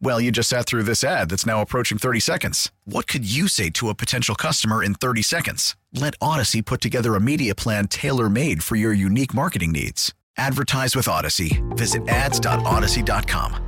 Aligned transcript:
Well, 0.00 0.20
you 0.20 0.30
just 0.30 0.48
sat 0.48 0.66
through 0.66 0.82
this 0.84 1.02
ad 1.02 1.30
that's 1.30 1.46
now 1.46 1.60
approaching 1.60 1.98
30 1.98 2.20
seconds. 2.20 2.70
What 2.84 3.06
could 3.06 3.24
you 3.30 3.48
say 3.48 3.70
to 3.70 3.88
a 3.88 3.94
potential 3.94 4.34
customer 4.34 4.82
in 4.82 4.94
30 4.94 5.22
seconds? 5.22 5.76
Let 5.92 6.14
Odyssey 6.20 6.62
put 6.62 6.80
together 6.80 7.14
a 7.14 7.20
media 7.20 7.54
plan 7.54 7.88
tailor 7.88 8.28
made 8.28 8.62
for 8.62 8.76
your 8.76 8.92
unique 8.92 9.34
marketing 9.34 9.72
needs. 9.72 10.12
Advertise 10.36 10.94
with 10.96 11.08
Odyssey. 11.08 11.62
Visit 11.70 12.08
ads.odyssey.com. 12.08 13.60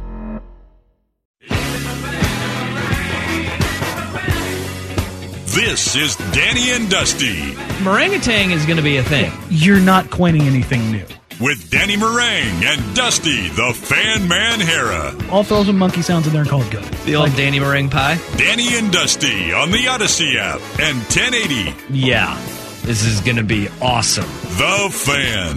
This 5.57 5.97
is 5.97 6.17
Danny 6.35 6.73
and 6.73 6.91
Dusty 6.91 7.55
Meringatang 7.83 8.53
is 8.53 8.65
going 8.65 8.79
to 8.79 8.83
be 8.83 8.97
a 8.97 9.03
thing. 9.03 9.31
You're 9.51 9.81
not 9.81 10.11
coining 10.11 10.43
anything 10.43 10.91
new. 10.91 11.05
With 11.39 11.71
Danny 11.71 11.97
Marang 11.97 12.65
and 12.65 12.97
Dusty, 12.97 13.49
the 13.49 13.73
fan 13.75 14.27
man 14.27 14.59
Harrah. 14.59 15.31
All 15.31 15.45
throws 15.45 15.67
with 15.67 15.77
monkey 15.77 16.01
sounds 16.01 16.27
in 16.27 16.33
there 16.33 16.41
and 16.43 16.51
call 16.51 16.65
good. 16.71 16.83
The 17.05 17.15
old 17.17 17.35
Danny 17.37 17.61
meringue 17.61 17.91
pie. 17.91 18.19
Danny 18.39 18.75
and 18.79 18.91
Dusty 18.91 19.53
on 19.53 19.71
the 19.71 19.87
Odyssey 19.87 20.39
app 20.39 20.61
and 20.81 20.97
1080 20.97 21.75
Yeah, 21.91 22.41
this 22.85 23.05
is 23.05 23.21
going 23.21 23.37
to 23.37 23.43
be 23.45 23.69
awesome. 23.83 24.25
The 24.25 24.89
Fan. 24.91 25.57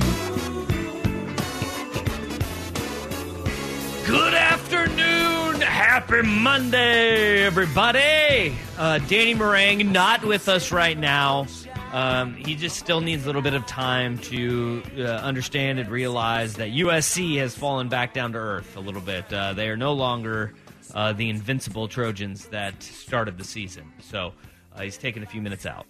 Good 4.05 4.33
afternoon. 4.33 5.61
Happy 5.61 6.21
Monday, 6.23 7.45
everybody. 7.45 8.57
Uh, 8.77 8.97
Danny 9.07 9.33
Marang 9.33 9.91
not 9.93 10.25
with 10.25 10.49
us 10.49 10.73
right 10.73 10.97
now. 10.97 11.45
Um, 11.91 12.35
he 12.35 12.55
just 12.55 12.77
still 12.77 13.01
needs 13.01 13.23
a 13.23 13.25
little 13.25 13.41
bit 13.41 13.53
of 13.55 13.65
time 13.65 14.19
to 14.19 14.83
uh, 14.97 15.01
understand 15.01 15.79
and 15.79 15.89
realize 15.89 16.55
that 16.55 16.69
USC 16.69 17.37
has 17.37 17.55
fallen 17.55 17.89
back 17.89 18.13
down 18.13 18.33
to 18.33 18.37
earth 18.37 18.77
a 18.77 18.79
little 18.79 19.01
bit. 19.01 19.31
Uh, 19.33 19.53
they 19.53 19.69
are 19.69 19.77
no 19.77 19.93
longer 19.93 20.53
uh, 20.93 21.13
the 21.13 21.29
invincible 21.29 21.87
Trojans 21.87 22.45
that 22.47 22.83
started 22.83 23.37
the 23.37 23.43
season. 23.43 23.91
So 24.01 24.33
uh, 24.75 24.81
he's 24.81 24.97
taking 24.97 25.23
a 25.23 25.25
few 25.25 25.41
minutes 25.41 25.65
out. 25.65 25.85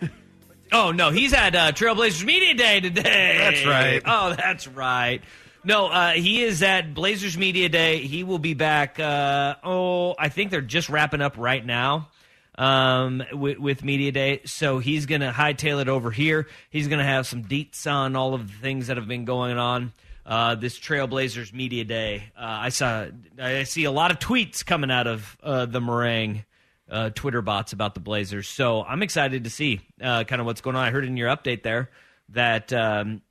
Oh 0.74 0.90
no, 0.90 1.10
he's 1.10 1.34
at 1.34 1.54
uh, 1.54 1.72
Trailblazers 1.72 2.24
Media 2.24 2.54
Day 2.54 2.80
today. 2.80 3.36
That's 3.38 3.66
right. 3.66 4.02
Oh, 4.06 4.34
that's 4.34 4.66
right. 4.66 5.20
No, 5.64 5.88
uh, 5.88 6.12
he 6.12 6.42
is 6.42 6.62
at 6.62 6.94
Blazers 6.94 7.36
Media 7.36 7.68
Day. 7.68 7.98
He 7.98 8.24
will 8.24 8.38
be 8.38 8.54
back. 8.54 8.98
Uh, 8.98 9.56
oh, 9.62 10.14
I 10.18 10.30
think 10.30 10.50
they're 10.50 10.62
just 10.62 10.88
wrapping 10.88 11.20
up 11.20 11.36
right 11.36 11.64
now 11.64 12.08
um, 12.56 13.22
with, 13.32 13.58
with 13.58 13.84
Media 13.84 14.12
Day. 14.12 14.40
So 14.44 14.78
he's 14.78 15.06
going 15.06 15.20
to 15.20 15.30
hightail 15.30 15.80
it 15.80 15.88
over 15.88 16.10
here. 16.10 16.46
He's 16.70 16.88
going 16.88 16.98
to 16.98 17.04
have 17.04 17.26
some 17.26 17.44
deets 17.44 17.90
on 17.90 18.16
all 18.16 18.34
of 18.34 18.46
the 18.48 18.58
things 18.58 18.88
that 18.88 18.96
have 18.96 19.08
been 19.08 19.24
going 19.24 19.58
on. 19.58 19.92
Uh, 20.24 20.54
this 20.54 20.78
Trailblazers 20.78 21.52
Media 21.52 21.84
Day. 21.84 22.24
Uh, 22.36 22.42
I 22.46 22.68
saw. 22.68 23.06
I 23.40 23.64
see 23.64 23.82
a 23.84 23.90
lot 23.90 24.12
of 24.12 24.20
tweets 24.20 24.64
coming 24.64 24.88
out 24.88 25.08
of 25.08 25.36
uh, 25.42 25.66
the 25.66 25.80
Marang 25.80 26.44
uh, 26.88 27.10
Twitter 27.10 27.42
bots 27.42 27.72
about 27.72 27.94
the 27.94 28.00
Blazers. 28.00 28.46
So 28.46 28.84
I'm 28.84 29.02
excited 29.02 29.42
to 29.44 29.50
see 29.50 29.80
uh, 30.00 30.22
kind 30.22 30.40
of 30.40 30.46
what's 30.46 30.60
going 30.60 30.76
on. 30.76 30.86
I 30.86 30.90
heard 30.90 31.04
in 31.04 31.16
your 31.16 31.34
update 31.34 31.64
there 31.64 31.90
that 32.28 32.72
um, 32.72 33.22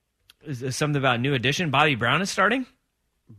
something 0.52 0.98
about 0.98 1.16
a 1.16 1.20
new 1.20 1.34
addition. 1.34 1.70
Bobby 1.70 1.96
Brown 1.96 2.22
is 2.22 2.30
starting. 2.30 2.66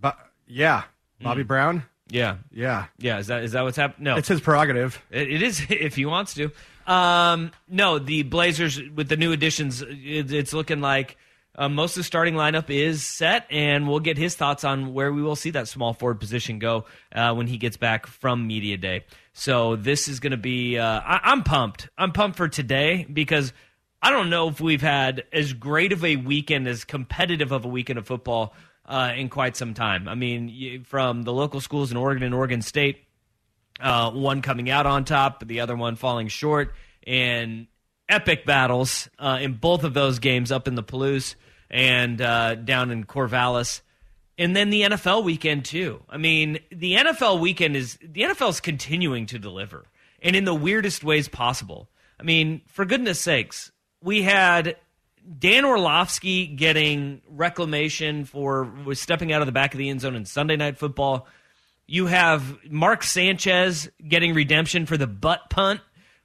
But 0.00 0.18
yeah, 0.46 0.84
Bobby 1.20 1.42
Brown. 1.42 1.84
Yeah, 2.08 2.36
Yeah, 2.52 2.86
yeah. 2.98 3.18
Is 3.18 3.28
that 3.28 3.44
is 3.44 3.52
that 3.52 3.62
what's 3.62 3.76
happening? 3.76 4.04
No, 4.04 4.16
it's 4.16 4.28
his 4.28 4.40
prerogative. 4.40 5.02
it, 5.10 5.30
it 5.30 5.42
is 5.42 5.64
if 5.70 5.94
he 5.96 6.06
wants 6.06 6.34
to. 6.34 6.50
Um, 6.86 7.52
no, 7.68 7.98
the 7.98 8.22
Blazers 8.24 8.80
with 8.94 9.08
the 9.08 9.16
new 9.16 9.32
additions, 9.32 9.82
it, 9.82 10.32
it's 10.32 10.52
looking 10.52 10.80
like 10.80 11.16
uh, 11.54 11.68
most 11.68 11.96
of 11.96 12.00
the 12.00 12.04
starting 12.04 12.34
lineup 12.34 12.70
is 12.70 13.06
set, 13.06 13.46
and 13.50 13.86
we'll 13.86 14.00
get 14.00 14.16
his 14.16 14.34
thoughts 14.34 14.64
on 14.64 14.94
where 14.94 15.12
we 15.12 15.22
will 15.22 15.36
see 15.36 15.50
that 15.50 15.68
small 15.68 15.92
forward 15.92 16.18
position 16.18 16.58
go 16.58 16.86
uh, 17.14 17.34
when 17.34 17.46
he 17.46 17.58
gets 17.58 17.76
back 17.76 18.06
from 18.06 18.46
media 18.46 18.76
day. 18.76 19.04
So 19.32 19.76
this 19.76 20.08
is 20.08 20.18
going 20.18 20.32
to 20.32 20.36
be. 20.36 20.78
Uh, 20.78 21.00
I, 21.00 21.20
I'm 21.24 21.44
pumped. 21.44 21.88
I'm 21.96 22.12
pumped 22.12 22.36
for 22.36 22.48
today 22.48 23.06
because 23.10 23.52
I 24.00 24.10
don't 24.10 24.30
know 24.30 24.48
if 24.48 24.60
we've 24.60 24.82
had 24.82 25.24
as 25.32 25.52
great 25.52 25.92
of 25.92 26.04
a 26.04 26.16
weekend, 26.16 26.66
as 26.66 26.84
competitive 26.84 27.52
of 27.52 27.64
a 27.64 27.68
weekend 27.68 27.98
of 27.98 28.06
football 28.06 28.54
uh, 28.86 29.12
in 29.16 29.28
quite 29.28 29.56
some 29.56 29.74
time. 29.74 30.08
I 30.08 30.14
mean, 30.14 30.48
you- 30.48 30.82
from 30.84 31.22
the 31.22 31.32
local 31.32 31.60
schools 31.60 31.90
in 31.90 31.96
Oregon 31.96 32.22
and 32.22 32.34
Oregon 32.34 32.62
State 32.62 33.04
uh, 33.80 34.10
one 34.10 34.42
coming 34.42 34.70
out 34.70 34.86
on 34.86 35.04
top, 35.04 35.44
the 35.46 35.60
other 35.60 35.74
one 35.76 35.96
falling 35.96 36.28
short, 36.28 36.74
and 37.06 37.66
epic 38.08 38.44
battles 38.44 39.08
uh, 39.18 39.38
in 39.40 39.54
both 39.54 39.84
of 39.84 39.94
those 39.94 40.18
games 40.18 40.52
up 40.52 40.68
in 40.68 40.74
the 40.74 40.82
Palouse 40.82 41.34
and 41.70 42.20
uh, 42.20 42.54
down 42.54 42.90
in 42.90 43.04
Corvallis. 43.04 43.80
And 44.38 44.54
then 44.54 44.70
the 44.70 44.82
NFL 44.82 45.24
weekend 45.24 45.64
too. 45.64 46.02
I 46.08 46.16
mean, 46.16 46.58
the 46.70 46.94
NFL 46.94 47.40
weekend 47.40 47.76
is 47.76 47.98
the 48.02 48.22
NFL 48.22 48.50
is 48.50 48.60
continuing 48.60 49.26
to 49.26 49.38
deliver, 49.38 49.84
and 50.22 50.34
in 50.36 50.44
the 50.44 50.54
weirdest 50.54 51.02
ways 51.04 51.28
possible. 51.28 51.88
I 52.20 52.22
mean, 52.22 52.62
for 52.66 52.84
goodness 52.84 53.20
sakes, 53.20 53.72
we 54.02 54.22
had 54.22 54.76
Dan 55.38 55.64
Orlovsky 55.64 56.46
getting 56.46 57.22
reclamation 57.28 58.24
for 58.24 58.64
was 58.64 59.00
stepping 59.00 59.32
out 59.32 59.42
of 59.42 59.46
the 59.46 59.52
back 59.52 59.74
of 59.74 59.78
the 59.78 59.88
end 59.88 60.00
zone 60.00 60.16
in 60.16 60.24
Sunday 60.24 60.56
Night 60.56 60.78
Football. 60.78 61.26
You 61.86 62.06
have 62.06 62.58
Mark 62.70 63.02
Sanchez 63.02 63.90
getting 64.06 64.34
redemption 64.34 64.86
for 64.86 64.96
the 64.96 65.06
butt 65.06 65.50
punt. 65.50 65.80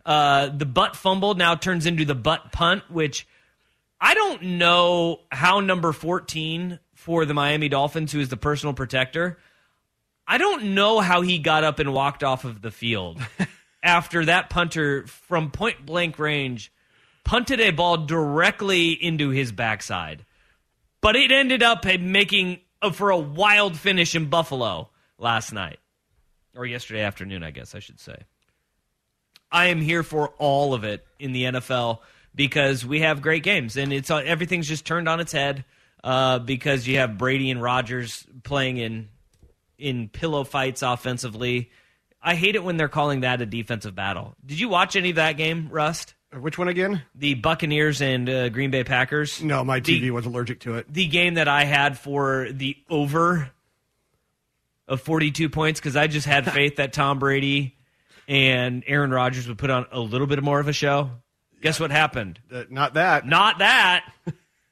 Uh, 0.05 0.47
the 0.47 0.65
butt 0.65 0.95
fumble 0.95 1.35
now 1.35 1.55
turns 1.55 1.85
into 1.85 2.05
the 2.05 2.15
butt 2.15 2.51
punt, 2.51 2.83
which 2.89 3.27
I 3.99 4.13
don't 4.13 4.41
know 4.43 5.21
how 5.31 5.59
number 5.59 5.91
14 5.91 6.79
for 6.93 7.25
the 7.25 7.33
Miami 7.33 7.69
Dolphins, 7.69 8.11
who 8.11 8.19
is 8.19 8.29
the 8.29 8.37
personal 8.37 8.73
protector, 8.73 9.37
I 10.27 10.37
don't 10.37 10.75
know 10.75 10.99
how 10.99 11.21
he 11.21 11.39
got 11.39 11.63
up 11.63 11.79
and 11.79 11.93
walked 11.93 12.23
off 12.23 12.43
of 12.43 12.61
the 12.61 12.71
field 12.71 13.19
after 13.83 14.25
that 14.25 14.49
punter 14.49 15.07
from 15.07 15.51
point 15.51 15.85
blank 15.85 16.19
range 16.19 16.71
punted 17.27 17.59
a 17.59 17.71
ball 17.71 17.97
directly 17.97 18.91
into 18.91 19.29
his 19.29 19.51
backside. 19.51 20.25
But 21.01 21.15
it 21.15 21.31
ended 21.31 21.61
up 21.61 21.85
making 21.85 22.61
for 22.93 23.11
a 23.11 23.17
wild 23.17 23.77
finish 23.77 24.15
in 24.15 24.29
Buffalo 24.29 24.89
last 25.19 25.51
night 25.51 25.79
or 26.55 26.65
yesterday 26.65 27.01
afternoon, 27.01 27.43
I 27.43 27.51
guess 27.51 27.75
I 27.75 27.79
should 27.79 27.99
say. 27.99 28.15
I 29.51 29.67
am 29.67 29.81
here 29.81 30.03
for 30.03 30.29
all 30.37 30.73
of 30.73 30.85
it 30.85 31.05
in 31.19 31.33
the 31.33 31.43
NFL 31.43 31.99
because 32.33 32.85
we 32.85 33.01
have 33.01 33.21
great 33.21 33.43
games 33.43 33.77
and 33.77 33.91
it's 33.91 34.09
uh, 34.09 34.17
everything's 34.17 34.67
just 34.67 34.85
turned 34.85 35.09
on 35.09 35.19
its 35.19 35.31
head 35.31 35.65
uh, 36.03 36.39
because 36.39 36.87
you 36.87 36.97
have 36.97 37.17
Brady 37.17 37.51
and 37.51 37.61
Rodgers 37.61 38.25
playing 38.43 38.77
in 38.77 39.09
in 39.77 40.09
pillow 40.09 40.43
fights 40.43 40.81
offensively. 40.81 41.71
I 42.21 42.35
hate 42.35 42.55
it 42.55 42.63
when 42.63 42.77
they're 42.77 42.87
calling 42.87 43.21
that 43.21 43.41
a 43.41 43.45
defensive 43.45 43.95
battle. 43.95 44.35
Did 44.45 44.59
you 44.59 44.69
watch 44.69 44.95
any 44.95 45.11
of 45.11 45.17
that 45.17 45.37
game, 45.37 45.69
Rust? 45.69 46.13
Which 46.33 46.57
one 46.57 46.67
again? 46.67 47.03
The 47.15 47.35
Buccaneers 47.35 48.01
and 48.01 48.29
uh, 48.29 48.49
Green 48.49 48.69
Bay 48.69 48.83
Packers. 48.83 49.41
No, 49.41 49.63
my 49.63 49.79
The- 49.79 50.01
TV 50.01 50.11
was 50.11 50.25
allergic 50.25 50.59
to 50.61 50.75
it. 50.75 50.91
the 50.91 51.07
game 51.07 51.35
that 51.35 51.47
I 51.47 51.63
had 51.63 51.97
for 51.97 52.49
the 52.51 52.75
over 52.89 53.49
of 54.87 55.01
42 55.01 55.49
points 55.49 55.79
because 55.79 55.95
I 55.95 56.07
just 56.07 56.27
had 56.27 56.51
faith 56.53 56.77
that 56.77 56.93
Tom 56.93 57.19
Brady 57.19 57.75
and 58.27 58.83
Aaron 58.87 59.11
Rodgers 59.11 59.47
would 59.47 59.57
put 59.57 59.69
on 59.69 59.85
a 59.91 59.99
little 59.99 60.27
bit 60.27 60.43
more 60.43 60.59
of 60.59 60.67
a 60.67 60.73
show. 60.73 61.09
Guess 61.61 61.79
what 61.79 61.91
happened? 61.91 62.39
Uh, 62.51 62.63
not 62.69 62.93
that. 62.95 63.25
Not 63.25 63.59
that. 63.59 64.03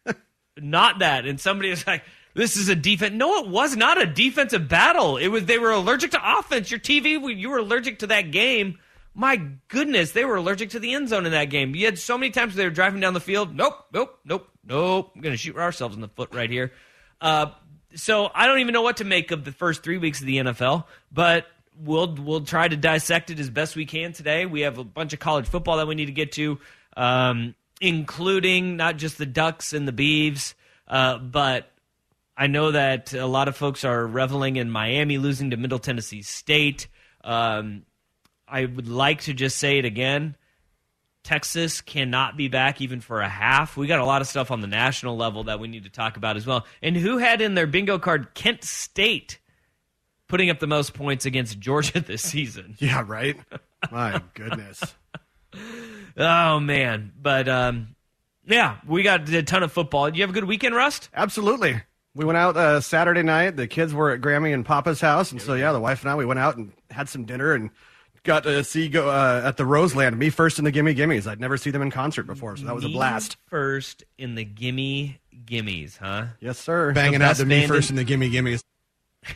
not 0.58 1.00
that. 1.00 1.26
And 1.26 1.40
somebody 1.40 1.70
was 1.70 1.88
like, 1.88 2.04
this 2.34 2.58
is 2.58 2.68
a 2.70 2.76
defense. 2.76 3.14
No, 3.16 3.44
it 3.44 3.48
was 3.50 3.76
not 3.78 4.00
a 4.02 4.06
defensive 4.06 4.68
battle. 4.68 5.16
It 5.18 5.30
was 5.30 5.46
they 5.46 5.58
were 5.58 5.72
allergic 5.72 6.12
to 6.12 6.38
offense. 6.40 6.70
Your 6.70 6.80
TV, 6.82 7.38
you 7.40 7.50
were 7.50 7.58
allergic 7.60 8.00
to 8.00 8.08
that 8.08 8.32
game. 8.32 8.78
My 9.18 9.38
goodness, 9.70 10.12
they 10.12 10.26
were 10.26 10.36
allergic 10.36 10.72
to 10.72 10.80
the 10.80 10.94
end 10.94 11.08
zone 11.08 11.26
in 11.26 11.32
that 11.32 11.46
game. 11.46 11.74
You 11.74 11.86
had 11.86 11.98
so 11.98 12.18
many 12.18 12.32
times 12.32 12.54
they 12.54 12.66
were 12.66 12.70
driving 12.70 13.00
down 13.00 13.14
the 13.14 13.22
field. 13.22 13.56
Nope, 13.56 13.86
nope, 13.94 14.20
nope, 14.26 14.50
nope. 14.66 15.12
I'm 15.16 15.22
going 15.22 15.34
to 15.34 15.38
shoot 15.38 15.56
ourselves 15.56 15.96
in 15.96 16.02
the 16.02 16.10
foot 16.10 16.34
right 16.34 16.50
here. 16.50 16.74
Uh, 17.22 17.48
so 17.96 18.30
I 18.36 18.46
don't 18.46 18.60
even 18.60 18.74
know 18.74 18.82
what 18.82 18.98
to 18.98 19.06
make 19.06 19.32
of 19.32 19.46
the 19.46 19.54
first 19.54 19.84
three 19.84 19.98
weeks 19.98 20.20
of 20.20 20.28
the 20.28 20.38
NFL, 20.38 20.84
but 21.14 21.48
we'll 21.80 22.14
we'll 22.16 22.42
try 22.42 22.68
to 22.68 22.76
dissect 22.76 23.30
it 23.32 23.40
as 23.40 23.50
best 23.50 23.78
we 23.78 23.86
can 23.86 24.12
today. 24.12 24.46
We 24.46 24.62
have 24.62 24.78
a 24.78 24.84
bunch 24.84 25.14
of 25.14 25.20
college 25.20 25.48
football 25.48 25.78
that 25.78 25.88
we 25.88 25.96
need 25.96 26.08
to 26.08 26.12
get 26.12 26.34
to, 26.34 26.60
um, 26.98 27.56
including 27.80 28.76
not 28.76 28.98
just 28.98 29.18
the 29.18 29.26
Ducks 29.26 29.72
and 29.72 29.88
the 29.88 29.94
Beavs, 29.94 30.56
uh, 30.90 31.20
but 31.20 31.72
I 32.38 32.48
know 32.48 32.72
that 32.72 33.14
a 33.14 33.26
lot 33.26 33.48
of 33.48 33.56
folks 33.56 33.86
are 33.86 34.06
reveling 34.06 34.58
in 34.58 34.70
Miami 34.70 35.18
losing 35.18 35.52
to 35.52 35.58
Middle 35.58 35.80
Tennessee 35.80 36.22
State. 36.22 36.88
Um, 37.24 37.84
I 38.48 38.66
would 38.66 38.88
like 38.88 39.22
to 39.24 39.34
just 39.34 39.58
say 39.58 39.78
it 39.80 39.86
again. 39.86 40.36
Texas 41.24 41.82
cannot 41.82 42.38
be 42.38 42.48
back 42.48 42.82
even 42.82 43.02
for 43.02 43.20
a 43.22 43.28
half. 43.28 43.76
We 43.76 43.88
got 43.88 44.00
a 44.00 44.06
lot 44.06 44.22
of 44.22 44.28
stuff 44.28 44.52
on 44.52 44.62
the 44.62 44.68
national 44.68 45.18
level 45.18 45.46
that 45.46 45.60
we 45.60 45.68
need 45.68 45.86
to 45.86 45.90
talk 45.90 46.18
about 46.18 46.38
as 46.38 46.46
well. 46.46 46.66
And 46.84 46.96
who 46.96 47.18
had 47.18 47.42
in 47.42 47.56
their 47.56 47.66
bingo 47.66 47.98
card 47.98 48.36
Kent 48.36 48.64
State 48.64 49.40
putting 50.28 50.52
up 50.52 50.60
the 50.60 50.68
most 50.68 50.94
points 50.94 51.26
against 51.26 51.60
Georgia 51.60 52.00
this 52.06 52.22
season? 52.22 52.76
Yeah, 52.80 53.04
right. 53.06 53.38
My 53.92 54.22
goodness. 54.34 54.82
Oh 56.18 56.62
man, 56.62 57.12
but 57.22 57.50
um, 57.50 57.96
yeah, 58.48 58.78
we 58.88 59.04
got 59.04 59.28
a 59.28 59.44
ton 59.44 59.64
of 59.64 59.72
football. 59.74 60.08
You 60.16 60.22
have 60.24 60.30
a 60.30 60.34
good 60.34 60.46
weekend, 60.46 60.74
Rust? 60.74 61.10
Absolutely. 61.14 61.82
We 62.14 62.24
went 62.24 62.38
out 62.38 62.56
uh, 62.56 62.80
Saturday 62.80 63.22
night. 63.22 63.58
The 63.58 63.68
kids 63.68 63.94
were 63.94 64.12
at 64.12 64.22
Grammy 64.22 64.54
and 64.54 64.66
Papa's 64.66 65.02
house, 65.02 65.34
and 65.34 65.42
so 65.42 65.56
yeah, 65.56 65.74
the 65.74 65.80
wife 65.82 66.02
and 66.04 66.10
I 66.10 66.16
we 66.16 66.26
went 66.26 66.40
out 66.40 66.56
and 66.56 66.72
had 66.90 67.10
some 67.10 67.26
dinner 67.26 67.52
and 67.54 67.70
got 68.26 68.44
to 68.44 68.64
see 68.66 68.90
go 68.90 69.10
uh, 69.10 69.42
at 69.46 69.56
the 69.56 69.66
Roseland. 69.66 70.18
Me 70.20 70.30
first 70.30 70.60
in 70.60 70.66
the 70.66 70.72
Gimme 70.72 70.94
Gimmes. 70.94 71.26
I'd 71.28 71.40
never 71.40 71.56
seen 71.56 71.72
them 71.72 71.82
in 71.82 71.92
concert 71.92 72.24
before, 72.24 72.58
so 72.58 72.66
that 72.66 72.76
was 72.76 72.84
a 72.84 72.88
Me 72.88 72.94
blast. 72.96 73.38
First 73.48 74.04
in 74.18 74.36
the 74.36 74.44
gimme 74.44 75.20
gimmes, 75.46 75.98
huh? 75.98 76.26
Yes, 76.42 76.58
sir. 76.60 76.92
Banging 76.92 77.20
The 77.20 77.26
out 77.26 77.30
best 77.30 77.40
the 77.40 77.46
me 77.46 77.60
band 77.62 77.70
first 77.72 77.90
in- 77.90 77.98
and 77.98 78.00
the 78.00 78.10
gimme 78.10 78.30
gimmes. 78.30 78.64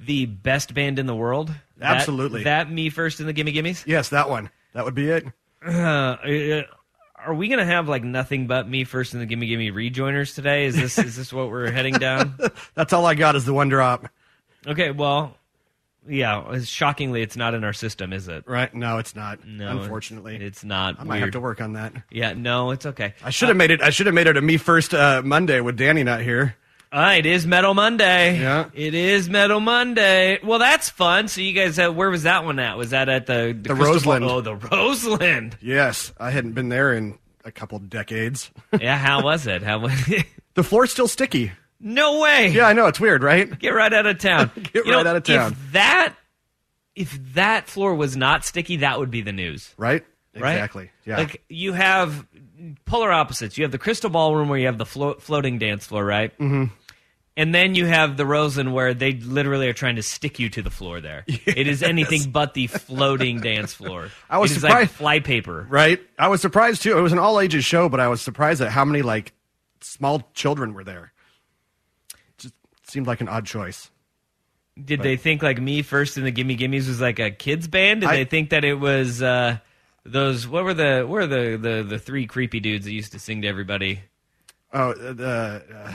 The 0.00 0.24
best 0.26 0.72
band 0.72 0.98
in 0.98 1.04
the 1.06 1.14
world. 1.14 1.48
That- 1.76 1.96
Absolutely. 1.98 2.44
That, 2.44 2.70
me 2.70 2.88
first 2.88 3.20
in 3.20 3.26
the 3.26 3.34
gimme 3.34 3.52
gimmes. 3.52 3.84
Yes, 3.86 4.08
that 4.10 4.30
one. 4.30 4.48
That 4.72 4.84
would 4.86 4.94
be 4.94 5.10
it. 5.10 5.26
Uh, 5.66 5.70
uh, 5.70 6.62
are 7.16 7.34
we 7.34 7.48
gonna 7.48 7.64
have 7.66 7.88
like 7.88 8.04
nothing 8.04 8.46
but 8.46 8.68
me 8.68 8.84
first 8.84 9.12
in 9.12 9.20
the 9.20 9.26
gimme 9.26 9.46
gimme 9.46 9.70
rejoiners 9.72 10.34
today? 10.34 10.66
Is 10.66 10.76
this 10.76 10.98
is 10.98 11.16
this 11.16 11.32
what 11.32 11.50
we're 11.50 11.70
heading 11.70 11.94
down? 11.94 12.38
That's 12.74 12.92
all 12.92 13.04
I 13.04 13.14
got 13.14 13.34
is 13.36 13.44
the 13.44 13.52
one 13.52 13.68
drop. 13.68 14.08
Okay, 14.66 14.90
well, 14.92 15.36
yeah. 16.08 16.58
Shockingly, 16.60 17.22
it's 17.22 17.36
not 17.36 17.54
in 17.54 17.64
our 17.64 17.72
system, 17.72 18.12
is 18.12 18.28
it? 18.28 18.44
Right? 18.46 18.72
No, 18.74 18.98
it's 18.98 19.14
not. 19.14 19.46
No, 19.46 19.70
unfortunately, 19.78 20.36
it's 20.36 20.64
not. 20.64 20.96
I 20.98 21.04
might 21.04 21.14
Weird. 21.16 21.22
have 21.24 21.32
to 21.32 21.40
work 21.40 21.60
on 21.60 21.74
that. 21.74 21.92
Yeah, 22.10 22.32
no, 22.34 22.70
it's 22.70 22.86
okay. 22.86 23.14
I 23.22 23.30
should 23.30 23.48
have 23.48 23.56
made 23.56 23.70
it. 23.70 23.82
I 23.82 23.90
should 23.90 24.06
have 24.06 24.14
made 24.14 24.26
it 24.26 24.36
a 24.36 24.42
me 24.42 24.56
first 24.56 24.94
uh, 24.94 25.22
Monday 25.24 25.60
with 25.60 25.76
Danny 25.76 26.04
not 26.04 26.20
here. 26.20 26.56
Uh, 26.90 27.16
it 27.18 27.26
is 27.26 27.46
Metal 27.46 27.74
Monday. 27.74 28.40
Yeah. 28.40 28.70
it 28.72 28.94
is 28.94 29.28
Metal 29.28 29.60
Monday. 29.60 30.38
Well, 30.42 30.58
that's 30.58 30.88
fun. 30.88 31.28
So 31.28 31.42
you 31.42 31.52
guys, 31.52 31.78
uh, 31.78 31.90
where 31.92 32.08
was 32.08 32.22
that 32.22 32.46
one 32.46 32.58
at? 32.58 32.78
Was 32.78 32.90
that 32.90 33.10
at 33.10 33.26
the 33.26 33.54
the, 33.60 33.68
The 33.68 33.74
Roseland. 33.74 34.24
Oh, 34.24 34.40
the 34.40 34.54
Roseland. 34.56 35.58
Yes, 35.60 36.12
I 36.18 36.30
hadn't 36.30 36.52
been 36.52 36.70
there 36.70 36.94
in 36.94 37.18
a 37.44 37.50
couple 37.52 37.78
decades. 37.78 38.50
yeah, 38.80 38.96
how 38.96 39.22
was 39.22 39.46
it? 39.46 39.62
How 39.62 39.80
was 39.80 39.92
it? 40.08 40.24
the 40.54 40.64
floor's 40.64 40.90
still 40.90 41.08
sticky. 41.08 41.52
No 41.80 42.20
way. 42.20 42.48
Yeah, 42.48 42.66
I 42.66 42.72
know 42.72 42.86
it's 42.86 42.98
weird, 43.00 43.22
right? 43.22 43.56
Get 43.58 43.70
right 43.70 43.92
out 43.92 44.06
of 44.06 44.18
town. 44.18 44.50
Get 44.72 44.84
You 44.84 44.90
know, 44.92 44.96
right 44.98 45.06
out 45.06 45.16
of 45.16 45.22
town. 45.24 45.52
If 45.52 45.72
that 45.72 46.14
if 46.94 47.18
that 47.34 47.68
floor 47.68 47.94
was 47.94 48.16
not 48.16 48.44
sticky, 48.44 48.76
that 48.78 48.98
would 48.98 49.10
be 49.10 49.20
the 49.22 49.32
news. 49.32 49.72
Right? 49.76 50.04
Right? 50.36 50.52
Exactly. 50.54 50.90
Yeah. 51.04 51.18
Like 51.18 51.42
you 51.48 51.72
have 51.72 52.26
polar 52.84 53.12
opposites. 53.12 53.56
You 53.56 53.64
have 53.64 53.72
the 53.72 53.78
crystal 53.78 54.10
ballroom 54.10 54.48
where 54.48 54.58
you 54.58 54.66
have 54.66 54.78
the 54.78 54.86
flo- 54.86 55.14
floating 55.14 55.58
dance 55.58 55.86
floor, 55.86 56.04
right? 56.04 56.36
Mm-hmm. 56.38 56.64
And 57.36 57.54
then 57.54 57.76
you 57.76 57.86
have 57.86 58.16
the 58.16 58.26
Rosen 58.26 58.72
where 58.72 58.94
they 58.94 59.12
literally 59.12 59.68
are 59.68 59.72
trying 59.72 59.94
to 59.94 60.02
stick 60.02 60.40
you 60.40 60.48
to 60.50 60.62
the 60.62 60.70
floor 60.70 61.00
there. 61.00 61.24
It 61.46 61.68
is 61.68 61.84
anything 61.84 62.32
but 62.32 62.54
the 62.54 62.66
floating 62.66 63.40
dance 63.40 63.72
floor. 63.72 64.10
I 64.28 64.38
was 64.38 64.50
it 64.50 64.56
is 64.56 64.60
surprised- 64.62 65.00
like 65.00 65.22
flypaper. 65.24 65.64
right. 65.68 66.00
I 66.18 66.26
was 66.26 66.40
surprised 66.40 66.82
too. 66.82 66.98
It 66.98 67.00
was 67.00 67.12
an 67.12 67.20
all 67.20 67.38
ages 67.38 67.64
show, 67.64 67.88
but 67.88 68.00
I 68.00 68.08
was 68.08 68.20
surprised 68.20 68.60
at 68.60 68.70
how 68.72 68.84
many 68.84 69.02
like 69.02 69.32
small 69.80 70.28
children 70.34 70.74
were 70.74 70.82
there. 70.82 71.12
Seemed 72.88 73.06
like 73.06 73.20
an 73.20 73.28
odd 73.28 73.46
choice. 73.46 73.90
Did 74.82 75.02
they 75.02 75.16
think 75.16 75.42
like 75.42 75.60
me 75.60 75.82
first 75.82 76.16
in 76.18 76.24
the 76.24 76.30
Gimme 76.30 76.56
Gimmes 76.56 76.86
was 76.88 77.00
like 77.00 77.18
a 77.18 77.30
kids 77.30 77.68
band? 77.68 78.00
Did 78.02 78.10
I- 78.10 78.16
they 78.16 78.24
think 78.24 78.50
that 78.50 78.64
it 78.64 78.74
was 78.74 79.22
uh, 79.22 79.58
those? 80.04 80.46
What 80.48 80.64
were 80.64 80.74
the? 80.74 81.00
What 81.02 81.08
were 81.08 81.26
the, 81.26 81.56
the 81.60 81.82
the 81.88 81.98
three 81.98 82.26
creepy 82.26 82.60
dudes 82.60 82.84
that 82.84 82.92
used 82.92 83.12
to 83.12 83.18
sing 83.18 83.42
to 83.42 83.48
everybody? 83.48 84.00
Oh, 84.72 84.90
uh, 84.92 85.24
uh, 85.24 85.92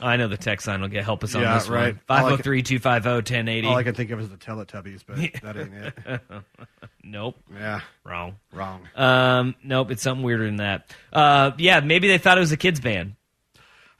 I 0.00 0.16
know 0.16 0.28
the 0.28 0.36
text 0.36 0.66
line 0.68 0.80
will 0.80 0.88
get 0.88 1.02
help 1.04 1.24
us 1.24 1.34
on 1.34 1.42
Yeah, 1.42 1.54
this 1.58 1.68
right. 1.68 1.96
one. 2.08 2.22
All 2.22 2.30
503-250-1080. 2.38 3.66
all 3.66 3.76
I 3.76 3.82
can 3.82 3.94
think 3.94 4.10
of 4.12 4.20
is 4.20 4.28
the 4.28 4.36
Teletubbies, 4.36 5.02
but 5.06 5.16
that 5.42 5.56
ain't 5.56 5.74
it. 5.74 6.20
Nope, 7.02 7.36
Yeah, 7.52 7.80
wrong. 8.04 8.36
wrong. 8.52 8.82
Um, 8.94 9.54
nope, 9.64 9.90
it's 9.92 10.02
something 10.02 10.22
weirder 10.22 10.44
than 10.44 10.56
that. 10.56 10.94
Uh, 11.12 11.52
yeah, 11.56 11.80
maybe 11.80 12.06
they 12.06 12.18
thought 12.18 12.36
it 12.36 12.40
was 12.40 12.52
a 12.52 12.56
kids 12.58 12.80
band. 12.80 13.14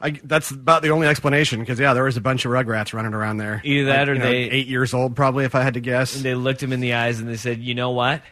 I, 0.00 0.10
that's 0.22 0.50
about 0.52 0.82
the 0.82 0.90
only 0.90 1.08
explanation 1.08 1.58
because 1.60 1.80
yeah, 1.80 1.92
there 1.92 2.04
was 2.04 2.16
a 2.16 2.20
bunch 2.20 2.44
of 2.44 2.52
Rugrats 2.52 2.92
running 2.92 3.14
around 3.14 3.38
there. 3.38 3.60
Either 3.64 3.86
that 3.86 3.98
Like, 4.00 4.08
or 4.08 4.12
you 4.14 4.18
know, 4.20 4.24
they- 4.26 4.50
eight 4.50 4.66
years 4.68 4.94
old 4.94 5.16
probably, 5.16 5.44
if 5.44 5.54
I 5.54 5.62
had 5.62 5.74
to 5.74 5.80
guess. 5.80 6.14
And 6.16 6.24
they 6.24 6.34
looked 6.34 6.62
him 6.62 6.72
in 6.72 6.80
the 6.80 6.94
eyes 6.94 7.18
and 7.18 7.28
they 7.28 7.36
said, 7.36 7.60
"You 7.60 7.74
know 7.74 7.90
what? 7.90 8.22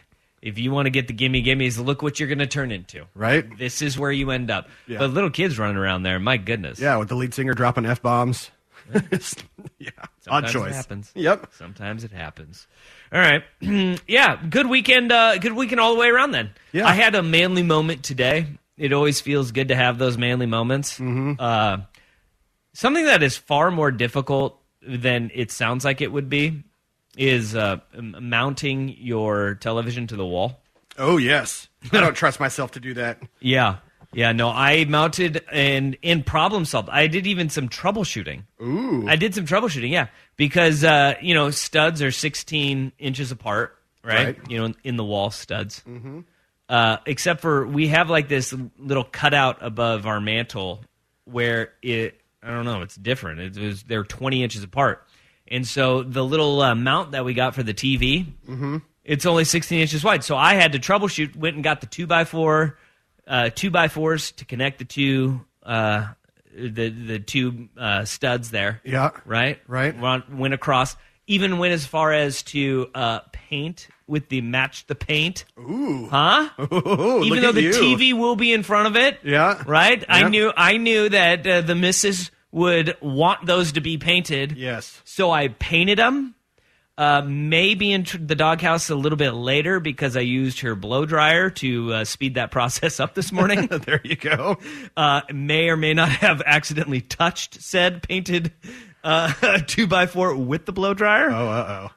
If 0.41 0.57
you 0.59 0.71
want 0.71 0.85
to 0.85 0.91
get 0.91 1.07
the 1.07 1.13
gimme 1.13 1.41
gimmes, 1.41 1.77
look 1.79 2.01
what 2.01 2.19
you're 2.19 2.29
going 2.29 2.39
to 2.39 2.47
turn 2.47 2.71
into. 2.71 3.05
Right? 3.15 3.45
This 3.57 3.81
is 3.81 3.99
where 3.99 4.11
you 4.11 4.31
end 4.31 4.49
up." 4.49 4.69
Yeah. 4.87 4.99
But 4.99 5.09
little 5.09 5.29
kids 5.29 5.59
running 5.59 5.75
around 5.77 6.03
there, 6.03 6.19
my 6.19 6.37
goodness. 6.37 6.79
Yeah, 6.79 6.95
with 6.97 7.09
the 7.09 7.15
lead 7.15 7.33
singer 7.33 7.53
dropping 7.53 7.85
f 7.85 8.01
bombs. 8.01 8.49
yeah, 9.79 9.89
odd 10.29 10.47
choice. 10.47 10.71
It 10.71 10.75
happens. 10.75 11.11
Yep. 11.15 11.47
Sometimes 11.53 12.05
it 12.05 12.11
happens. 12.11 12.67
All 13.11 13.19
right. 13.19 13.43
yeah. 14.07 14.37
Good 14.49 14.67
weekend. 14.67 15.11
Uh, 15.11 15.37
good 15.39 15.53
weekend 15.53 15.81
all 15.81 15.93
the 15.93 15.99
way 15.99 16.07
around. 16.07 16.31
Then. 16.31 16.51
Yeah. 16.71 16.87
I 16.87 16.93
had 16.93 17.13
a 17.15 17.21
manly 17.23 17.63
moment 17.63 18.03
today. 18.03 18.45
It 18.77 18.93
always 18.93 19.21
feels 19.21 19.51
good 19.51 19.69
to 19.69 19.75
have 19.75 19.97
those 19.97 20.17
manly 20.17 20.45
moments. 20.45 20.99
Mm-hmm. 20.99 21.33
Uh, 21.39 21.77
something 22.73 23.05
that 23.05 23.23
is 23.23 23.35
far 23.35 23.71
more 23.71 23.91
difficult 23.91 24.61
than 24.81 25.31
it 25.33 25.51
sounds 25.51 25.83
like 25.83 26.01
it 26.01 26.11
would 26.11 26.29
be 26.29 26.63
is 27.17 27.55
uh, 27.55 27.77
mounting 27.95 28.95
your 28.97 29.55
television 29.55 30.07
to 30.07 30.15
the 30.15 30.25
wall. 30.25 30.61
Oh 30.97 31.17
yes, 31.17 31.67
I 31.91 31.99
don't 31.99 32.15
trust 32.15 32.39
myself 32.39 32.71
to 32.71 32.79
do 32.79 32.93
that. 32.95 33.21
Yeah. 33.39 33.77
Yeah, 34.13 34.31
no, 34.31 34.49
I 34.49 34.85
mounted 34.85 35.43
and 35.51 35.97
in 36.01 36.23
problem 36.23 36.63
solved. 36.63 36.89
I 36.89 37.07
did 37.07 37.27
even 37.27 37.49
some 37.49 37.67
troubleshooting. 37.67 38.43
Ooh. 38.61 39.05
I 39.05 39.17
did 39.17 39.35
some 39.35 39.45
troubleshooting, 39.45 39.91
yeah. 39.91 40.07
Because 40.37 40.83
uh, 40.83 41.15
you 41.21 41.33
know, 41.33 41.51
studs 41.51 42.01
are 42.01 42.09
16 42.09 42.93
inches 42.97 43.31
apart, 43.31 43.77
right? 44.03 44.37
Right. 44.39 44.49
You 44.49 44.59
know, 44.59 44.73
in 44.83 44.95
the 44.95 45.03
wall 45.03 45.29
studs. 45.29 45.83
Mm-hmm. 45.87 46.21
Uh, 46.69 46.97
except 47.05 47.41
for 47.41 47.65
we 47.65 47.87
have 47.87 48.09
like 48.09 48.27
this 48.27 48.53
little 48.77 49.03
cutout 49.05 49.59
above 49.61 50.05
our 50.05 50.19
mantle 50.19 50.83
where 51.25 51.73
it 51.81 52.19
I 52.43 52.49
don't 52.51 52.65
know, 52.65 52.81
it's 52.81 52.95
different. 52.95 53.57
It 53.57 53.61
was 53.61 53.83
they're 53.83 54.03
20 54.03 54.43
inches 54.43 54.63
apart. 54.63 55.05
And 55.47 55.65
so 55.65 56.03
the 56.03 56.23
little 56.23 56.61
uh, 56.61 56.75
mount 56.75 57.11
that 57.11 57.23
we 57.23 57.33
got 57.33 57.55
for 57.55 57.63
the 57.63 57.73
TV, 57.73 58.25
it's 59.05 59.25
only 59.25 59.45
16 59.45 59.79
inches 59.79 60.03
wide. 60.03 60.23
So 60.25 60.35
I 60.35 60.55
had 60.55 60.73
to 60.73 60.79
troubleshoot, 60.79 61.35
went 61.37 61.55
and 61.55 61.63
got 61.63 61.79
the 61.79 61.87
2 61.87 62.05
by 62.05 62.25
4 62.25 62.77
uh, 63.27 63.49
two 63.53 63.69
by 63.69 63.87
fours 63.87 64.31
to 64.33 64.45
connect 64.45 64.79
the 64.79 64.85
two 64.85 65.41
uh, 65.63 66.07
the 66.55 66.89
the 66.89 67.19
two 67.19 67.69
uh, 67.77 68.05
studs 68.05 68.51
there. 68.51 68.81
Yeah. 68.83 69.11
Right. 69.25 69.59
Right. 69.67 69.97
Went 70.29 70.53
across. 70.53 70.95
Even 71.27 71.57
went 71.57 71.73
as 71.73 71.85
far 71.85 72.13
as 72.13 72.41
to 72.43 72.87
uh, 72.95 73.19
paint 73.33 73.89
with 74.07 74.29
the 74.29 74.39
match 74.41 74.87
the 74.87 74.95
paint. 74.95 75.43
Ooh. 75.59 76.07
Huh? 76.09 76.49
Ooh, 76.73 77.23
Even 77.23 77.41
though 77.41 77.51
the 77.51 77.63
you. 77.63 77.71
TV 77.71 78.13
will 78.13 78.37
be 78.37 78.53
in 78.53 78.63
front 78.63 78.87
of 78.87 78.95
it. 78.95 79.19
Yeah. 79.23 79.61
Right. 79.67 80.03
I 80.07 80.29
knew. 80.29 80.51
I 80.55 80.77
knew 80.77 81.09
that 81.09 81.45
uh, 81.45 81.61
the 81.61 81.75
missus 81.75 82.31
would 82.51 82.95
want 83.01 83.45
those 83.45 83.73
to 83.73 83.81
be 83.81 83.97
painted. 83.97 84.53
Yes. 84.57 85.01
So 85.03 85.31
I 85.31 85.49
painted 85.49 85.99
them. 85.99 86.33
Uh, 86.97 87.21
maybe 87.27 87.91
in 87.91 88.05
tr- 88.05 88.17
the 88.17 88.33
doghouse 88.33 88.89
a 88.89 88.95
little 88.95 89.17
bit 89.17 89.29
later 89.33 89.79
because 89.79 90.17
I 90.17 90.21
used 90.21 90.61
her 90.61 90.73
blow 90.73 91.05
dryer 91.05 91.51
to 91.51 91.93
uh, 91.93 92.05
speed 92.05 92.35
that 92.35 92.49
process 92.57 92.99
up 92.99 93.13
this 93.13 93.31
morning. 93.31 93.67
there 93.85 94.01
you 94.03 94.15
go. 94.15 94.57
uh, 94.95 95.21
may 95.31 95.69
or 95.69 95.77
may 95.77 95.93
not 95.93 96.09
have 96.09 96.41
accidentally 96.43 97.01
touched 97.01 97.61
said 97.61 98.01
painted 98.01 98.51
uh, 99.03 99.59
two 99.67 99.87
by 99.87 100.05
four 100.05 100.35
with 100.35 100.65
the 100.65 100.73
blow 100.73 100.93
dryer. 100.93 101.29
Oh, 101.29 101.47
uh 101.49 101.89
oh. 101.89 101.93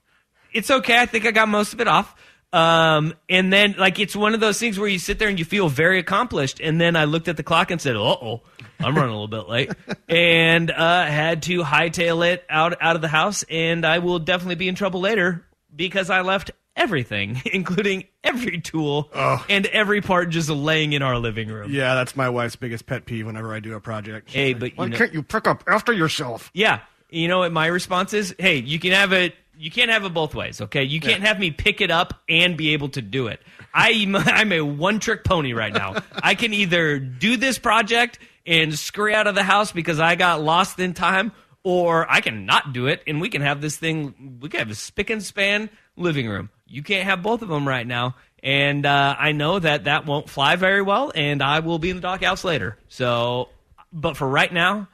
It's 0.53 0.71
okay. 0.71 0.99
I 0.99 1.07
think 1.07 1.27
I 1.27 1.31
got 1.31 1.49
most 1.49 1.73
of 1.73 1.81
it 1.81 1.89
off. 1.89 2.15
Um, 2.53 3.15
and 3.29 3.53
then 3.53 3.77
like 3.79 4.01
it's 4.01 4.17
one 4.17 4.35
of 4.35 4.41
those 4.41 4.59
things 4.59 4.77
where 4.79 4.89
you 4.89 4.99
sit 4.99 5.21
there 5.21 5.29
and 5.29 5.39
you 5.39 5.45
feel 5.45 5.69
very 5.69 6.01
accomplished. 6.01 6.61
And 6.61 6.81
then 6.81 6.97
I 6.97 7.05
looked 7.05 7.29
at 7.29 7.37
the 7.37 7.45
clock 7.45 7.71
and 7.71 7.81
said, 7.81 7.95
"Uh 7.95 8.01
oh, 8.01 8.43
I'm 8.81 8.97
running 8.97 9.15
a 9.15 9.21
little 9.21 9.29
bit 9.29 9.49
late," 9.49 9.71
and 10.09 10.71
uh, 10.71 11.05
had 11.07 11.43
to 11.45 11.63
hightail 11.63 12.27
it 12.29 12.45
out 12.51 12.77
out 12.81 12.97
of 12.97 13.03
the 13.03 13.09
house. 13.09 13.45
And 13.49 13.85
I 13.85 14.01
will 14.01 14.19
definitely 14.19 14.57
be 14.57 14.67
in 14.69 14.75
trouble 14.75 15.01
later 15.01 15.47
because 15.75 16.11
I 16.11 16.23
left 16.23 16.51
everything, 16.81 17.41
including 17.53 18.05
every 18.25 18.61
tool 18.61 19.11
and 19.49 19.67
every 19.67 20.01
part 20.01 20.31
just 20.31 20.49
laying 20.49 20.93
in 20.95 21.03
our 21.03 21.19
living 21.19 21.49
room. 21.49 21.71
Yeah, 21.71 21.95
that's 21.95 22.17
my 22.17 22.29
wife's 22.29 22.57
biggest 22.57 22.87
pet 22.87 23.05
peeve 23.05 23.27
whenever 23.27 23.55
I 23.55 23.61
do 23.61 23.75
a 23.75 23.81
project. 23.81 24.31
Hey, 24.31 24.55
but 24.55 24.73
Why 24.75 24.85
you 24.85 24.91
know- 24.91 24.97
can't 24.97 25.13
you 25.13 25.23
pick 25.23 25.47
up 25.47 25.63
after 25.67 25.93
yourself? 25.93 26.51
Yeah. 26.55 26.81
You 27.11 27.29
know 27.29 27.41
what 27.41 27.53
my 27.53 27.67
response 27.67 28.15
is? 28.15 28.35
Hey, 28.39 28.59
you 28.59 28.79
can 28.79 28.93
have 28.93 29.13
it. 29.13 29.35
You 29.59 29.71
can't 29.71 29.91
have 29.91 30.05
it 30.05 30.15
both 30.15 30.35
ways, 30.35 30.61
okay? 30.63 30.85
You 30.85 31.01
can't 31.01 31.23
have 31.23 31.39
me 31.39 31.51
pick 31.51 31.83
it 31.83 31.91
up 31.91 32.23
and 32.31 32.57
be 32.57 32.73
able 32.73 32.89
to 32.91 33.03
do 33.03 33.27
it. 33.27 33.43
I'm, 33.75 34.17
I'm 34.17 34.53
a 34.53 34.63
one 34.63 35.01
trick 35.01 35.23
pony 35.23 35.53
right 35.53 35.73
now. 35.73 35.97
I 36.23 36.35
can 36.35 36.55
either 36.55 36.99
do 36.99 37.37
this 37.37 37.59
project 37.59 38.19
and 38.47 38.75
scurry 38.79 39.15
out 39.15 39.27
of 39.27 39.35
the 39.35 39.43
house 39.43 39.71
because 39.71 40.01
I 40.01 40.15
got 40.15 40.41
lost 40.41 40.79
in 40.79 40.95
time, 40.95 41.33
or 41.63 42.11
I 42.11 42.23
can 42.23 42.47
not 42.47 42.73
do 42.73 42.87
it 42.87 43.03
and 43.07 43.21
we 43.21 43.29
can 43.29 43.43
have 43.43 43.61
this 43.61 43.77
thing, 43.77 44.39
we 44.41 44.49
can 44.49 44.61
have 44.61 44.71
a 44.71 44.75
spick 44.75 45.11
and 45.11 45.23
span 45.23 45.69
living 45.97 46.27
room. 46.27 46.49
You 46.71 46.83
can't 46.83 47.05
have 47.05 47.23
both 47.23 47.43
of 47.43 47.49
them 47.49 47.67
right 47.67 47.87
now. 47.87 48.15
And 48.43 48.87
uh, 48.87 49.17
I 49.19 49.33
know 49.33 49.59
that 49.59 49.85
that 49.85 50.07
won't 50.07 50.31
fly 50.31 50.57
very 50.57 50.81
well, 50.81 51.13
and 51.15 51.43
I 51.43 51.61
will 51.61 51.79
be 51.79 51.91
in 51.91 51.97
the 51.97 52.03
doghouse 52.03 52.43
later. 52.43 52.79
So, 52.89 53.51
but 53.93 54.17
for 54.17 54.27
right 54.27 54.51
now, 54.51 54.89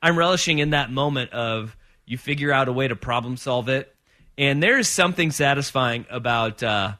I'm 0.00 0.16
relishing 0.16 0.60
in 0.60 0.70
that 0.70 0.92
moment 0.92 1.32
of 1.32 1.76
you 2.04 2.16
figure 2.16 2.52
out 2.52 2.68
a 2.68 2.72
way 2.72 2.86
to 2.86 2.94
problem 2.94 3.36
solve 3.36 3.68
it, 3.68 3.92
and 4.38 4.62
there 4.62 4.78
is 4.78 4.88
something 4.88 5.32
satisfying 5.32 6.06
about 6.10 6.62
uh, 6.62 6.92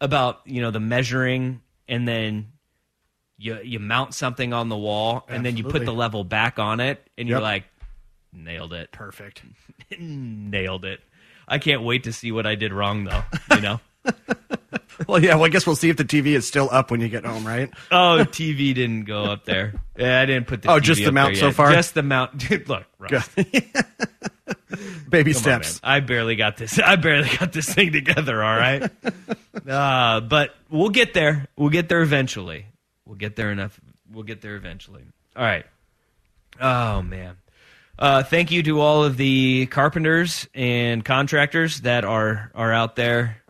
about 0.00 0.42
you 0.44 0.60
know 0.60 0.70
the 0.70 0.78
measuring, 0.78 1.60
and 1.88 2.06
then 2.06 2.52
you 3.36 3.58
you 3.64 3.80
mount 3.80 4.14
something 4.14 4.52
on 4.52 4.68
the 4.68 4.76
wall, 4.76 5.24
and 5.28 5.44
then 5.44 5.56
you 5.56 5.64
put 5.64 5.84
the 5.84 5.94
level 5.94 6.22
back 6.22 6.60
on 6.60 6.78
it, 6.78 7.04
and 7.18 7.28
you're 7.28 7.40
like, 7.40 7.64
nailed 8.32 8.72
it, 8.72 8.92
Perfect. 8.92 9.42
nailed 9.98 10.84
it. 10.84 11.00
I 11.48 11.58
can't 11.58 11.82
wait 11.82 12.04
to 12.04 12.12
see 12.12 12.32
what 12.32 12.46
I 12.46 12.54
did 12.54 12.72
wrong 12.72 13.04
though. 13.04 13.22
You 13.54 13.60
know. 13.60 13.80
Well, 15.06 15.22
yeah. 15.22 15.34
Well, 15.34 15.44
I 15.44 15.48
guess 15.50 15.66
we'll 15.66 15.76
see 15.76 15.90
if 15.90 15.98
the 15.98 16.04
TV 16.06 16.28
is 16.28 16.46
still 16.48 16.68
up 16.72 16.90
when 16.90 17.02
you 17.02 17.08
get 17.08 17.26
home, 17.26 17.46
right? 17.46 17.70
Oh, 17.92 18.24
TV 18.26 18.74
didn't 18.74 19.04
go 19.04 19.24
up 19.24 19.44
there. 19.44 19.74
Yeah, 19.98 20.20
I 20.22 20.24
didn't 20.24 20.46
put 20.46 20.62
the. 20.62 20.70
Oh, 20.70 20.78
TV 20.78 20.82
just 20.82 21.00
the 21.02 21.08
up 21.08 21.14
mount 21.14 21.36
so 21.36 21.46
yet. 21.46 21.54
far? 21.54 21.72
Just 21.72 21.92
the 21.94 22.02
mount. 22.02 22.38
Dude, 22.48 22.66
look, 22.66 22.84
Ross, 22.98 23.28
Baby 25.08 25.32
Come 25.34 25.42
steps. 25.42 25.82
man. 25.82 25.92
I 25.92 26.00
barely 26.00 26.34
got 26.36 26.56
this. 26.56 26.78
I 26.78 26.96
barely 26.96 27.28
got 27.36 27.52
this 27.52 27.72
thing 27.72 27.92
together. 27.92 28.42
All 28.42 28.56
right, 28.56 28.90
uh, 29.68 30.20
but 30.20 30.54
we'll 30.70 30.88
get 30.88 31.12
there. 31.12 31.46
We'll 31.56 31.70
get 31.70 31.88
there 31.90 32.00
eventually. 32.00 32.64
We'll 33.04 33.16
get 33.18 33.36
there 33.36 33.52
enough. 33.52 33.78
We'll 34.10 34.24
get 34.24 34.40
there 34.40 34.56
eventually. 34.56 35.02
All 35.36 35.44
right. 35.44 35.66
Oh 36.58 37.02
man. 37.02 37.36
Uh, 37.98 38.22
thank 38.22 38.50
you 38.50 38.62
to 38.62 38.80
all 38.80 39.04
of 39.04 39.16
the 39.16 39.66
carpenters 39.66 40.46
and 40.54 41.04
contractors 41.04 41.80
that 41.80 42.04
are 42.04 42.50
are 42.54 42.72
out 42.72 42.96
there 42.96 43.42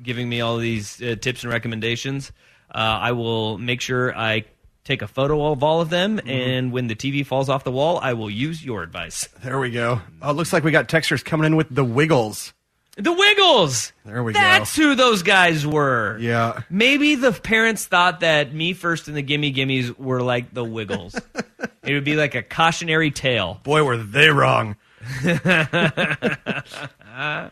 giving 0.00 0.28
me 0.28 0.40
all 0.40 0.56
these 0.58 1.02
uh, 1.02 1.16
tips 1.20 1.42
and 1.42 1.52
recommendations. 1.52 2.30
Uh, 2.72 2.78
I 2.78 3.12
will 3.12 3.58
make 3.58 3.80
sure 3.80 4.16
I 4.16 4.44
take 4.84 5.02
a 5.02 5.08
photo 5.08 5.50
of 5.52 5.62
all 5.62 5.80
of 5.80 5.90
them, 5.90 6.16
Mm-hmm. 6.18 6.28
and 6.30 6.72
when 6.72 6.86
the 6.86 6.94
TV 6.94 7.26
falls 7.26 7.48
off 7.48 7.64
the 7.64 7.72
wall, 7.72 7.98
I 8.02 8.12
will 8.14 8.30
use 8.30 8.64
your 8.64 8.82
advice. 8.82 9.28
There 9.42 9.58
we 9.58 9.70
go. 9.70 10.00
Oh, 10.22 10.30
it 10.30 10.34
looks 10.34 10.52
like 10.52 10.64
we 10.64 10.70
got 10.70 10.88
textures 10.88 11.22
coming 11.22 11.46
in 11.46 11.56
with 11.56 11.66
the 11.74 11.84
Wiggles. 11.84 12.52
The 12.96 13.12
Wiggles. 13.12 13.92
There 14.04 14.22
we 14.22 14.32
go. 14.32 14.40
That's 14.40 14.76
who 14.76 14.94
those 14.94 15.22
guys 15.22 15.66
were. 15.66 16.18
Yeah. 16.18 16.62
Maybe 16.68 17.14
the 17.14 17.32
parents 17.32 17.86
thought 17.86 18.20
that 18.20 18.52
me 18.52 18.72
first 18.72 19.08
and 19.08 19.16
the 19.16 19.22
Gimme 19.22 19.52
Gimmes 19.52 19.96
were 19.96 20.22
like 20.22 20.52
the 20.52 20.64
Wiggles. 20.64 21.14
it 21.82 21.94
would 21.94 22.04
be 22.04 22.16
like 22.16 22.34
a 22.34 22.42
cautionary 22.42 23.10
tale. 23.10 23.60
Boy, 23.62 23.84
were 23.84 23.96
they 23.96 24.28
wrong. 24.28 24.76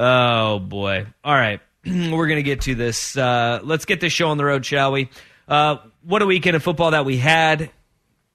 Oh 0.00 0.60
boy! 0.60 1.06
All 1.24 1.34
right, 1.34 1.60
we're 1.84 2.28
gonna 2.28 2.42
get 2.42 2.60
to 2.62 2.76
this. 2.76 3.16
Uh, 3.16 3.58
let's 3.64 3.84
get 3.84 4.00
this 4.00 4.12
show 4.12 4.28
on 4.28 4.38
the 4.38 4.44
road, 4.44 4.64
shall 4.64 4.92
we? 4.92 5.10
Uh, 5.48 5.78
what 6.04 6.22
a 6.22 6.26
weekend 6.26 6.54
of 6.54 6.62
football 6.62 6.92
that 6.92 7.04
we 7.04 7.16
had! 7.16 7.70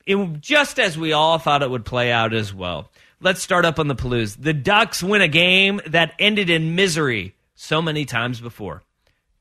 It, 0.05 0.41
just 0.41 0.77
as 0.77 0.97
we 0.97 1.13
all 1.13 1.37
thought 1.37 1.63
it 1.63 1.69
would 1.69 1.85
play 1.85 2.11
out 2.11 2.33
as 2.33 2.53
well. 2.53 2.91
Let's 3.23 3.41
start 3.41 3.63
up 3.63 3.79
on 3.79 3.87
the 3.87 3.95
Palouse. 3.95 4.35
The 4.37 4.51
Ducks 4.51 5.01
win 5.01 5.21
a 5.21 5.29
game 5.29 5.79
that 5.87 6.13
ended 6.19 6.49
in 6.49 6.75
misery 6.75 7.35
so 7.55 7.81
many 7.81 8.03
times 8.03 8.41
before. 8.41 8.83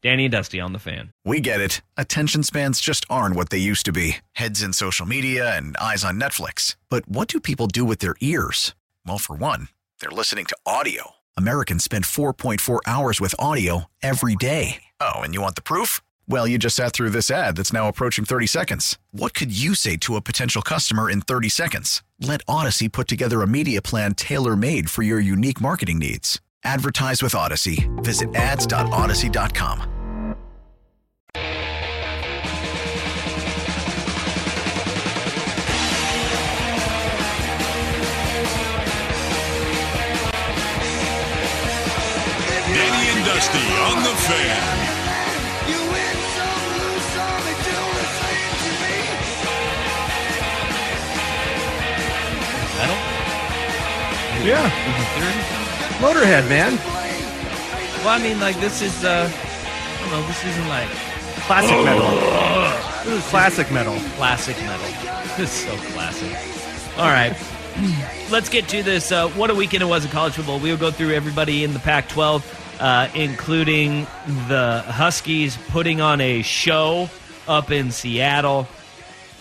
Danny 0.03 0.27
and 0.27 0.31
Dusty 0.31 0.61
on 0.61 0.73
the 0.73 0.79
fan. 0.79 1.11
We 1.25 1.41
get 1.41 1.61
it. 1.61 1.81
Attention 1.97 2.45
spans 2.45 2.81
just 2.81 3.05
aren't 3.11 3.35
what 3.35 3.51
they 3.51 3.59
used 3.59 3.85
to 3.87 3.93
be 3.93 4.19
heads 4.35 4.63
in 4.63 4.73
social 4.73 5.05
media 5.05 5.57
and 5.57 5.77
eyes 5.79 6.05
on 6.05 6.21
Netflix. 6.21 6.77
But 6.91 7.09
what 7.09 7.27
do 7.27 7.41
people 7.41 7.67
do 7.67 7.85
with 7.85 7.99
their 7.99 8.15
ears? 8.21 8.73
Well, 9.05 9.19
for 9.19 9.35
one, 9.35 9.67
they're 9.99 10.11
listening 10.11 10.45
to 10.47 10.57
audio. 10.65 11.17
Americans 11.37 11.83
spend 11.83 12.05
4.4 12.05 12.79
hours 12.87 13.21
with 13.21 13.35
audio 13.37 13.87
every 14.01 14.37
day. 14.37 14.85
Oh, 15.01 15.23
and 15.25 15.35
you 15.35 15.43
want 15.43 15.57
the 15.57 15.61
proof? 15.61 16.01
Well, 16.29 16.47
you 16.47 16.57
just 16.57 16.77
sat 16.77 16.93
through 16.93 17.11
this 17.11 17.33
ad 17.33 17.57
that's 17.57 17.73
now 17.73 17.89
approaching 17.89 18.25
30 18.25 18.47
seconds. 18.47 18.97
What 19.11 19.35
could 19.35 19.51
you 19.57 19.75
say 19.75 19.97
to 19.99 20.15
a 20.15 20.21
potential 20.21 20.63
customer 20.63 21.11
in 21.11 21.21
30 21.21 21.49
seconds? 21.49 22.03
Let 22.23 22.43
Odyssey 22.47 22.89
put 22.89 23.09
together 23.09 23.43
a 23.43 23.49
media 23.49 23.83
plan 23.83 24.15
tailor 24.15 24.55
made 24.55 24.89
for 24.89 25.03
your 25.03 25.19
unique 25.19 25.61
marketing 25.61 25.99
needs. 25.99 26.41
Advertise 26.63 27.21
with 27.21 27.35
Odyssey. 27.35 27.91
Visit 27.97 28.33
ads.odyssey.com. 28.37 29.89
Danny 42.73 43.09
and 43.11 43.27
Dusty 43.27 43.59
on 43.59 44.03
the 44.05 44.15
fan. 44.23 44.92
Yeah. 54.45 54.69
Motorhead, 56.01 56.49
man. 56.49 56.77
Well, 58.05 58.09
I 58.09 58.23
mean, 58.23 58.41
like 58.41 58.59
this 58.61 58.83
is. 58.83 59.05
Uh, 59.05 59.31
I 59.31 60.01
don't 60.01 60.11
know. 60.21 60.27
This 60.27 60.45
isn't 60.45 60.69
like 60.69 60.89
Classic 61.47 61.85
metal. 61.85 62.09
This 63.05 63.25
is 63.25 63.31
classic 63.31 63.71
metal. 63.73 63.95
classic 64.17 64.57
metal. 64.63 64.87
This 65.37 65.51
is 65.65 65.67
so 65.67 65.77
classic. 65.95 66.31
All 66.99 67.09
right. 67.09 67.35
Let's 68.31 68.49
get 68.51 68.69
to 68.69 68.83
this. 68.83 69.11
Uh, 69.11 69.29
what 69.31 69.49
a 69.51 69.55
weekend 69.55 69.83
it 69.83 69.87
was 69.87 70.05
in 70.05 70.11
college 70.11 70.35
football. 70.35 70.59
We'll 70.61 70.77
go 70.77 70.91
through 70.91 71.13
everybody 71.15 71.65
in 71.65 71.73
the 71.73 71.79
Pac 71.79 72.09
12, 72.11 72.77
uh, 72.81 73.09
including 73.15 74.07
the 74.49 74.85
Huskies 74.87 75.57
putting 75.71 76.03
on 76.03 76.21
a 76.21 76.43
show 76.43 77.09
up 77.49 77.71
in 77.71 77.91
Seattle. 77.93 78.69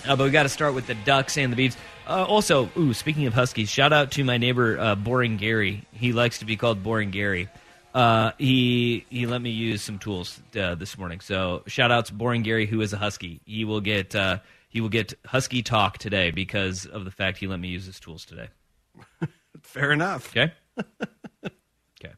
Uh, 0.08 0.16
but 0.16 0.24
we 0.24 0.30
got 0.32 0.44
to 0.44 0.50
start 0.50 0.74
with 0.74 0.88
the 0.88 0.96
Ducks 0.96 1.38
and 1.38 1.52
the 1.52 1.58
Beavs. 1.68 1.76
Uh, 2.12 2.26
also, 2.26 2.70
ooh, 2.76 2.94
speaking 2.94 3.26
of 3.26 3.34
Huskies, 3.34 3.70
shout 3.70 3.94
out 3.94 4.12
to 4.12 4.24
my 4.26 4.38
neighbor 4.38 4.78
uh, 4.78 4.96
Boring 4.96 5.38
Gary. 5.38 5.86
He 5.94 6.12
likes 6.12 6.40
to 6.40 6.46
be 6.46 6.58
called 6.58 6.84
Boring 6.84 7.10
Gary. 7.10 7.48
Uh, 7.94 8.32
he 8.38 9.06
he 9.10 9.26
let 9.28 9.42
me 9.42 9.52
use 9.52 9.82
some 9.82 9.98
tools 9.98 10.42
uh, 10.60 10.76
this 10.76 10.98
morning. 10.98 11.22
So 11.22 11.64
shout 11.68 11.90
out 11.90 12.08
to 12.08 12.14
Boring 12.14 12.42
Gary, 12.42 12.66
who 12.66 12.82
is 12.82 12.92
a 12.92 12.98
Husky. 12.98 13.40
He 13.46 13.64
will 13.64 13.80
get 13.80 14.14
uh, 14.14 14.40
he 14.68 14.82
will 14.82 14.90
get 14.90 15.14
Husky 15.26 15.64
talk 15.64 16.00
today 16.00 16.32
because 16.32 16.86
of 16.86 17.06
the 17.06 17.12
fact 17.12 17.38
he 17.38 17.48
let 17.48 17.62
me 17.62 17.70
use 17.70 17.86
his 17.86 17.98
tools 17.98 18.26
today. 18.26 18.50
Fair 19.62 19.94
enough. 19.94 20.36
Okay. 20.36 20.52
okay. 21.46 22.14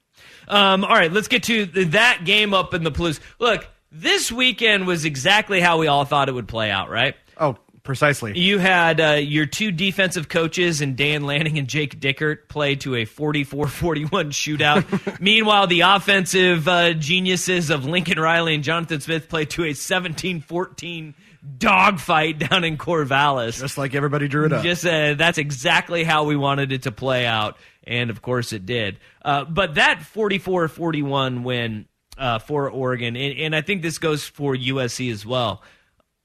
Um, 0.48 0.84
all 0.84 0.96
right, 0.96 1.14
let's 1.14 1.28
get 1.28 1.44
to 1.44 1.68
th- 1.68 1.90
that 1.90 2.22
game 2.26 2.56
up 2.56 2.74
in 2.74 2.84
the 2.84 2.92
Palouse. 2.92 3.20
Look, 3.38 3.68
this 3.92 4.32
weekend 4.32 4.88
was 4.88 5.06
exactly 5.06 5.62
how 5.62 5.78
we 5.78 5.86
all 5.86 6.04
thought 6.04 6.30
it 6.30 6.34
would 6.34 6.48
play 6.48 6.72
out, 6.72 6.90
right? 6.90 7.16
Precisely. 7.84 8.40
You 8.40 8.60
had 8.60 9.02
uh, 9.02 9.12
your 9.16 9.46
two 9.46 9.70
defensive 9.70 10.30
coaches 10.30 10.80
and 10.80 10.96
Dan 10.96 11.24
Lanning 11.24 11.60
and 11.60 11.68
Jake 11.68 12.00
Dickert 12.00 12.48
play 12.48 12.76
to 12.78 12.96
a 12.96 13.06
44-41 13.06 14.08
shootout. 14.32 15.20
Meanwhile, 15.22 15.68
the 15.68 15.82
offensive 15.82 16.66
uh, 16.66 16.94
geniuses 16.94 17.70
of 17.70 17.84
Lincoln 17.84 18.18
Riley 18.18 18.56
and 18.56 18.64
Jonathan 18.64 19.02
Smith 19.02 19.28
played 19.28 19.50
to 19.52 19.66
a 19.66 19.72
17-14 19.72 21.14
dogfight 21.58 22.40
down 22.40 22.64
in 22.64 22.78
Corvallis. 22.78 23.60
Just 23.60 23.78
like 23.78 23.96
everybody 23.96 24.30
drew 24.30 24.46
it 24.46 24.54
up. 24.54 24.64
Just 24.64 24.86
uh, 24.86 25.16
that's 25.16 25.38
exactly 25.38 26.06
how 26.06 26.24
we 26.24 26.38
wanted 26.38 26.72
it 26.72 26.84
to 26.84 26.92
play 26.94 27.26
out, 27.26 27.58
and 27.84 28.10
of 28.10 28.22
course 28.22 28.54
it 28.54 28.66
did. 28.66 28.98
Uh, 29.24 29.44
but 29.44 29.76
that 29.76 30.00
44-41 30.00 31.44
win 31.44 31.86
uh, 32.18 32.40
for 32.40 32.70
Oregon, 32.70 33.18
and, 33.18 33.38
and 33.38 33.56
I 33.56 33.62
think 33.62 33.82
this 33.82 33.98
goes 33.98 34.24
for 34.24 34.56
USC 34.56 35.12
as 35.12 35.26
well. 35.26 35.62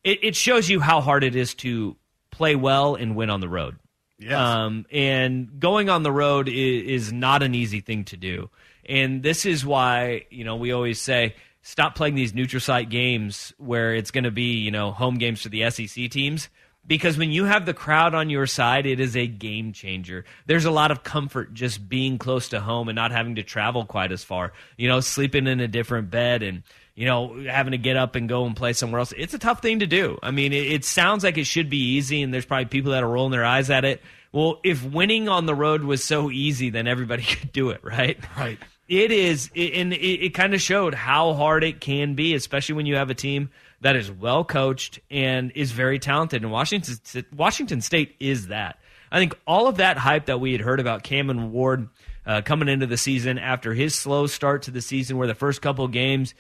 It, 0.09 0.21
it 0.23 0.37
shows 0.37 0.71
you 0.71 0.81
how 0.81 1.03
hard 1.03 1.23
it 1.23 1.37
is 1.37 1.55
to 1.57 1.95
play 2.31 2.57
well 2.57 2.95
and 2.95 3.15
win 3.15 3.29
on 3.29 3.41
the 3.41 3.49
road. 3.49 3.77
Yes. 4.19 4.33
Um, 4.33 4.87
and 4.91 5.61
going 5.61 5.91
on 5.91 6.03
the 6.03 6.11
road 6.11 6.49
is, 6.49 7.07
is 7.09 7.13
not 7.13 7.43
an 7.43 7.55
easy 7.55 7.81
thing 7.81 8.05
to 8.07 8.17
do. 8.17 8.49
And 8.87 9.23
this 9.23 9.45
is 9.45 9.67
why, 9.67 10.25
you 10.31 10.45
know, 10.45 10.57
we 10.57 10.73
always 10.73 10.99
say 10.99 11.35
stop 11.61 11.95
playing 11.95 12.15
these 12.15 12.33
neutral 12.33 12.61
site 12.61 12.89
games 12.89 13.53
where 13.59 13.95
it's 13.95 14.11
going 14.11 14.25
to 14.25 14.31
be, 14.31 14.55
you 14.55 14.71
know, 14.71 14.93
home 14.93 15.19
games 15.19 15.43
for 15.43 15.51
the 15.51 15.71
SEC 15.71 16.11
teams 16.11 16.49
because 16.87 17.19
when 17.19 17.31
you 17.31 17.45
have 17.45 17.67
the 17.67 17.75
crowd 17.75 18.15
on 18.15 18.31
your 18.31 18.47
side, 18.47 18.87
it 18.87 18.99
is 18.99 19.15
a 19.15 19.27
game 19.27 19.73
changer. 19.75 20.25
There's 20.47 20.65
a 20.65 20.71
lot 20.71 20.91
of 20.91 21.05
comfort 21.05 21.53
just 21.53 21.87
being 21.87 22.17
close 22.17 22.49
to 22.49 22.61
home 22.61 22.89
and 22.89 22.97
not 22.97 23.13
having 23.13 23.35
to 23.35 23.43
travel 23.43 23.85
quite 23.85 24.11
as 24.11 24.25
far. 24.25 24.55
You 24.79 24.89
know, 24.89 25.01
sleeping 25.01 25.47
in 25.47 25.61
a 25.61 25.69
different 25.69 26.11
bed 26.11 26.43
and 26.43 26.63
you 26.99 27.07
know 27.07 27.45
having 27.47 27.71
to 27.71 27.79
get 27.79 27.97
up 27.97 28.17
and 28.17 28.29
go 28.29 28.45
and 28.45 28.57
play 28.57 28.73
somewhere 28.73 28.99
else. 28.99 29.13
It's 29.17 29.33
a 29.33 29.39
tough 29.39 29.63
thing 29.63 29.79
to 29.79 29.87
do. 29.87 30.19
I 30.21 30.33
mean, 30.33 30.53
it, 30.53 30.67
it 30.67 30.85
sounds 30.85 31.23
like 31.23 31.39
it 31.39 31.45
should 31.45 31.71
be 31.71 31.95
easy, 31.95 32.23
and 32.23 32.35
there's 32.35 32.45
probably 32.45 32.65
people 32.67 32.91
that 32.91 33.05
are 33.05 33.09
rolling 33.09 33.31
their 33.31 33.45
eyes 33.45 33.71
at 33.71 33.85
it. 33.85 34.03
Well, 34.33 34.59
if 34.65 34.85
winning 34.85 35.29
on 35.29 35.47
the 35.47 35.55
road 35.55 35.85
was 35.85 36.03
so 36.03 36.29
easy, 36.29 36.71
then 36.71 36.89
everybody 36.89 37.23
could 37.37 37.53
do 37.53 37.71
it, 37.71 37.85
right? 37.85 38.19
Right. 38.37 38.59
It 38.89 39.13
is, 39.13 39.49
and 39.55 39.93
it, 39.93 40.25
it 40.25 40.35
kind 40.35 40.55
of 40.55 40.61
showed 40.61 40.93
how 40.93 41.35
hard 41.35 41.63
it 41.63 41.81
can 41.81 42.15
be, 42.15 42.35
especially 42.35 42.75
when 42.75 42.87
you 42.87 42.97
have 42.97 43.11
a 43.11 43.15
team 43.15 43.51
that 43.81 43.95
is 43.95 44.11
well 44.11 44.45
coached 44.45 44.99
and 45.09 45.53
is 45.55 45.71
very 45.71 46.01
talented. 46.01 46.43
And 46.43 46.51
Washington, 46.51 46.97
Washington 47.37 47.81
State 47.81 48.17
is 48.19 48.49
that. 48.49 48.81
I 49.13 49.21
think 49.21 49.39
all 49.47 49.69
of 49.69 49.77
that 49.77 49.99
hype 49.99 50.27
that 50.27 50.41
we 50.41 50.51
had 50.51 50.61
heard 50.63 50.81
about 50.81 51.05
Cameron 51.05 51.53
Ward 51.53 51.89
uh, 52.27 52.43
coming 52.43 52.69
into 52.69 52.87
the 52.87 52.97
season 52.97 53.39
after 53.39 53.73
his 53.73 53.95
slow 53.95 54.27
start 54.27 54.63
to 54.63 54.73
the 54.73 54.83
season, 54.83 55.17
where 55.17 55.29
the 55.29 55.35
first 55.35 55.63
couple 55.63 55.87
games 55.87 56.35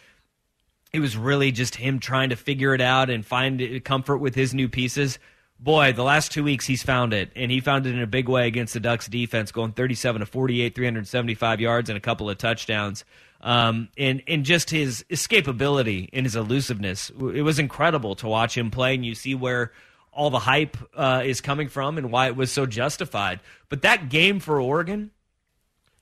it 0.93 1.01
was 1.01 1.17
really 1.17 1.53
just 1.53 1.75
him 1.77 1.99
trying 1.99 2.31
to 2.31 2.37
figure 2.37 2.75
it 2.75 2.81
out 2.81 3.11
and 3.11 3.25
find 3.25 3.85
comfort 3.85 4.19
with 4.19 4.35
his 4.35 4.55
new 4.55 4.69
pieces. 4.69 5.19
Boy, 5.61 5.93
the 5.93 6.05
last 6.05 6.31
two 6.31 6.45
weeks 6.45 6.67
he's 6.67 6.83
found 6.83 7.13
it, 7.13 7.31
and 7.35 7.51
he 7.51 7.61
found 7.61 7.87
it 7.87 7.95
in 7.95 8.01
a 8.01 8.07
big 8.07 8.29
way 8.29 8.47
against 8.47 8.75
the 8.75 8.81
Ducks 8.81 9.09
defense, 9.09 9.51
going 9.51 9.73
37 9.73 10.21
to 10.21 10.27
48, 10.27 10.75
375 10.75 11.61
yards, 11.61 11.91
and 11.91 11.97
a 11.97 12.01
couple 12.01 12.31
of 12.31 12.39
touchdowns. 12.39 13.05
Um, 13.41 13.89
and 13.97 14.23
and 14.27 14.45
just 14.45 14.71
his 14.71 15.05
escapability 15.11 16.09
and 16.13 16.27
his 16.27 16.37
elusiveness, 16.37 17.11
it 17.11 17.43
was 17.43 17.59
incredible 17.59 18.15
to 18.17 18.29
watch 18.29 18.57
him 18.57 18.71
play. 18.71 18.95
And 18.95 19.05
you 19.05 19.15
see 19.15 19.35
where 19.35 19.73
all 20.13 20.31
the 20.31 20.41
hype 20.41 20.77
uh, 20.97 21.23
is 21.25 21.41
coming 21.41 21.69
from 21.69 21.99
and 21.99 22.11
why 22.11 22.27
it 22.27 22.37
was 22.37 22.51
so 22.51 22.67
justified. 22.67 23.41
But 23.69 23.83
that 23.83 24.09
game 24.09 24.41
for 24.41 24.61
Oregon, 24.61 25.11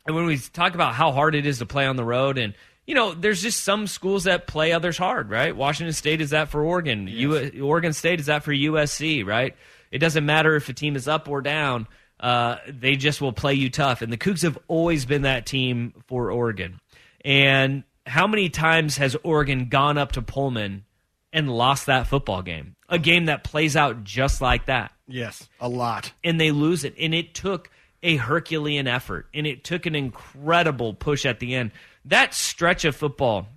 and 0.07 0.16
when 0.16 0.26
we 0.26 0.38
talk 0.38 0.75
about 0.75 0.95
how 0.95 1.12
hard 1.12 1.35
it 1.35 1.47
is 1.47 1.59
to 1.59 1.66
play 1.66 1.87
on 1.87 1.97
the 1.97 2.05
road 2.05 2.38
and 2.38 2.55
you 2.87 2.95
know, 2.95 3.12
there's 3.14 3.43
just 3.43 3.64
some 3.64 3.87
schools 3.87 4.25
that 4.25 4.47
play 4.47 4.73
others 4.73 4.97
hard, 4.99 5.28
right? 5.31 5.55
Washington 5.57 5.93
State 5.93 6.21
is 6.21 6.31
that 6.31 6.49
for 6.49 6.62
Oregon. 6.64 7.09
U- 7.09 7.62
Oregon 7.62 7.93
State 7.93 8.21
is 8.21 8.26
that 8.26 8.45
for 8.45 8.52
USC, 8.52 9.26
right? 9.26 9.57
It 9.90 9.99
doesn't 9.99 10.25
matter 10.25 10.55
if 10.57 10.69
a 10.69 10.73
team 10.73 10.97
is 10.97 11.09
up 11.09 11.28
or 11.28 11.40
down. 11.43 11.87
Uh, 12.21 12.57
they 12.69 12.97
just 12.97 13.21
will 13.21 13.33
play 13.33 13.55
you 13.55 13.69
tough. 13.71 14.02
And 14.02 14.12
the 14.12 14.16
Cougs 14.16 14.43
have 14.43 14.59
always 14.69 15.05
been 15.05 15.23
that 15.23 15.47
team 15.47 15.95
for 16.07 16.31
Oregon. 16.31 16.81
And 17.25 17.83
how 18.07 18.26
many 18.26 18.49
times 18.49 18.97
has 18.99 19.16
Oregon 19.23 19.69
gone 19.69 19.99
up 19.99 20.12
to 20.12 20.23
Pullman 20.23 20.85
and 21.33 21.50
lost 21.50 21.87
that 21.87 22.07
football 22.07 22.43
game? 22.43 22.76
A 22.88 22.99
game 22.99 23.26
that 23.26 23.43
plays 23.45 23.76
out 23.76 24.05
just 24.05 24.40
like 24.40 24.66
that 24.66 24.93
Yes, 25.09 25.49
a 25.61 25.69
lot. 25.69 26.12
and 26.23 26.40
they 26.40 26.52
lose 26.52 26.85
it. 26.85 26.95
And 27.00 27.12
it 27.14 27.35
took 27.35 27.69
a 28.02 28.14
Herculean 28.16 28.87
effort, 28.87 29.26
and 29.35 29.45
it 29.47 29.64
took 29.64 29.87
an 29.87 29.97
incredible 29.97 30.95
push 30.95 31.26
at 31.26 31.40
the 31.40 31.55
end. 31.57 31.73
That 32.06 32.34
stretch 32.34 32.84
of 32.84 32.96
football, 32.96 33.48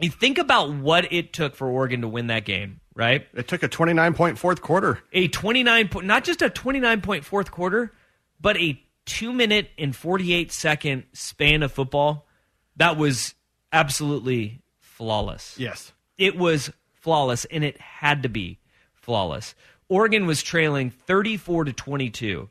you 0.00 0.10
think 0.10 0.38
about 0.38 0.72
what 0.72 1.12
it 1.12 1.32
took 1.32 1.54
for 1.54 1.68
Oregon 1.68 2.02
to 2.02 2.08
win 2.08 2.28
that 2.28 2.44
game, 2.44 2.80
right? 2.94 3.26
It 3.34 3.48
took 3.48 3.62
a 3.62 3.68
29 3.68 4.14
point 4.14 4.38
fourth 4.38 4.62
quarter. 4.62 5.00
A 5.12 5.28
29 5.28 5.88
point, 5.88 6.06
not 6.06 6.24
just 6.24 6.42
a 6.42 6.50
29 6.50 7.00
point 7.00 7.24
fourth 7.24 7.50
quarter, 7.50 7.92
but 8.40 8.56
a 8.56 8.80
two 9.04 9.32
minute 9.32 9.70
and 9.76 9.94
48 9.94 10.52
second 10.52 11.04
span 11.12 11.62
of 11.62 11.72
football 11.72 12.26
that 12.76 12.96
was 12.96 13.34
absolutely 13.72 14.60
flawless. 14.78 15.58
Yes. 15.58 15.92
It 16.18 16.36
was 16.36 16.70
flawless, 16.92 17.44
and 17.46 17.64
it 17.64 17.80
had 17.80 18.22
to 18.22 18.28
be 18.28 18.58
flawless. 18.94 19.54
Oregon 19.88 20.26
was 20.26 20.42
trailing 20.42 20.90
34 20.90 21.64
to 21.64 21.72
22, 21.72 22.48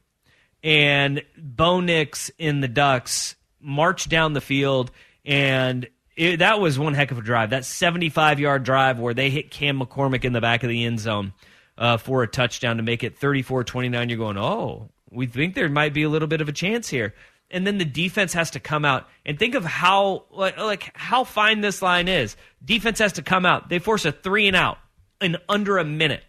and 0.64 1.24
Bo 1.38 1.80
Nix 1.80 2.30
in 2.38 2.62
the 2.62 2.68
Ducks 2.68 3.36
marched 3.60 4.10
down 4.10 4.34
the 4.34 4.42
field, 4.42 4.92
and 5.26 5.88
it, 6.16 6.38
that 6.38 6.60
was 6.60 6.78
one 6.78 6.94
heck 6.94 7.12
of 7.12 7.18
a 7.18 7.22
drive. 7.22 7.52
That 7.52 7.66
75 7.66 8.40
yard 8.40 8.64
drive 8.64 9.00
where 9.00 9.14
they 9.14 9.30
hit 9.30 9.52
Cam 9.52 9.80
McCormick 9.80 10.26
in 10.26 10.34
the 10.34 10.42
back 10.42 10.64
of 10.64 10.70
the 10.70 10.86
end 10.86 11.00
zone 11.00 11.34
uh, 11.78 11.98
for 11.98 12.24
a 12.24 12.28
touchdown 12.28 12.78
to 12.78 12.84
make 12.84 13.04
it 13.04 13.18
34 13.18 13.64
29. 13.64 14.10
You're 14.10 14.18
going, 14.18 14.38
oh, 14.38 14.90
we 15.10 15.28
think 15.28 15.56
there 15.56 15.70
might 15.70 15.94
be 15.94 16.04
a 16.04 16.10
little 16.10 16.28
bit 16.28 16.42
of 16.42 16.50
a 16.50 16.54
chance 16.54 16.90
here. 16.90 17.14
And 17.50 17.68
then 17.68 17.78
the 17.78 17.86
defense 17.86 18.34
has 18.34 18.52
to 18.52 18.62
come 18.62 18.86
out 18.86 19.10
and 19.26 19.38
think 19.38 19.56
of 19.56 19.66
how 19.66 20.26
like, 20.32 20.58
like 20.58 20.92
how 20.96 21.24
fine 21.24 21.62
this 21.62 21.82
line 21.82 22.08
is. 22.08 22.38
Defense 22.64 23.00
has 23.00 23.14
to 23.14 23.22
come 23.22 23.46
out. 23.46 23.68
They 23.68 23.80
force 23.80 24.06
a 24.06 24.12
three 24.12 24.48
and 24.48 24.56
out 24.56 24.78
in 25.20 25.38
under 25.50 25.78
a 25.78 25.84
minute. 25.84 26.24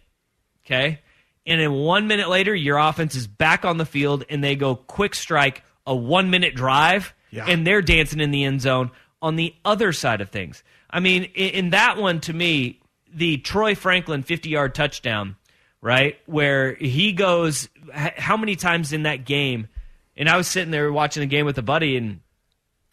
Okay. 0.65 0.99
And 1.45 1.59
then 1.59 1.73
one 1.73 2.07
minute 2.07 2.29
later, 2.29 2.55
your 2.55 2.77
offense 2.77 3.15
is 3.15 3.27
back 3.27 3.65
on 3.65 3.77
the 3.77 3.85
field 3.85 4.25
and 4.29 4.43
they 4.43 4.55
go 4.55 4.75
quick 4.75 5.13
strike, 5.15 5.63
a 5.85 5.95
one 5.95 6.29
minute 6.29 6.55
drive, 6.55 7.13
Yeah. 7.33 7.45
and 7.47 7.65
they're 7.65 7.81
dancing 7.81 8.19
in 8.19 8.31
the 8.31 8.43
end 8.43 8.61
zone 8.61 8.91
on 9.21 9.35
the 9.37 9.55
other 9.65 9.91
side 9.91 10.21
of 10.21 10.29
things. 10.29 10.63
I 10.89 10.99
mean, 10.99 11.23
in, 11.23 11.49
in 11.49 11.69
that 11.71 11.97
one, 11.97 12.19
to 12.21 12.33
me, 12.33 12.79
the 13.11 13.37
Troy 13.37 13.73
Franklin 13.73 14.21
50 14.21 14.49
yard 14.49 14.75
touchdown, 14.75 15.35
right? 15.81 16.19
Where 16.27 16.75
he 16.75 17.11
goes, 17.13 17.69
how 17.93 18.37
many 18.37 18.55
times 18.55 18.93
in 18.93 19.03
that 19.03 19.25
game? 19.25 19.67
And 20.15 20.29
I 20.29 20.37
was 20.37 20.47
sitting 20.47 20.69
there 20.71 20.91
watching 20.91 21.21
the 21.21 21.27
game 21.27 21.45
with 21.45 21.57
a 21.57 21.63
buddy, 21.63 21.97
and 21.97 22.19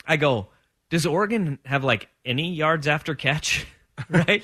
I 0.06 0.16
go, 0.16 0.48
does 0.88 1.04
Oregon 1.04 1.58
have 1.66 1.84
like 1.84 2.08
any 2.24 2.54
yards 2.54 2.88
after 2.88 3.14
catch? 3.14 3.66
right? 4.08 4.42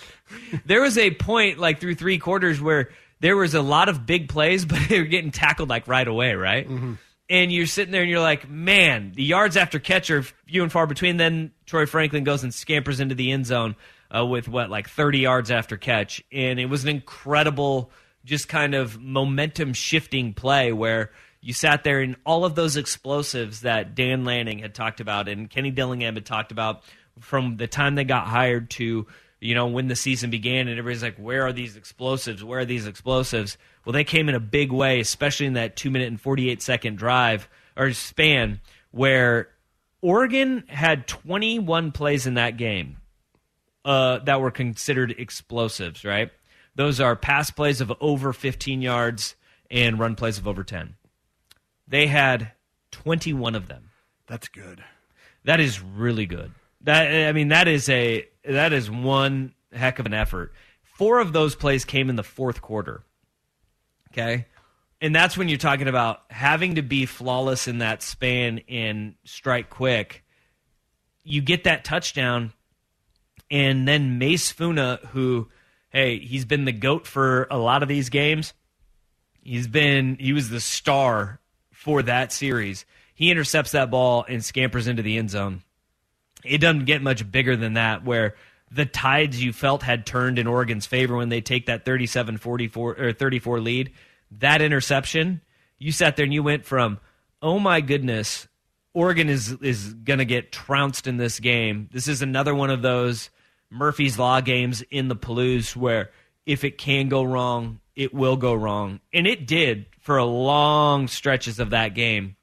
there 0.67 0.83
was 0.83 0.99
a 0.99 1.11
point 1.13 1.59
like 1.59 1.81
through 1.81 1.95
three 1.95 2.19
quarters 2.19 2.61
where 2.61 2.91
there 3.21 3.37
was 3.37 3.55
a 3.55 3.63
lot 3.63 3.89
of 3.89 4.05
big 4.05 4.29
plays, 4.29 4.65
but 4.67 4.79
they 4.89 4.99
were 4.99 5.07
getting 5.07 5.31
tackled 5.31 5.71
like 5.71 5.89
right 5.89 6.07
away, 6.07 6.35
right? 6.35 6.69
Mm-hmm. 6.69 6.95
And 7.29 7.53
you're 7.53 7.67
sitting 7.67 7.93
there 7.93 8.03
and 8.03 8.11
you're 8.11 8.21
like, 8.21 8.49
man, 8.49 9.13
the 9.15 9.25
yards 9.25 9.57
after 9.57 9.79
catch 9.79 10.11
are 10.11 10.23
few 10.23 10.63
and 10.63 10.71
far 10.71 10.87
between. 10.87 11.17
Then 11.17 11.53
Troy 11.65 11.87
Franklin 11.87 12.25
goes 12.25 12.45
and 12.45 12.55
scampers 12.55 13.01
into 13.01 13.15
the 13.15 13.33
end 13.33 13.47
zone 13.47 13.75
uh, 14.17 14.25
with 14.25 14.49
what, 14.49 14.71
like 14.71 14.89
30 14.89 15.19
yards 15.19 15.51
after 15.51 15.77
catch. 15.77 16.23
And 16.31 16.61
it 16.61 16.67
was 16.67 16.85
an 16.85 16.91
incredible, 16.91 17.91
just 18.25 18.49
kind 18.49 18.75
of 18.75 19.01
momentum 19.01 19.73
shifting 19.73 20.35
play 20.35 20.73
where 20.73 21.11
you 21.41 21.53
sat 21.53 21.85
there 21.85 22.01
and 22.01 22.17
all 22.25 22.45
of 22.45 22.55
those 22.55 22.77
explosives 22.77 23.61
that 23.61 23.95
Dan 23.95 24.25
Lanning 24.25 24.59
had 24.59 24.75
talked 24.75 25.01
about 25.01 25.29
and 25.29 25.49
Kenny 25.49 25.71
Dillingham 25.71 26.15
had 26.15 26.27
talked 26.27 26.53
about 26.53 26.83
from 27.21 27.57
the 27.57 27.67
time 27.67 27.95
they 27.95 28.05
got 28.05 28.27
hired 28.27 28.71
to 28.71 29.07
you 29.47 29.55
know 29.55 29.67
when 29.67 29.89
the 29.89 29.97
season 29.97 30.31
began 30.31 30.69
and 30.69 30.79
everybody's 30.79 31.03
like 31.03 31.17
where 31.17 31.43
are 31.43 31.53
these 31.53 31.77
explosives 31.77 32.43
where 32.43 32.61
are 32.61 32.65
these 32.65 32.87
explosives 32.87 33.57
well 33.85 33.93
they 33.93 34.05
came 34.05 34.29
in 34.29 34.35
a 34.35 34.41
big 34.41 34.73
way 34.73 35.01
especially 35.01 35.47
in 35.47 35.55
that 35.55 35.77
2 35.77 35.91
minute 35.91 36.09
and 36.09 36.21
48 36.21 36.61
second 36.61 36.97
drive 36.97 37.49
or 37.77 37.93
span 37.93 38.61
where 38.91 39.49
Oregon 40.01 40.65
had 40.69 41.07
21 41.07 41.93
plays 41.93 42.27
in 42.27 42.35
that 42.35 42.57
game 42.57 42.99
uh, 43.85 44.19
that 44.21 44.41
were 44.41 44.51
considered 44.51 45.15
explosives, 45.19 46.05
right? 46.05 46.31
Those 46.75 47.01
are 47.01 47.17
pass 47.17 47.51
plays 47.51 47.81
of 47.81 47.93
over 48.01 48.33
15 48.33 48.83
yards 48.83 49.35
and 49.71 49.99
run 49.99 50.15
plays 50.15 50.39
of 50.39 50.47
over 50.47 50.63
10. 50.65 50.95
They 51.89 52.07
had 52.07 52.53
21 52.91 53.55
of 53.55 53.69
them. 53.69 53.91
That's 54.27 54.49
good. 54.49 54.85
That 55.45 55.61
is 55.61 55.81
really 55.81 56.27
good. 56.27 56.53
That 56.83 57.29
I 57.29 57.33
mean, 57.33 57.49
that 57.49 57.69
is 57.69 57.89
a 57.89 58.29
that 58.47 58.73
is 58.73 58.91
one 58.91 59.55
heck 59.73 59.99
of 59.99 60.07
an 60.07 60.15
effort. 60.15 60.53
Four 60.83 61.21
of 61.21 61.33
those 61.33 61.55
plays 61.55 61.85
came 61.85 62.09
in 62.09 62.17
the 62.17 62.23
fourth 62.23 62.63
quarter. 62.63 63.03
Okay, 64.13 64.47
and 65.01 65.15
that's 65.15 65.37
when 65.37 65.49
you're 65.49 65.59
talking 65.59 65.89
about 65.89 66.21
having 66.31 66.77
to 66.77 66.83
be 66.83 67.07
flawless 67.07 67.69
in 67.69 67.79
that 67.79 68.03
span 68.03 68.61
and 68.69 69.15
strike 69.25 69.69
quick. 69.69 70.25
You 71.23 71.43
get 71.43 71.65
that 71.65 71.85
touchdown, 71.85 72.53
and 73.51 73.87
then 73.87 74.19
Mase 74.19 74.51
Funa, 74.53 75.01
who, 75.09 75.49
hey, 75.91 76.19
he's 76.19 76.45
been 76.45 76.65
the 76.65 76.73
goat 76.73 77.07
for 77.07 77.47
a 77.51 77.59
lot 77.59 77.83
of 77.83 77.89
these 77.89 78.09
games. 78.09 78.55
He's 79.43 79.69
been 79.69 80.17
he 80.19 80.33
was 80.33 80.49
the 80.49 80.61
star 80.61 81.41
for 81.73 82.03
that 82.03 82.33
series. 82.33 82.87
He 83.15 83.31
intercepts 83.31 83.73
that 83.73 83.91
ball 83.91 84.25
and 84.29 84.45
scampers 84.45 84.89
into 84.89 85.03
the 85.03 85.19
end 85.19 85.31
zone. 85.31 85.63
It 86.47 86.59
doesn't 86.59 86.85
get 86.85 87.03
much 87.03 87.31
bigger 87.31 87.57
than 87.57 87.75
that 87.75 88.05
where 88.05 88.35
the 88.71 88.87
tides 88.87 89.43
you 89.43 89.53
felt 89.53 89.83
had 89.83 90.07
turned 90.07 90.39
in 90.39 90.47
Oregon's 90.47 90.87
favor 90.87 91.17
when 91.17 91.29
they 91.29 91.41
take 91.41 91.67
that 91.67 91.85
37-44 91.85 92.77
or 92.77 93.13
34 93.13 93.61
lead. 93.61 93.93
That 94.31 94.61
interception, 94.61 95.41
you 95.79 95.93
sat 95.93 96.17
there 96.17 96.25
and 96.25 96.35
you 96.35 96.43
went 96.43 96.65
from, 96.65 96.99
"Oh 97.41 97.59
my 97.59 97.81
goodness, 97.81 98.49
Oregon 98.93 99.29
is 99.29 99.53
is 99.61 99.93
going 99.93 100.19
to 100.21 100.25
get 100.25 100.53
trounced 100.53 101.07
in 101.07 101.19
this 101.19 101.39
game. 101.39 101.89
This 101.93 102.09
is 102.09 102.23
another 102.23 102.55
one 102.55 102.71
of 102.71 102.83
those 102.83 103.31
Murphy's 103.71 104.19
Law 104.19 104.41
games 104.41 104.83
in 104.91 105.09
the 105.09 105.17
Palouse 105.17 105.77
where 105.77 106.11
if 106.47 106.65
it 106.65 106.79
can 106.79 107.09
go 107.09 107.23
wrong, 107.23 107.81
it 107.95 108.15
will 108.15 108.37
go 108.37 108.55
wrong. 108.55 109.01
And 109.13 109.27
it 109.27 109.47
did 109.47 109.87
for 110.01 110.17
a 110.17 110.25
long 110.25 111.09
stretches 111.09 111.59
of 111.59 111.71
that 111.71 111.95
game. 111.95 112.37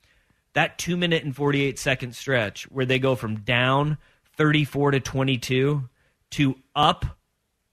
That 0.53 0.77
two 0.77 0.97
minute 0.97 1.23
and 1.23 1.35
48 1.35 1.79
second 1.79 2.15
stretch 2.15 2.63
where 2.71 2.85
they 2.85 2.99
go 2.99 3.15
from 3.15 3.37
down 3.37 3.97
34 4.37 4.91
to 4.91 4.99
22 4.99 5.89
to 6.31 6.55
up 6.75 7.05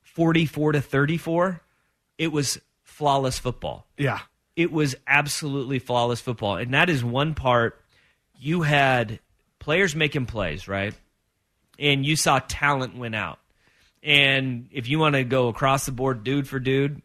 44 0.03 0.73
to 0.73 0.81
34, 0.81 1.61
it 2.19 2.29
was 2.29 2.61
flawless 2.83 3.39
football. 3.39 3.87
Yeah. 3.97 4.21
It 4.57 4.73
was 4.73 4.95
absolutely 5.07 5.79
flawless 5.79 6.21
football. 6.21 6.57
And 6.57 6.75
that 6.75 6.91
is 6.91 7.05
one 7.05 7.35
part 7.35 7.83
you 8.39 8.63
had 8.63 9.21
players 9.59 9.95
making 9.95 10.27
plays, 10.27 10.67
right? 10.67 10.95
And 11.79 12.05
you 12.05 12.17
saw 12.17 12.41
talent 12.41 12.97
win 12.97 13.15
out. 13.15 13.39
And 14.03 14.69
if 14.73 14.89
you 14.89 14.99
want 14.99 15.15
to 15.15 15.25
go 15.25 15.49
across 15.49 15.87
the 15.87 15.93
board, 15.93 16.25
dude 16.25 16.49
for 16.49 16.59
dude, 16.59 17.03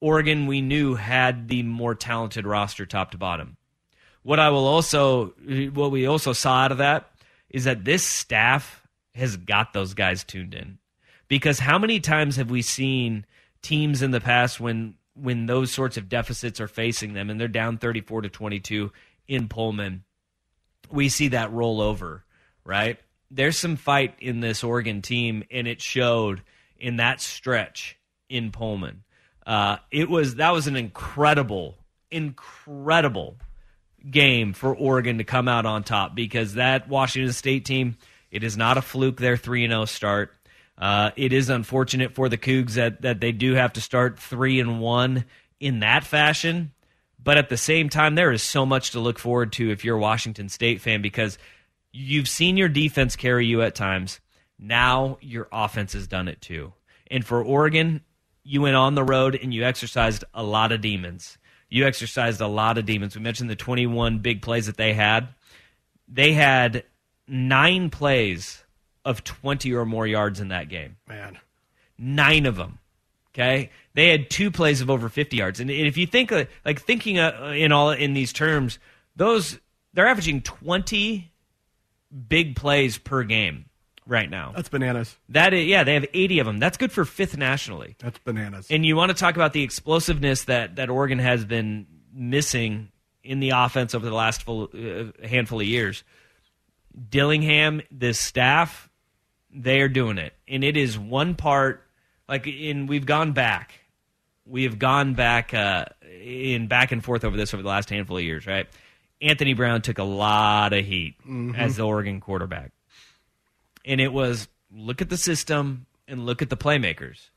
Oregon, 0.00 0.46
we 0.46 0.60
knew 0.60 0.94
had 0.94 1.48
the 1.48 1.62
more 1.62 1.94
talented 1.94 2.46
roster 2.46 2.86
top 2.86 3.10
to 3.10 3.18
bottom. 3.18 3.57
What 4.28 4.38
I 4.38 4.50
will 4.50 4.66
also, 4.66 5.28
what 5.72 5.90
we 5.90 6.04
also 6.04 6.34
saw 6.34 6.56
out 6.56 6.70
of 6.70 6.76
that 6.76 7.10
is 7.48 7.64
that 7.64 7.86
this 7.86 8.02
staff 8.02 8.86
has 9.14 9.38
got 9.38 9.72
those 9.72 9.94
guys 9.94 10.22
tuned 10.22 10.52
in. 10.52 10.76
Because 11.28 11.58
how 11.58 11.78
many 11.78 11.98
times 11.98 12.36
have 12.36 12.50
we 12.50 12.60
seen 12.60 13.24
teams 13.62 14.02
in 14.02 14.10
the 14.10 14.20
past 14.20 14.60
when 14.60 14.96
when 15.14 15.46
those 15.46 15.70
sorts 15.70 15.96
of 15.96 16.10
deficits 16.10 16.60
are 16.60 16.68
facing 16.68 17.14
them 17.14 17.30
and 17.30 17.40
they're 17.40 17.48
down 17.48 17.78
34 17.78 18.20
to 18.20 18.28
22 18.28 18.92
in 19.28 19.48
Pullman, 19.48 20.04
we 20.90 21.08
see 21.08 21.28
that 21.28 21.50
roll 21.50 21.80
over, 21.80 22.22
right? 22.66 22.98
There's 23.30 23.56
some 23.56 23.76
fight 23.76 24.14
in 24.18 24.40
this 24.40 24.62
Oregon 24.62 25.00
team, 25.00 25.42
and 25.50 25.66
it 25.66 25.80
showed 25.80 26.42
in 26.78 26.96
that 26.96 27.22
stretch 27.22 27.98
in 28.28 28.52
Pullman. 28.52 29.04
Uh, 29.46 29.78
it 29.90 30.10
was 30.10 30.34
that 30.34 30.50
was 30.50 30.66
an 30.66 30.76
incredible, 30.76 31.78
incredible 32.10 33.38
game 34.10 34.52
for 34.52 34.74
Oregon 34.74 35.18
to 35.18 35.24
come 35.24 35.48
out 35.48 35.66
on 35.66 35.82
top 35.82 36.14
because 36.14 36.54
that 36.54 36.88
Washington 36.88 37.32
State 37.32 37.64
team, 37.64 37.96
it 38.30 38.44
is 38.44 38.56
not 38.56 38.78
a 38.78 38.82
fluke. 38.82 39.18
Their 39.18 39.36
three 39.36 39.64
and 39.64 39.72
zero 39.72 39.84
start. 39.84 40.34
Uh, 40.76 41.10
it 41.16 41.32
is 41.32 41.48
unfortunate 41.50 42.14
for 42.14 42.28
the 42.28 42.38
Cougs 42.38 42.74
that 42.74 43.02
that 43.02 43.20
they 43.20 43.32
do 43.32 43.54
have 43.54 43.72
to 43.74 43.80
start 43.80 44.18
three 44.18 44.60
and 44.60 44.80
one 44.80 45.24
in 45.60 45.80
that 45.80 46.04
fashion. 46.04 46.72
But 47.22 47.36
at 47.36 47.48
the 47.48 47.56
same 47.56 47.88
time, 47.88 48.14
there 48.14 48.32
is 48.32 48.42
so 48.42 48.64
much 48.64 48.92
to 48.92 49.00
look 49.00 49.18
forward 49.18 49.52
to 49.54 49.70
if 49.70 49.84
you're 49.84 49.96
a 49.96 50.00
Washington 50.00 50.48
State 50.48 50.80
fan 50.80 51.02
because 51.02 51.36
you've 51.92 52.28
seen 52.28 52.56
your 52.56 52.68
defense 52.68 53.16
carry 53.16 53.46
you 53.46 53.62
at 53.62 53.74
times. 53.74 54.20
Now 54.58 55.18
your 55.20 55.48
offense 55.52 55.92
has 55.92 56.06
done 56.06 56.28
it 56.28 56.40
too. 56.40 56.72
And 57.10 57.24
for 57.24 57.42
Oregon, 57.42 58.02
you 58.44 58.62
went 58.62 58.76
on 58.76 58.94
the 58.94 59.04
road 59.04 59.38
and 59.40 59.52
you 59.52 59.64
exercised 59.64 60.24
a 60.32 60.42
lot 60.42 60.72
of 60.72 60.80
demons. 60.80 61.38
You 61.68 61.86
exercised 61.86 62.40
a 62.40 62.46
lot 62.46 62.78
of 62.78 62.86
demons. 62.86 63.14
We 63.14 63.22
mentioned 63.22 63.50
the 63.50 63.56
21 63.56 64.18
big 64.20 64.42
plays 64.42 64.66
that 64.66 64.76
they 64.76 64.94
had. 64.94 65.28
They 66.08 66.32
had 66.32 66.84
nine 67.26 67.90
plays 67.90 68.64
of 69.04 69.24
20 69.24 69.72
or 69.74 69.84
more 69.84 70.06
yards 70.06 70.40
in 70.40 70.48
that 70.48 70.68
game. 70.68 70.96
Man. 71.06 71.38
Nine 71.98 72.46
of 72.46 72.56
them. 72.56 72.78
Okay, 73.34 73.70
they 73.94 74.08
had 74.08 74.30
two 74.30 74.50
plays 74.50 74.80
of 74.80 74.90
over 74.90 75.08
50 75.08 75.36
yards, 75.36 75.60
and 75.60 75.70
if 75.70 75.96
you 75.96 76.06
think 76.06 76.32
like 76.64 76.80
thinking 76.80 77.20
uh, 77.20 77.52
in 77.54 77.70
all 77.70 77.90
in 77.90 78.12
these 78.12 78.32
terms, 78.32 78.80
those 79.14 79.60
they're 79.94 80.08
averaging 80.08 80.42
20 80.42 81.30
big 82.28 82.56
plays 82.56 82.98
per 82.98 83.22
game 83.22 83.66
right 84.08 84.28
now. 84.28 84.52
That's 84.56 84.68
bananas. 84.68 85.16
That 85.28 85.54
is, 85.54 85.66
yeah, 85.66 85.84
they 85.84 85.94
have 85.94 86.06
80 86.12 86.40
of 86.40 86.46
them. 86.46 86.58
That's 86.58 86.76
good 86.76 86.90
for 86.90 87.04
fifth 87.04 87.36
nationally. 87.36 87.94
That's 88.00 88.18
bananas. 88.18 88.66
And 88.70 88.84
you 88.84 88.96
want 88.96 89.10
to 89.10 89.14
talk 89.14 89.36
about 89.36 89.52
the 89.52 89.62
explosiveness 89.62 90.44
that 90.44 90.76
that 90.76 90.90
Oregon 90.90 91.18
has 91.18 91.44
been 91.44 91.86
missing 92.12 92.90
in 93.22 93.40
the 93.40 93.50
offense 93.50 93.94
over 93.94 94.06
the 94.06 94.14
last 94.14 94.42
full, 94.42 94.70
uh, 94.74 95.26
handful 95.26 95.60
of 95.60 95.66
years. 95.66 96.02
Dillingham, 97.10 97.82
this 97.90 98.18
staff, 98.18 98.88
they 99.54 99.80
are 99.80 99.88
doing 99.88 100.18
it, 100.18 100.32
and 100.48 100.64
it 100.64 100.76
is 100.76 100.98
one 100.98 101.34
part. 101.34 101.84
Like 102.28 102.46
in, 102.46 102.86
we've 102.86 103.06
gone 103.06 103.32
back, 103.32 103.72
we 104.44 104.64
have 104.64 104.78
gone 104.78 105.14
back 105.14 105.54
uh, 105.54 105.86
in 106.02 106.66
back 106.66 106.92
and 106.92 107.04
forth 107.04 107.24
over 107.24 107.36
this 107.36 107.54
over 107.54 107.62
the 107.62 107.68
last 107.68 107.88
handful 107.90 108.16
of 108.16 108.22
years, 108.22 108.46
right? 108.46 108.66
Anthony 109.20 109.54
Brown 109.54 109.82
took 109.82 109.98
a 109.98 110.04
lot 110.04 110.72
of 110.72 110.84
heat 110.84 111.16
as 111.56 111.76
the 111.76 111.82
Oregon 111.84 112.20
quarterback, 112.20 112.72
and 113.88 114.00
it 114.00 114.12
was 114.12 114.46
look 114.70 115.00
at 115.02 115.08
the 115.08 115.16
system 115.16 115.86
and 116.06 116.26
look 116.26 116.42
at 116.42 116.50
the 116.50 116.56
playmakers. 116.56 117.30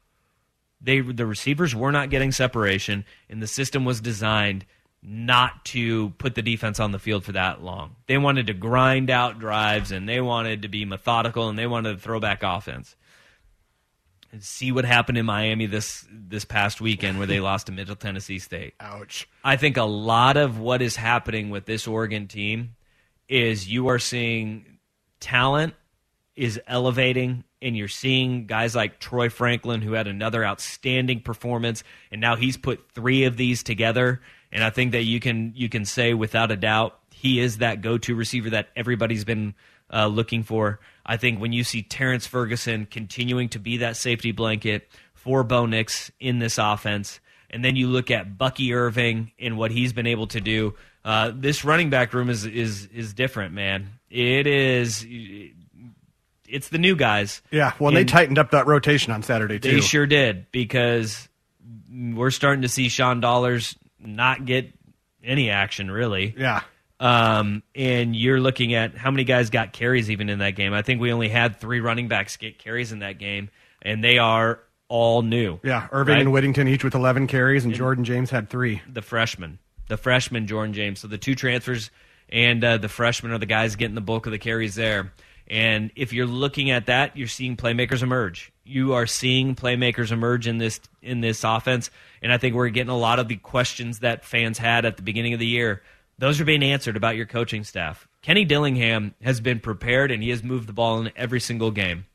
They 0.81 0.99
the 0.99 1.25
receivers 1.25 1.73
were 1.73 1.91
not 1.91 2.09
getting 2.09 2.31
separation, 2.31 3.05
and 3.29 3.41
the 3.41 3.47
system 3.47 3.85
was 3.85 4.01
designed 4.01 4.65
not 5.01 5.65
to 5.65 6.11
put 6.11 6.35
the 6.35 6.41
defense 6.43 6.79
on 6.79 6.91
the 6.91 6.99
field 6.99 7.23
for 7.23 7.31
that 7.31 7.63
long. 7.63 7.95
They 8.05 8.19
wanted 8.19 8.47
to 8.47 8.53
grind 8.53 9.09
out 9.09 9.39
drives, 9.39 9.91
and 9.91 10.07
they 10.07 10.21
wanted 10.21 10.63
to 10.63 10.67
be 10.67 10.85
methodical, 10.85 11.49
and 11.49 11.57
they 11.57 11.67
wanted 11.67 11.93
to 11.93 11.99
throw 11.99 12.19
back 12.19 12.43
offense. 12.43 12.95
And 14.31 14.43
see 14.43 14.71
what 14.71 14.85
happened 14.85 15.17
in 15.17 15.25
Miami 15.25 15.65
this 15.65 16.05
this 16.11 16.45
past 16.45 16.81
weekend, 16.81 17.17
where 17.17 17.27
they 17.27 17.39
lost 17.49 17.67
to 17.67 17.71
Middle 17.71 17.95
Tennessee 17.95 18.39
State. 18.39 18.73
Ouch. 18.79 19.27
I 19.43 19.57
think 19.57 19.77
a 19.77 19.83
lot 19.83 20.35
of 20.35 20.59
what 20.59 20.81
is 20.81 20.95
happening 20.95 21.49
with 21.49 21.65
this 21.65 21.87
Oregon 21.87 22.27
team 22.27 22.75
is 23.27 23.67
you 23.67 23.87
are 23.87 23.99
seeing 23.99 24.79
talent 25.19 25.75
is 26.35 26.59
elevating 26.67 27.43
and 27.61 27.75
you're 27.77 27.87
seeing 27.87 28.47
guys 28.47 28.75
like 28.75 28.99
Troy 28.99 29.29
Franklin 29.29 29.81
who 29.81 29.93
had 29.93 30.07
another 30.07 30.45
outstanding 30.45 31.21
performance 31.21 31.83
and 32.11 32.21
now 32.21 32.35
he's 32.35 32.57
put 32.57 32.91
3 32.93 33.25
of 33.25 33.37
these 33.37 33.63
together 33.63 34.21
and 34.51 34.63
I 34.63 34.69
think 34.69 34.93
that 34.93 35.03
you 35.03 35.19
can 35.19 35.53
you 35.55 35.69
can 35.69 35.85
say 35.85 36.13
without 36.13 36.51
a 36.51 36.55
doubt 36.55 36.99
he 37.11 37.39
is 37.39 37.59
that 37.59 37.81
go-to 37.81 38.15
receiver 38.15 38.49
that 38.51 38.69
everybody's 38.75 39.23
been 39.23 39.53
uh, 39.93 40.07
looking 40.07 40.43
for. 40.43 40.79
I 41.05 41.17
think 41.17 41.39
when 41.39 41.53
you 41.53 41.63
see 41.63 41.83
Terrence 41.83 42.25
Ferguson 42.25 42.87
continuing 42.89 43.49
to 43.49 43.59
be 43.59 43.77
that 43.77 43.97
safety 43.97 44.31
blanket 44.31 44.89
for 45.13 45.43
Bo 45.43 45.65
Nix 45.65 46.11
in 46.19 46.39
this 46.39 46.57
offense, 46.57 47.19
and 47.49 47.63
then 47.63 47.75
you 47.75 47.87
look 47.87 48.09
at 48.09 48.37
Bucky 48.37 48.73
Irving 48.73 49.31
and 49.37 49.57
what 49.57 49.71
he's 49.71 49.93
been 49.93 50.07
able 50.07 50.27
to 50.27 50.39
do, 50.39 50.73
uh, 51.03 51.31
this 51.35 51.65
running 51.65 51.89
back 51.89 52.13
room 52.13 52.29
is 52.29 52.45
is 52.45 52.87
is 52.87 53.13
different, 53.13 53.53
man. 53.53 53.89
It 54.09 54.47
is. 54.47 55.05
It's 56.51 56.69
the 56.69 56.77
new 56.77 56.95
guys. 56.95 57.41
Yeah. 57.51 57.73
Well, 57.79 57.91
they 57.91 58.05
tightened 58.05 58.37
up 58.37 58.51
that 58.51 58.67
rotation 58.67 59.11
on 59.13 59.23
Saturday 59.23 59.59
too. 59.59 59.71
They 59.71 59.81
sure 59.81 60.05
did 60.05 60.51
because 60.51 61.27
we're 61.91 62.31
starting 62.31 62.61
to 62.63 62.69
see 62.69 62.89
Sean 62.89 63.19
Dollars 63.21 63.75
not 63.99 64.45
get 64.45 64.73
any 65.23 65.49
action 65.49 65.89
really. 65.91 66.35
Yeah. 66.37 66.61
Um, 66.99 67.63
and 67.75 68.15
you're 68.15 68.39
looking 68.39 68.73
at 68.75 68.95
how 68.95 69.09
many 69.09 69.23
guys 69.23 69.49
got 69.49 69.73
carries 69.73 70.11
even 70.11 70.29
in 70.29 70.39
that 70.39 70.51
game. 70.51 70.73
I 70.73 70.83
think 70.83 71.01
we 71.01 71.11
only 71.11 71.29
had 71.29 71.59
three 71.59 71.79
running 71.79 72.07
backs 72.07 72.37
get 72.37 72.59
carries 72.59 72.91
in 72.91 72.99
that 72.99 73.17
game, 73.17 73.49
and 73.81 74.03
they 74.03 74.19
are 74.19 74.59
all 74.87 75.23
new. 75.23 75.59
Yeah. 75.63 75.87
Irving 75.91 76.13
Right. 76.15 76.21
and 76.21 76.31
Whittington 76.31 76.67
each 76.67 76.83
with 76.83 76.93
11 76.93 77.25
carries, 77.27 77.65
and 77.65 77.73
Jordan 77.73 78.03
James 78.03 78.29
had 78.29 78.49
three. 78.49 78.81
The 78.91 79.01
freshman, 79.01 79.57
the 79.87 79.97
freshman 79.97 80.45
Jordan 80.45 80.73
James. 80.73 80.99
So 80.99 81.07
the 81.07 81.17
two 81.17 81.33
transfers 81.33 81.89
and 82.29 82.63
uh, 82.63 82.77
the 82.77 82.89
freshman 82.89 83.31
are 83.31 83.39
the 83.39 83.45
guys 83.47 83.75
getting 83.75 83.95
the 83.95 84.01
bulk 84.01 84.27
of 84.27 84.31
the 84.31 84.37
carries 84.39 84.75
there. 84.75 85.11
And 85.47 85.91
if 85.95 86.13
you're 86.13 86.25
looking 86.27 86.71
at 86.71 86.85
that, 86.85 87.17
you're 87.17 87.27
seeing 87.27 87.57
playmakers 87.57 88.01
emerge. 88.01 88.51
You 88.63 88.93
are 88.93 89.05
seeing 89.05 89.55
playmakers 89.55 90.11
emerge 90.11 90.47
in 90.47 90.57
this 90.57 90.79
in 91.01 91.21
this 91.21 91.43
offense, 91.43 91.89
and 92.21 92.31
I 92.31 92.37
think 92.37 92.55
we're 92.55 92.69
getting 92.69 92.91
a 92.91 92.97
lot 92.97 93.19
of 93.19 93.27
the 93.27 93.35
questions 93.35 93.99
that 93.99 94.23
fans 94.23 94.57
had 94.57 94.85
at 94.85 94.97
the 94.97 95.03
beginning 95.03 95.33
of 95.33 95.39
the 95.39 95.47
year. 95.47 95.81
Those 96.19 96.39
are 96.39 96.45
being 96.45 96.63
answered 96.63 96.95
about 96.95 97.15
your 97.15 97.25
coaching 97.25 97.63
staff. 97.63 98.07
Kenny 98.21 98.45
Dillingham 98.45 99.15
has 99.21 99.41
been 99.41 99.59
prepared, 99.59 100.11
and 100.11 100.21
he 100.21 100.29
has 100.29 100.43
moved 100.43 100.67
the 100.67 100.73
ball 100.73 101.01
in 101.01 101.11
every 101.15 101.39
single 101.39 101.71
game. 101.71 102.05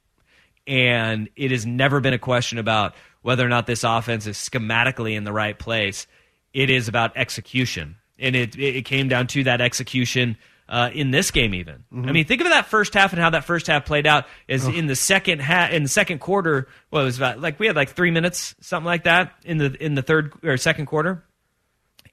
And 0.67 1.29
it 1.37 1.51
has 1.51 1.67
never 1.67 2.01
been 2.01 2.15
a 2.15 2.19
question 2.19 2.59
about 2.59 2.95
whether 3.23 3.45
or 3.45 3.49
not 3.49 3.67
this 3.67 3.85
offense 3.85 4.27
is 4.27 4.37
schematically 4.37 5.17
in 5.17 5.25
the 5.25 5.33
right 5.33 5.59
place. 5.59 6.07
It 6.55 6.71
is 6.71 6.89
about 6.89 7.17
execution, 7.17 7.97
and 8.19 8.35
it 8.35 8.57
it 8.59 8.85
came 8.85 9.09
down 9.09 9.27
to 9.29 9.45
that 9.45 9.61
execution 9.61 10.39
uh, 10.69 10.91
in 10.93 11.11
this 11.11 11.31
game. 11.31 11.55
Even 11.55 11.85
I 11.93 12.13
mean, 12.13 12.25
think 12.25 12.41
of 12.41 12.49
that 12.49 12.67
first 12.67 12.95
half 12.95 13.13
and 13.13 13.21
how 13.21 13.31
that 13.31 13.45
first 13.45 13.67
half 13.67 13.85
played 13.85 14.07
out. 14.07 14.27
Is 14.49 14.67
in 14.67 14.87
the 14.87 14.97
second 14.97 15.41
half, 15.41 15.73
in 15.73 15.83
the 15.83 15.89
second 15.89 16.19
quarter, 16.19 16.69
what 16.91 17.03
it 17.03 17.05
was 17.05 17.17
about 17.17 17.41
like 17.41 17.59
we 17.59 17.67
had 17.67 17.77
like 17.77 17.91
three 17.91 18.11
minutes, 18.11 18.55
something 18.61 18.87
like 18.87 19.05
that, 19.05 19.35
in 19.45 19.59
the 19.59 19.77
in 19.85 19.95
the 19.95 20.03
third 20.03 20.33
or 20.43 20.57
second 20.57 20.87
quarter, 20.87 21.25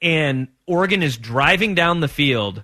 and 0.02 0.48
Oregon 0.68 1.02
is 1.02 1.18
driving 1.18 1.76
down 1.76 2.00
the 2.00 2.08
field, 2.08 2.64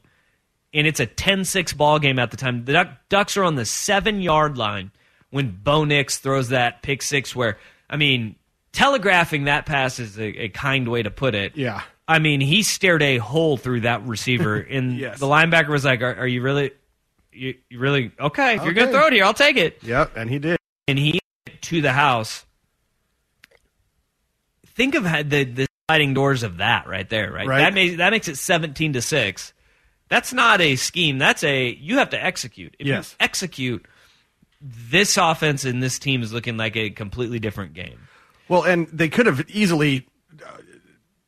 and 0.73 0.85
it's 0.85 0.99
a 0.99 1.07
10-6 1.07 1.75
ball 1.75 1.99
game 1.99 2.19
at 2.19 2.31
the 2.31 2.37
time. 2.37 2.65
The 2.65 2.73
Duck, 2.73 2.89
Ducks 3.09 3.37
are 3.37 3.43
on 3.43 3.55
the 3.55 3.65
seven 3.65 4.21
yard 4.21 4.57
line 4.57 4.91
when 5.31 5.51
Bo 5.51 5.85
Nix 5.85 6.17
throws 6.17 6.49
that 6.49 6.81
pick 6.81 7.01
six. 7.01 7.35
Where 7.35 7.57
I 7.89 7.97
mean, 7.97 8.35
telegraphing 8.71 9.45
that 9.45 9.65
pass 9.65 9.99
is 9.99 10.17
a, 10.19 10.43
a 10.43 10.49
kind 10.49 10.87
way 10.87 11.03
to 11.03 11.11
put 11.11 11.35
it. 11.35 11.55
Yeah. 11.55 11.81
I 12.09 12.19
mean, 12.19 12.41
he 12.41 12.63
stared 12.63 13.01
a 13.03 13.17
hole 13.19 13.55
through 13.55 13.81
that 13.81 14.03
receiver, 14.05 14.55
and 14.69 14.97
Yes. 14.97 15.19
the 15.19 15.27
linebacker 15.27 15.69
was 15.69 15.85
like, 15.85 16.01
"Are, 16.01 16.15
are 16.15 16.27
you 16.27 16.41
really, 16.41 16.71
you, 17.31 17.53
you 17.69 17.79
really 17.79 18.11
okay? 18.19 18.55
If 18.55 18.63
you're 18.63 18.73
gonna 18.73 18.91
throw 18.91 19.07
it 19.07 19.13
here, 19.13 19.23
I'll 19.23 19.33
take 19.33 19.55
it." 19.57 19.77
Yep. 19.83 20.13
And 20.17 20.29
he 20.29 20.39
did. 20.39 20.57
And 20.87 20.97
he 20.99 21.19
to 21.61 21.81
the 21.81 21.93
house. 21.93 22.45
Think 24.65 24.95
of 24.95 25.05
how 25.05 25.23
the 25.23 25.43
the 25.43 25.67
sliding 25.87 26.13
doors 26.13 26.43
of 26.43 26.57
that 26.57 26.87
right 26.87 27.09
there, 27.09 27.31
right? 27.31 27.47
Right. 27.47 27.59
That 27.59 27.73
makes 27.73 27.97
that 27.97 28.09
makes 28.11 28.27
it 28.27 28.37
seventeen 28.37 28.93
to 28.93 29.01
six. 29.01 29.53
That's 30.09 30.33
not 30.33 30.61
a 30.61 30.75
scheme. 30.75 31.17
That's 31.19 31.43
a 31.43 31.69
you 31.69 31.97
have 31.97 32.09
to 32.11 32.23
execute. 32.23 32.75
If 32.79 32.87
Yes. 32.87 33.11
you 33.19 33.23
execute, 33.23 33.85
this 34.61 35.17
offense 35.17 35.65
and 35.65 35.83
this 35.83 35.99
team 35.99 36.23
is 36.23 36.33
looking 36.33 36.57
like 36.57 36.75
a 36.75 36.89
completely 36.89 37.39
different 37.39 37.73
game. 37.73 37.99
Well, 38.47 38.63
and 38.63 38.87
they 38.87 39.09
could 39.09 39.27
have 39.27 39.47
easily 39.49 40.07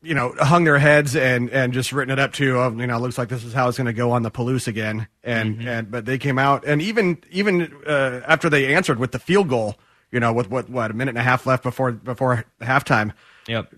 you 0.02 0.14
know, 0.14 0.34
hung 0.38 0.64
their 0.64 0.78
heads 0.78 1.14
and 1.16 1.48
and 1.50 1.72
just 1.72 1.92
written 1.92 2.12
it 2.12 2.18
up 2.18 2.32
to, 2.34 2.58
oh, 2.58 2.70
you 2.76 2.86
know, 2.86 2.98
looks 2.98 3.18
like 3.18 3.28
this 3.28 3.44
is 3.44 3.52
how 3.52 3.68
it's 3.68 3.76
going 3.78 3.86
to 3.86 3.92
go 3.92 4.10
on 4.10 4.22
the 4.22 4.30
Palouse 4.30 4.66
again. 4.66 5.06
And 5.22 5.58
Mm-hmm. 5.58 5.68
and 5.68 5.90
but 5.90 6.04
they 6.06 6.18
came 6.18 6.38
out 6.38 6.64
and 6.66 6.82
even 6.82 7.22
even 7.30 7.72
uh, 7.86 8.20
after 8.26 8.50
they 8.50 8.74
answered 8.74 8.98
with 8.98 9.12
the 9.12 9.18
field 9.18 9.48
goal, 9.48 9.76
you 10.10 10.20
know, 10.20 10.32
with 10.32 10.50
what 10.50 10.68
what 10.68 10.90
a 10.90 10.94
minute 10.94 11.10
and 11.12 11.18
a 11.18 11.22
half 11.22 11.46
left 11.46 11.62
before 11.62 11.92
before 11.92 12.44
halftime, 12.60 13.12
Yep. 13.48 13.72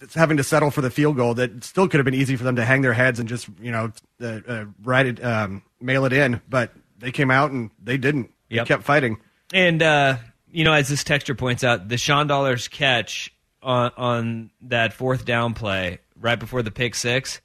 it's 0.00 0.14
having 0.14 0.36
to 0.36 0.44
settle 0.44 0.70
for 0.70 0.80
the 0.80 0.90
field 0.90 1.16
goal 1.16 1.34
that 1.34 1.62
still 1.64 1.86
could 1.88 1.98
have 1.98 2.04
been 2.04 2.14
easy 2.14 2.36
for 2.36 2.44
them 2.44 2.56
to 2.56 2.64
hang 2.64 2.82
their 2.82 2.92
heads 2.92 3.20
and 3.20 3.28
just 3.28 3.48
you 3.60 3.70
know 3.70 3.92
uh, 4.20 4.40
uh, 4.48 4.64
write 4.82 5.06
it 5.06 5.24
um, 5.24 5.62
mail 5.80 6.04
it 6.04 6.12
in 6.12 6.40
but 6.48 6.72
they 6.98 7.10
came 7.12 7.30
out 7.30 7.50
and 7.52 7.70
they 7.82 7.96
didn't 7.96 8.30
they 8.50 8.56
Yep. 8.56 8.66
kept 8.66 8.82
fighting 8.84 9.18
And 9.52 9.82
uh, 9.82 10.16
you 10.50 10.64
know, 10.64 10.72
as 10.72 10.88
this 10.88 11.02
texture 11.04 11.34
points 11.34 11.64
out, 11.64 11.88
the 11.88 11.96
Sean 11.96 12.26
Dollars 12.26 12.68
catch 12.68 13.31
on 13.62 13.92
on 13.96 14.50
that 14.62 14.92
fourth 14.92 15.24
down 15.24 15.54
play 15.54 15.98
right 16.20 16.38
before 16.38 16.62
the 16.62 16.70
pick 16.70 16.94
six, 16.94 17.40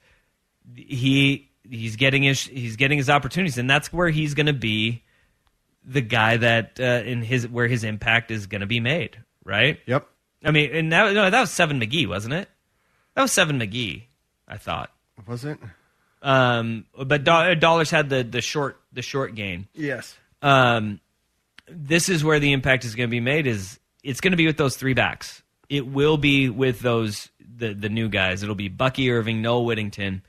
he 0.75 1.49
he's 1.69 1.95
getting 1.95 2.23
his 2.23 2.41
he's 2.43 2.75
getting 2.75 2.97
his 2.97 3.09
opportunities, 3.09 3.57
and 3.57 3.69
that's 3.69 3.91
where 3.93 4.09
he's 4.09 4.33
going 4.33 4.45
to 4.47 4.53
be 4.53 5.03
the 5.83 6.01
guy 6.01 6.37
that 6.37 6.79
uh, 6.79 6.83
in 7.05 7.21
his 7.21 7.47
where 7.47 7.67
his 7.67 7.83
impact 7.83 8.31
is 8.31 8.47
going 8.47 8.61
to 8.61 8.67
be 8.67 8.79
made. 8.79 9.17
Right? 9.43 9.79
yep 9.85 10.07
I 10.43 10.51
mean, 10.51 10.75
and 10.75 10.91
that 10.91 11.13
no, 11.13 11.29
that 11.29 11.39
was 11.39 11.51
Seven 11.51 11.79
McGee, 11.79 12.07
wasn't 12.07 12.33
it? 12.33 12.49
That 13.15 13.21
was 13.23 13.31
Seven 13.31 13.59
McGee. 13.59 14.03
I 14.47 14.57
thought. 14.57 14.91
was 15.25 15.43
it 15.45 15.57
Um, 16.21 16.85
but 16.97 17.23
Do- 17.23 17.55
Dollars 17.55 17.89
had 17.89 18.09
the 18.09 18.23
the 18.23 18.41
short 18.41 18.79
the 18.91 19.01
short 19.01 19.35
gain. 19.35 19.67
yes 19.73 20.15
um, 20.41 20.99
this 21.67 22.09
is 22.09 22.23
where 22.23 22.39
the 22.39 22.53
impact 22.53 22.85
is 22.85 22.95
going 22.95 23.09
to 23.09 23.11
be 23.11 23.19
made. 23.19 23.47
Is 23.47 23.79
it's 24.03 24.21
going 24.21 24.31
to 24.31 24.37
be 24.37 24.45
with 24.45 24.57
those 24.57 24.75
three 24.77 24.93
backs. 24.93 25.41
It 25.69 25.85
will 25.87 26.17
be 26.17 26.49
with 26.49 26.79
those 26.79 27.29
the 27.39 27.73
the 27.73 27.89
new 27.89 28.09
guys. 28.09 28.43
It'll 28.43 28.55
be 28.55 28.69
Bucky 28.69 29.11
Irving, 29.11 29.41
Noah 29.41 29.63
Whittington, 29.63 30.21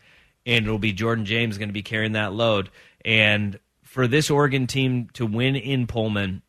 and 0.47 0.65
it'll 0.65 0.79
be 0.79 0.93
Jordan 0.93 1.25
James 1.25 1.59
going 1.59 1.69
to 1.69 1.75
be 1.75 1.83
carrying 1.83 2.13
that 2.13 2.33
load. 2.33 2.71
And 3.05 3.59
for 3.83 4.07
this 4.07 4.31
Oregon 4.31 4.67
team 4.67 5.09
to 5.15 5.27
win 5.27 5.57
in 5.57 5.87
Pullman, 5.87 6.43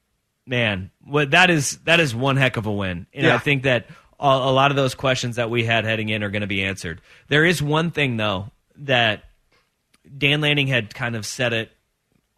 man, 0.45 0.91
what 1.05 1.31
that 1.31 1.49
is 1.49 1.77
that 1.85 1.99
is 1.99 2.15
one 2.15 2.37
heck 2.37 2.57
of 2.57 2.65
a 2.65 2.71
win. 2.71 3.07
And 3.13 3.27
I 3.27 3.37
think 3.37 3.63
that 3.63 3.87
a, 4.19 4.27
a 4.27 4.51
lot 4.51 4.71
of 4.71 4.77
those 4.77 4.95
questions 4.95 5.35
that 5.35 5.49
we 5.49 5.63
had 5.63 5.85
heading 5.85 6.09
in 6.09 6.23
are 6.23 6.29
going 6.29 6.41
to 6.41 6.47
be 6.47 6.63
answered. 6.63 7.01
There 7.27 7.45
is 7.45 7.61
one 7.61 7.91
thing 7.91 8.17
though 8.17 8.51
that 8.77 9.23
Dan 10.17 10.41
Lanning 10.41 10.67
had 10.67 10.93
kind 10.93 11.15
of 11.15 11.25
said 11.25 11.53
it 11.53 11.71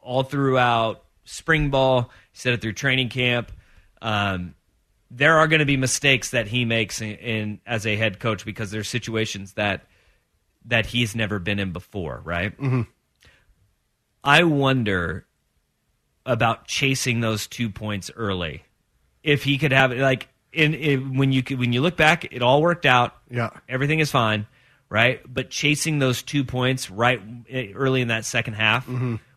all 0.01 0.23
throughout 0.23 1.03
spring 1.23 1.69
ball. 1.69 2.09
Said 2.33 2.53
it 2.53 2.61
through 2.61 2.73
training 2.73 3.09
camp. 3.09 3.51
Um, 4.01 4.55
there 5.13 5.37
are 5.37 5.47
going 5.47 5.59
to 5.59 5.65
be 5.65 5.77
mistakes 5.77 6.31
that 6.31 6.47
he 6.47 6.63
makes 6.63 7.01
in, 7.01 7.11
in 7.15 7.59
as 7.65 7.85
a 7.85 7.95
head 7.97 8.19
coach 8.19 8.45
because 8.45 8.71
there's 8.71 8.87
situations 8.87 9.53
that 9.53 9.85
that 10.65 10.85
he's 10.85 11.15
never 11.15 11.37
been 11.37 11.59
in 11.59 11.71
before, 11.71 12.21
right? 12.23 12.57
Mm-hmm. 12.57 12.83
I 14.23 14.43
wonder 14.43 15.25
about 16.25 16.67
chasing 16.67 17.19
those 17.19 17.47
two 17.47 17.69
points 17.69 18.09
early. 18.15 18.63
If 19.23 19.43
he 19.43 19.57
could 19.57 19.73
have 19.73 19.91
like 19.91 20.29
in, 20.53 20.73
in 20.73 21.17
when 21.17 21.31
you 21.33 21.43
when 21.57 21.73
you 21.73 21.81
look 21.81 21.97
back, 21.97 22.33
it 22.33 22.41
all 22.41 22.61
worked 22.61 22.85
out. 22.85 23.15
Yeah. 23.29 23.49
everything 23.67 23.99
is 23.99 24.11
fine, 24.11 24.47
right? 24.89 25.21
But 25.31 25.49
chasing 25.49 25.99
those 25.99 26.23
two 26.23 26.45
points 26.45 26.89
right 26.89 27.21
eh, 27.49 27.71
early 27.73 28.01
in 28.01 28.07
that 28.07 28.23
second 28.23 28.53
half 28.53 28.87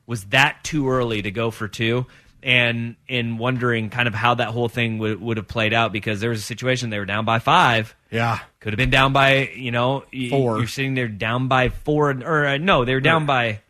was 0.07 0.25
that 0.27 0.63
too 0.63 0.89
early 0.89 1.23
to 1.23 1.31
go 1.31 1.51
for 1.51 1.67
two? 1.67 2.07
And 2.45 2.97
in 3.09 3.39
wondering 3.39 3.89
kind 3.89 4.07
of 4.07 4.13
how 4.15 4.35
that 4.35 4.49
whole 4.49 4.69
thing 4.69 4.99
would 4.99 5.19
would 5.19 5.39
have 5.39 5.49
played 5.49 5.73
out 5.73 5.93
because 5.93 6.21
there 6.21 6.29
was 6.29 6.41
a 6.41 6.43
situation 6.43 6.91
they 6.91 6.99
were 6.99 7.07
down 7.07 7.25
by 7.25 7.39
five 7.39 7.97
yeah 8.11 8.41
could 8.61 8.75
have 8.75 8.77
been 8.77 8.91
down 8.91 9.15
by 9.15 9.49
you 9.57 9.71
know 9.71 10.05
Four. 10.29 10.59
You're 10.59 10.67
sitting 10.67 10.93
there 10.93 11.09
down 11.09 11.49
by 11.49 11.71
four, 11.71 12.11
or 12.11 12.47
uh, 12.47 12.57
no, 12.59 12.85
they 12.85 12.93
were 12.93 13.01
down 13.01 13.25
by. 13.25 13.61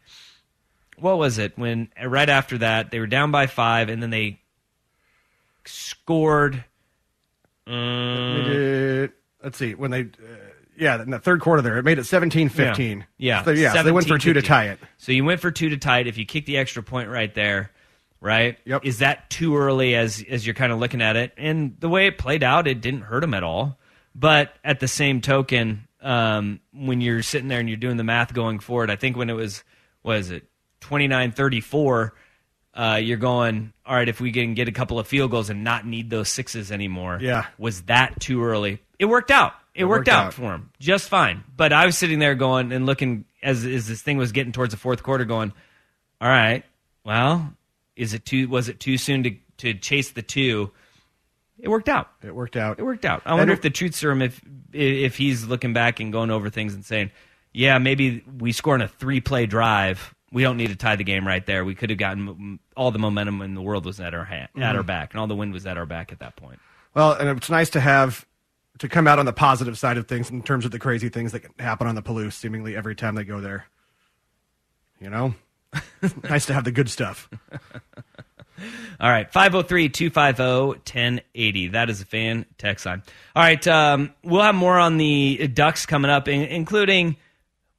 What 0.99 1.19
was 1.19 1.39
it 1.39 1.57
when 1.57 1.89
right 2.05 2.29
after 2.29 2.59
that 2.59 2.91
they 2.91 2.99
were 2.99 3.07
down 3.07 3.31
by 3.31 3.47
five 3.47 3.89
and 3.91 4.03
then 4.03 4.11
they 4.11 4.41
scored? 5.65 6.65
Did- 7.67 9.13
let's 9.43 9.59
see 9.59 9.75
when 9.75 9.91
they 9.91 10.01
uh, 10.03 10.07
yeah 10.77 11.01
in 11.03 11.11
the 11.11 11.19
third 11.19 11.41
quarter 11.41 11.63
there 11.63 11.79
it 11.79 11.85
made 11.85 11.99
it 11.99 12.03
17-15 12.03 13.05
Yeah, 13.19 13.43
so, 13.45 13.51
yeah 13.53 13.73
so 13.73 13.83
they 13.83 13.93
went 13.93 14.07
for 14.09 14.19
two 14.19 14.33
to 14.33 14.43
tie 14.43 14.69
it 14.69 14.79
So 14.99 15.13
you 15.13 15.25
went 15.25 15.41
for 15.41 15.51
two 15.51 15.69
to 15.71 15.77
tie 15.77 16.01
it. 16.01 16.07
If 16.07 16.19
you 16.19 16.27
kick 16.27 16.47
the 16.47 16.57
extra 16.59 16.83
point 16.83 17.09
right 17.09 17.33
there, 17.35 17.71
right? 18.25 18.59
Yep. 18.65 18.85
Is 18.85 18.99
that 18.99 19.29
too 19.31 19.57
early 19.57 19.95
as 19.95 20.25
as 20.29 20.45
you're 20.47 20.55
kind 20.55 20.73
of 20.73 20.79
looking 20.81 21.03
at 21.03 21.15
it? 21.17 21.33
And 21.37 21.77
the 21.79 21.89
way 21.89 22.07
it 22.09 22.19
played 22.19 22.43
out, 22.43 22.67
it 22.67 22.81
didn't 22.81 23.03
hurt 23.03 23.23
him 23.23 23.35
at 23.35 23.43
all. 23.45 23.79
But 24.15 24.55
at 24.65 24.81
the 24.81 24.89
same 24.89 25.21
token, 25.21 25.87
um, 26.01 26.61
when 26.73 27.01
you're 27.01 27.23
sitting 27.23 27.49
there 27.49 27.61
and 27.61 27.69
you're 27.69 27.77
doing 27.77 27.97
the 27.97 28.05
math 28.05 28.33
going 28.33 28.59
forward, 28.61 28.91
I 28.91 28.97
think 28.97 29.17
when 29.17 29.29
it 29.31 29.35
was 29.35 29.63
what 30.03 30.17
is 30.17 30.31
it 30.31 30.45
29-34, 30.81 32.11
uh, 32.75 33.01
you're 33.03 33.17
going 33.17 33.73
all 33.87 33.95
right. 33.95 34.09
If 34.09 34.21
we 34.21 34.33
can 34.33 34.55
get 34.55 34.69
a 34.69 34.73
couple 34.73 34.99
of 34.99 35.07
field 35.07 35.31
goals 35.31 35.51
and 35.51 35.63
not 35.65 35.87
need 35.87 36.11
those 36.11 36.29
sixes 36.29 36.73
anymore, 36.73 37.19
Yeah. 37.21 37.47
was 37.59 37.83
that 37.83 38.19
too 38.21 38.43
early? 38.45 38.81
It 38.99 39.07
worked 39.07 39.31
out. 39.31 39.53
It, 39.75 39.85
worked, 39.85 40.01
worked 40.01 40.09
out, 40.09 40.27
out. 40.29 40.35
for 40.35 40.55
him 40.55 40.71
just 40.79 41.09
fine. 41.09 41.43
But 41.57 41.73
I 41.73 41.85
was 41.87 41.99
sitting 41.99 42.21
there 42.21 42.37
going 42.37 42.71
and 42.73 42.87
looking 42.87 43.25
as 43.43 43.65
as 43.65 43.89
this 43.89 44.01
thing 44.03 44.17
was 44.19 44.31
getting 44.31 44.53
towards 44.53 44.73
the 44.73 44.79
fourth 44.79 45.03
quarter, 45.03 45.25
going, 45.25 45.53
all 46.21 46.29
right, 46.29 46.63
well, 47.05 47.53
is 47.97 48.15
it 48.15 48.25
too? 48.25 48.49
Was 48.49 48.69
it 48.69 48.81
too 48.81 48.99
soon 48.99 49.23
to 49.25 49.37
to 49.59 49.75
chase 49.75 50.11
the 50.13 50.23
two? 50.23 50.71
It 51.59 51.69
worked 51.69 51.89
out. 51.89 52.11
it 52.23 52.35
worked 52.35 52.57
out 52.57 52.79
It 52.81 52.83
worked 52.83 53.05
out. 53.05 53.23
I 53.25 53.31
And 53.31 53.39
wonder 53.39 53.53
it- 53.53 53.59
if 53.59 53.63
the 53.63 53.71
truth 53.71 53.95
serum, 53.95 54.23
if 54.23 54.41
if 54.73 55.17
he's 55.17 55.45
looking 55.47 55.73
back 55.73 56.01
and 56.01 56.13
going 56.13 56.31
over 56.31 56.51
things 56.51 56.75
and 56.75 56.85
saying, 56.85 57.11
yeah, 57.53 57.79
maybe 57.79 58.25
we 58.39 58.51
score 58.53 58.75
in 58.75 58.81
a 58.83 58.89
three 58.89 59.21
play 59.21 59.47
drive. 59.47 60.15
We 60.33 60.43
don't 60.43 60.57
need 60.57 60.71
to 60.71 60.77
tie 60.77 60.97
the 60.97 61.05
game 61.05 61.25
right 61.25 61.47
there. 61.47 61.65
We 61.65 61.77
could 61.77 61.91
have 61.91 61.99
gotten 62.01 62.59
all 62.77 62.91
the 62.91 62.99
momentum 62.99 63.41
in 63.41 63.55
the 63.55 63.63
world 63.63 63.87
was 63.87 64.01
at 64.01 64.15
our 64.15 64.25
hand, 64.25 64.49
at 64.57 64.61
Mm-hmm. 64.61 64.77
our 64.79 64.83
back, 64.83 65.13
and 65.13 65.21
all 65.21 65.29
the 65.29 65.37
wind 65.37 65.53
was 65.53 65.65
at 65.65 65.79
our 65.79 65.87
back 65.87 66.11
at 66.11 66.19
that 66.19 66.35
point. 66.35 66.59
Well, 66.93 67.13
and 67.13 67.29
it's 67.39 67.49
nice 67.51 67.71
to 67.71 67.81
have 67.81 68.27
to 68.79 68.89
come 68.89 69.07
out 69.07 69.21
on 69.21 69.27
the 69.27 69.33
positive 69.33 69.79
side 69.79 69.97
of 69.97 70.09
things 70.09 70.31
in 70.31 70.43
terms 70.43 70.65
of 70.65 70.73
the 70.73 70.81
crazy 70.81 71.09
things 71.09 71.31
that 71.31 71.41
can 71.41 71.53
happen 71.61 71.87
on 71.87 71.95
the 71.95 72.03
Palouse 72.03 72.33
seemingly 72.33 72.75
every 72.75 72.97
time 72.97 73.15
they 73.15 73.23
go 73.23 73.41
there. 73.41 73.67
You 75.01 75.09
know, 75.11 75.35
nice 76.29 76.47
to 76.47 76.55
have 76.55 76.65
the 76.65 76.73
good 76.73 76.89
stuff. 76.89 77.29
All 79.01 79.11
right, 79.11 79.31
503 79.31 79.89
250 79.89 80.43
1080. 80.93 81.69
That 81.69 81.91
is 81.91 82.01
a 82.01 82.07
fan 82.07 82.47
text 82.59 82.87
line. 82.87 83.03
All 83.35 83.43
right, 83.43 83.67
um, 83.67 84.15
we'll 84.23 84.43
have 84.43 84.55
more 84.55 84.79
on 84.79 84.97
the 84.97 85.49
Ducks 85.49 85.87
coming 85.87 86.11
up, 86.11 86.29
in- 86.29 86.43
including 86.43 87.17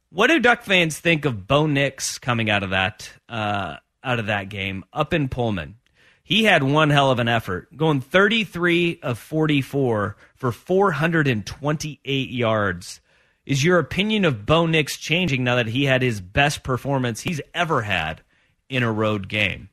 what 0.09 0.27
do 0.27 0.39
Duck 0.39 0.63
fans 0.63 0.99
think 0.99 1.25
of 1.25 1.47
Bo 1.47 1.67
Nix 1.67 2.19
coming 2.19 2.49
out 2.49 2.63
of 2.63 2.69
that 2.71 3.11
uh, 3.27 3.77
out 4.03 4.19
of 4.19 4.27
that 4.27 4.49
game 4.49 4.83
up 4.93 5.13
in 5.13 5.29
Pullman? 5.29 5.75
He 6.23 6.43
had 6.43 6.63
one 6.63 6.89
hell 6.89 7.11
of 7.11 7.19
an 7.19 7.27
effort, 7.27 7.75
going 7.77 8.01
33 8.01 8.99
of 9.03 9.19
44 9.19 10.17
for 10.35 10.51
428 10.51 12.29
yards. 12.29 12.99
Is 13.45 13.63
your 13.63 13.79
opinion 13.79 14.25
of 14.25 14.45
Bo 14.45 14.65
Nix 14.65 14.97
changing 14.97 15.43
now 15.43 15.55
that 15.55 15.67
he 15.67 15.85
had 15.85 16.01
his 16.01 16.19
best 16.19 16.63
performance 16.63 17.21
he's 17.21 17.41
ever 17.53 17.81
had 17.83 18.21
in 18.69 18.81
a 18.81 18.91
road 18.91 19.27
game? 19.27 19.69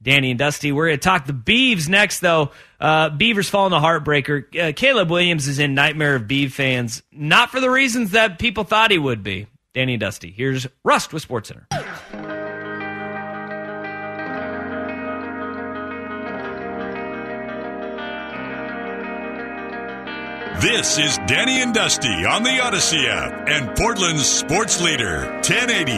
Danny 0.00 0.30
and 0.30 0.38
Dusty, 0.38 0.70
we're 0.70 0.88
going 0.88 0.98
to 0.98 1.02
talk 1.02 1.26
the 1.26 1.32
Beavs 1.32 1.88
next, 1.88 2.20
though. 2.20 2.52
Uh, 2.78 3.08
Beavers 3.08 3.48
falling 3.48 3.70
the 3.70 3.80
heartbreaker. 3.80 4.44
Uh, 4.56 4.72
Caleb 4.72 5.10
Williams 5.10 5.48
is 5.48 5.58
in 5.58 5.74
Nightmare 5.74 6.14
of 6.14 6.22
Beav 6.22 6.52
fans, 6.52 7.02
not 7.10 7.50
for 7.50 7.60
the 7.60 7.70
reasons 7.70 8.12
that 8.12 8.38
people 8.38 8.64
thought 8.64 8.90
he 8.90 8.98
would 8.98 9.22
be. 9.22 9.46
Danny 9.74 9.94
and 9.94 10.00
Dusty, 10.00 10.30
here's 10.30 10.66
Rust 10.84 11.12
with 11.12 11.26
SportsCenter. 11.26 12.35
This 20.60 20.96
is 20.96 21.18
Danny 21.26 21.60
and 21.60 21.74
Dusty 21.74 22.24
on 22.24 22.42
the 22.42 22.60
Odyssey 22.60 23.06
app 23.06 23.46
and 23.46 23.76
Portland's 23.76 24.24
sports 24.26 24.80
leader, 24.80 25.26
1080, 25.44 25.92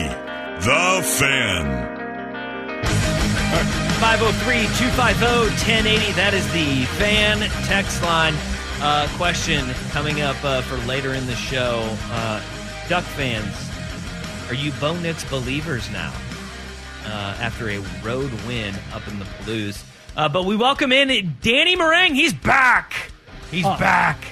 The 0.65 1.01
Fan. 1.17 1.97
503 4.01 4.55
250 4.77 5.25
1080. 5.25 6.13
That 6.15 6.35
is 6.35 6.45
the 6.53 6.85
fan 6.99 7.39
text 7.67 8.03
line. 8.03 8.35
Uh, 8.81 9.07
question 9.17 9.65
coming 9.91 10.23
up 10.23 10.37
uh, 10.43 10.61
for 10.63 10.77
later 10.89 11.15
in 11.15 11.25
the 11.29 11.37
show. 11.37 11.81
Uh, 12.11 12.43
Duck 12.89 13.05
fans, 13.05 13.55
are 14.49 14.55
you 14.55 14.73
Bo 14.81 14.99
Nix 14.99 15.23
believers 15.31 15.89
now 15.93 16.13
uh, 17.05 17.37
after 17.39 17.71
a 17.71 17.79
road 18.03 18.33
win 18.45 18.75
up 18.93 19.07
in 19.07 19.21
the 19.21 19.25
Palouse? 19.25 19.85
Uh, 20.17 20.29
but 20.29 20.47
we 20.47 20.57
welcome 20.57 20.91
in 20.91 21.37
Danny 21.43 21.77
Marang. 21.77 22.15
He's 22.15 22.35
back. 22.35 23.13
He's 23.53 23.65
back. 23.65 24.25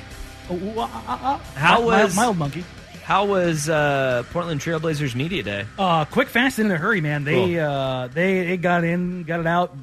How 0.49 1.41
How 1.55 1.81
was- 1.83 2.15
mild, 2.15 2.17
mild 2.17 2.37
monkey? 2.39 2.65
How 3.03 3.25
was 3.25 3.69
uh, 3.69 4.25
Portland 4.33 4.61
Trailblazers 4.61 5.15
Media 5.15 5.43
Day? 5.45 5.65
Uh, 5.79 6.05
quick, 6.07 6.29
fast, 6.29 6.59
and 6.59 6.67
in 6.71 6.75
a 6.75 6.79
hurry, 6.79 7.01
man. 7.01 7.23
They 7.23 7.35
Cool. 7.55 7.61
uh, 7.61 8.09
they 8.09 8.45
they 8.47 8.57
got 8.57 8.83
in, 8.83 9.23
got 9.23 9.39
it 9.39 9.47
out, 9.47 9.77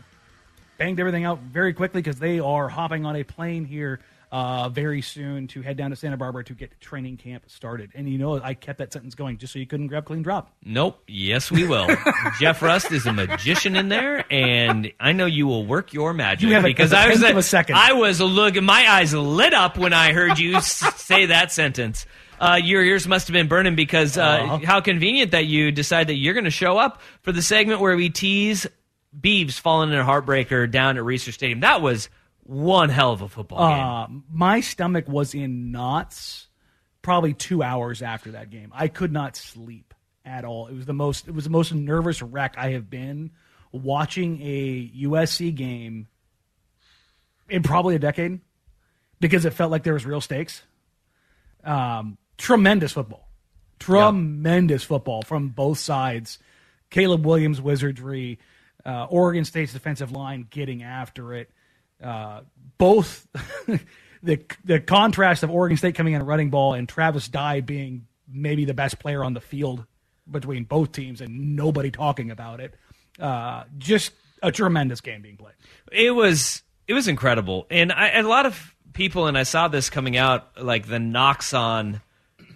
banged 0.78 1.00
everything 1.00 1.24
out 1.24 1.40
very 1.40 1.74
quickly 1.74 2.02
because 2.02 2.20
they 2.20 2.40
are 2.42 2.68
hopping 2.68 3.06
on 3.06 3.16
a 3.16 3.24
plane 3.24 3.64
here 3.64 4.02
uh, 4.34 4.68
very 4.68 5.00
soon 5.02 5.46
to 5.48 5.62
head 5.62 5.78
down 5.78 5.92
to 5.92 5.96
Santa 5.96 6.18
Barbara 6.18 6.44
to 6.46 6.56
get 6.56 6.82
training 6.82 7.18
camp 7.18 7.44
started. 7.46 7.92
And 7.94 8.10
you 8.10 8.18
know, 8.18 8.42
I 8.42 8.56
kept 8.56 8.80
that 8.80 8.92
sentence 8.92 9.14
going 9.14 9.38
just 9.38 9.54
so 9.54 9.60
you 9.60 9.68
couldn't 9.68 9.88
grab 9.88 10.06
clean 10.06 10.24
drop. 10.24 10.52
Nope. 10.66 11.00
Yes, 11.08 11.52
we 11.52 11.68
will. 11.68 11.88
Jeff 12.40 12.62
Rust 12.64 12.92
is 12.92 13.06
a 13.06 13.14
magician 13.14 13.76
in 13.76 13.90
there, 13.90 14.26
and 14.34 14.92
I 15.00 15.12
know 15.12 15.28
you 15.28 15.46
will 15.46 15.66
work 15.68 15.94
your 15.94 16.14
magic. 16.16 16.50
You 16.50 16.56
have 16.56 16.66
a- 16.66 16.68
because 16.68 16.92
a 16.92 16.98
I 16.98 17.10
was 17.10 17.22
of 17.22 17.38
a 17.38 17.44
second. 17.44 17.76
I 17.78 17.94
was 17.94 18.20
looking. 18.20 18.64
My 18.64 18.90
eyes 18.90 19.14
lit 19.14 19.54
up 19.54 19.78
when 19.78 19.94
I 19.94 20.14
heard 20.14 20.40
you 20.40 20.56
s- 20.56 21.00
say 21.02 21.28
that 21.28 21.52
sentence. 21.52 22.08
Uh, 22.40 22.56
your 22.62 22.84
ears 22.84 23.08
must 23.08 23.28
have 23.28 23.34
been 23.34 23.48
burning 23.48 23.76
because 23.76 24.18
uh, 24.18 24.22
Uh-huh. 24.24 24.60
how 24.66 24.82
convenient 24.82 25.32
that 25.32 25.46
you 25.46 25.72
decide 25.72 26.08
that 26.08 26.16
you're 26.16 26.34
going 26.34 26.44
to 26.44 26.50
show 26.50 26.78
up 26.80 27.02
for 27.22 27.32
the 27.32 27.44
segment 27.44 27.80
where 27.80 27.96
we 27.96 28.10
tease 28.10 28.66
Beavs 29.18 29.60
falling 29.60 29.92
in 29.94 30.00
a 30.00 30.04
heartbreaker 30.04 30.70
down 30.70 30.98
at 30.98 31.04
Reser 31.04 31.32
Stadium. 31.32 31.60
That 31.60 31.82
was 31.84 32.10
one 32.46 32.90
hell 32.90 33.12
of 33.12 33.22
a 33.22 33.30
football 33.30 33.70
game. 33.70 33.80
Uh, 33.80 34.22
my 34.32 34.60
stomach 34.60 35.08
was 35.08 35.34
in 35.34 35.72
knots 35.72 36.48
probably 37.02 37.34
two 37.34 37.64
hours 37.64 38.02
after 38.02 38.32
that 38.32 38.50
game. 38.50 38.72
I 38.74 38.88
could 38.88 39.12
not 39.12 39.36
sleep 39.36 39.94
at 40.26 40.46
all. 40.46 40.68
It 40.68 40.76
was 40.76 40.86
the 40.86 40.94
most 40.94 41.28
it 41.28 41.34
was 41.34 41.44
the 41.44 41.50
most 41.50 41.74
nervous 41.74 42.22
wreck 42.22 42.56
I 42.58 42.72
have 42.72 42.90
been 42.90 43.32
watching 43.72 44.40
a 44.42 44.90
USC 44.90 45.54
game 45.54 46.08
in 47.50 47.64
probably 47.64 47.96
a 47.96 48.00
decade 48.00 48.40
because 49.20 49.46
it 49.46 49.52
felt 49.54 49.72
like 49.72 49.84
there 49.84 49.94
was 49.94 50.06
real 50.06 50.22
stakes. 50.22 50.64
Um, 51.64 52.18
tremendous 52.38 52.92
football, 52.92 53.28
tremendous 53.80 54.84
football 54.84 55.22
from 55.22 55.50
both 55.50 55.80
sides. 55.80 56.40
Caleb 56.90 57.26
Williams 57.26 57.60
wizardry, 57.60 58.38
uh, 58.86 59.06
Oregon 59.10 59.46
State's 59.46 59.74
defensive 59.74 60.12
line 60.12 60.48
getting 60.50 60.84
after 60.84 61.34
it. 61.34 61.50
Uh, 62.04 62.42
both 62.78 63.28
the 64.24 64.44
the 64.64 64.80
contrast 64.80 65.44
of 65.44 65.50
Oregon 65.50 65.78
State 65.78 65.96
coming 65.96 66.14
in 66.14 66.22
and 66.22 66.28
running 66.28 66.50
ball 66.50 66.74
and 66.74 66.88
Travis 66.88 67.28
Dye 67.28 67.62
being 67.62 68.08
maybe 68.28 68.66
the 68.66 68.74
best 68.74 69.00
player 69.00 69.24
on 69.24 69.34
the 69.34 69.42
field 69.42 69.86
between 70.30 70.64
both 70.64 70.92
teams 70.92 71.22
and 71.22 71.56
nobody 71.56 71.92
talking 71.92 72.32
about 72.32 72.60
it. 72.60 72.74
Uh, 73.20 73.64
just 73.78 74.12
a 74.42 74.52
tremendous 74.52 75.02
game 75.02 75.22
being 75.22 75.38
played. 75.38 75.54
it 75.92 76.12
was 76.12 76.64
it 76.88 76.94
was 76.94 77.08
incredible, 77.08 77.66
and 77.70 77.92
a 77.92 78.24
lot 78.24 78.46
of 78.46 78.76
people, 78.94 79.28
and 79.28 79.38
I 79.38 79.44
saw 79.44 79.68
this 79.68 79.90
coming 79.90 80.18
out, 80.18 80.62
like 80.62 80.88
the 80.88 81.00
knocks 81.00 81.54
on 81.54 82.02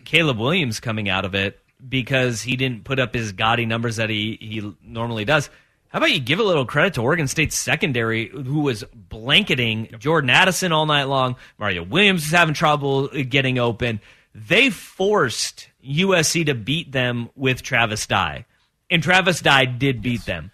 Caleb 0.05 0.37
Williams 0.37 0.79
coming 0.79 1.09
out 1.09 1.25
of 1.25 1.35
it 1.35 1.59
because 1.87 2.41
he 2.41 2.55
didn't 2.55 2.83
put 2.83 2.99
up 2.99 3.13
his 3.13 3.31
gaudy 3.31 3.65
numbers 3.65 3.97
that 3.97 4.09
he 4.09 4.37
he 4.39 4.75
normally 4.81 5.25
does. 5.25 5.49
How 5.89 5.99
about 5.99 6.11
you 6.11 6.19
give 6.19 6.39
a 6.39 6.43
little 6.43 6.65
credit 6.65 6.93
to 6.95 7.01
Oregon 7.01 7.27
State's 7.27 7.57
secondary, 7.57 8.27
who 8.27 8.61
was 8.61 8.83
blanketing 8.93 9.89
Jordan 9.99 10.29
Addison 10.29 10.71
all 10.71 10.85
night 10.85 11.05
long. 11.05 11.37
Mario 11.57 11.83
Williams 11.83 12.25
is 12.25 12.31
having 12.31 12.53
trouble 12.53 13.09
uh, 13.13 13.23
getting 13.27 13.57
open. 13.57 14.01
They 14.35 14.69
forced 14.69 15.69
USC 15.83 16.45
to 16.47 16.55
beat 16.55 16.91
them 16.91 17.29
with 17.35 17.63
Travis 17.63 18.05
Dye, 18.05 18.45
and 18.89 19.01
Travis 19.01 19.39
Dye 19.41 19.65
did 19.65 20.01
beat 20.01 20.25
them 20.25 20.51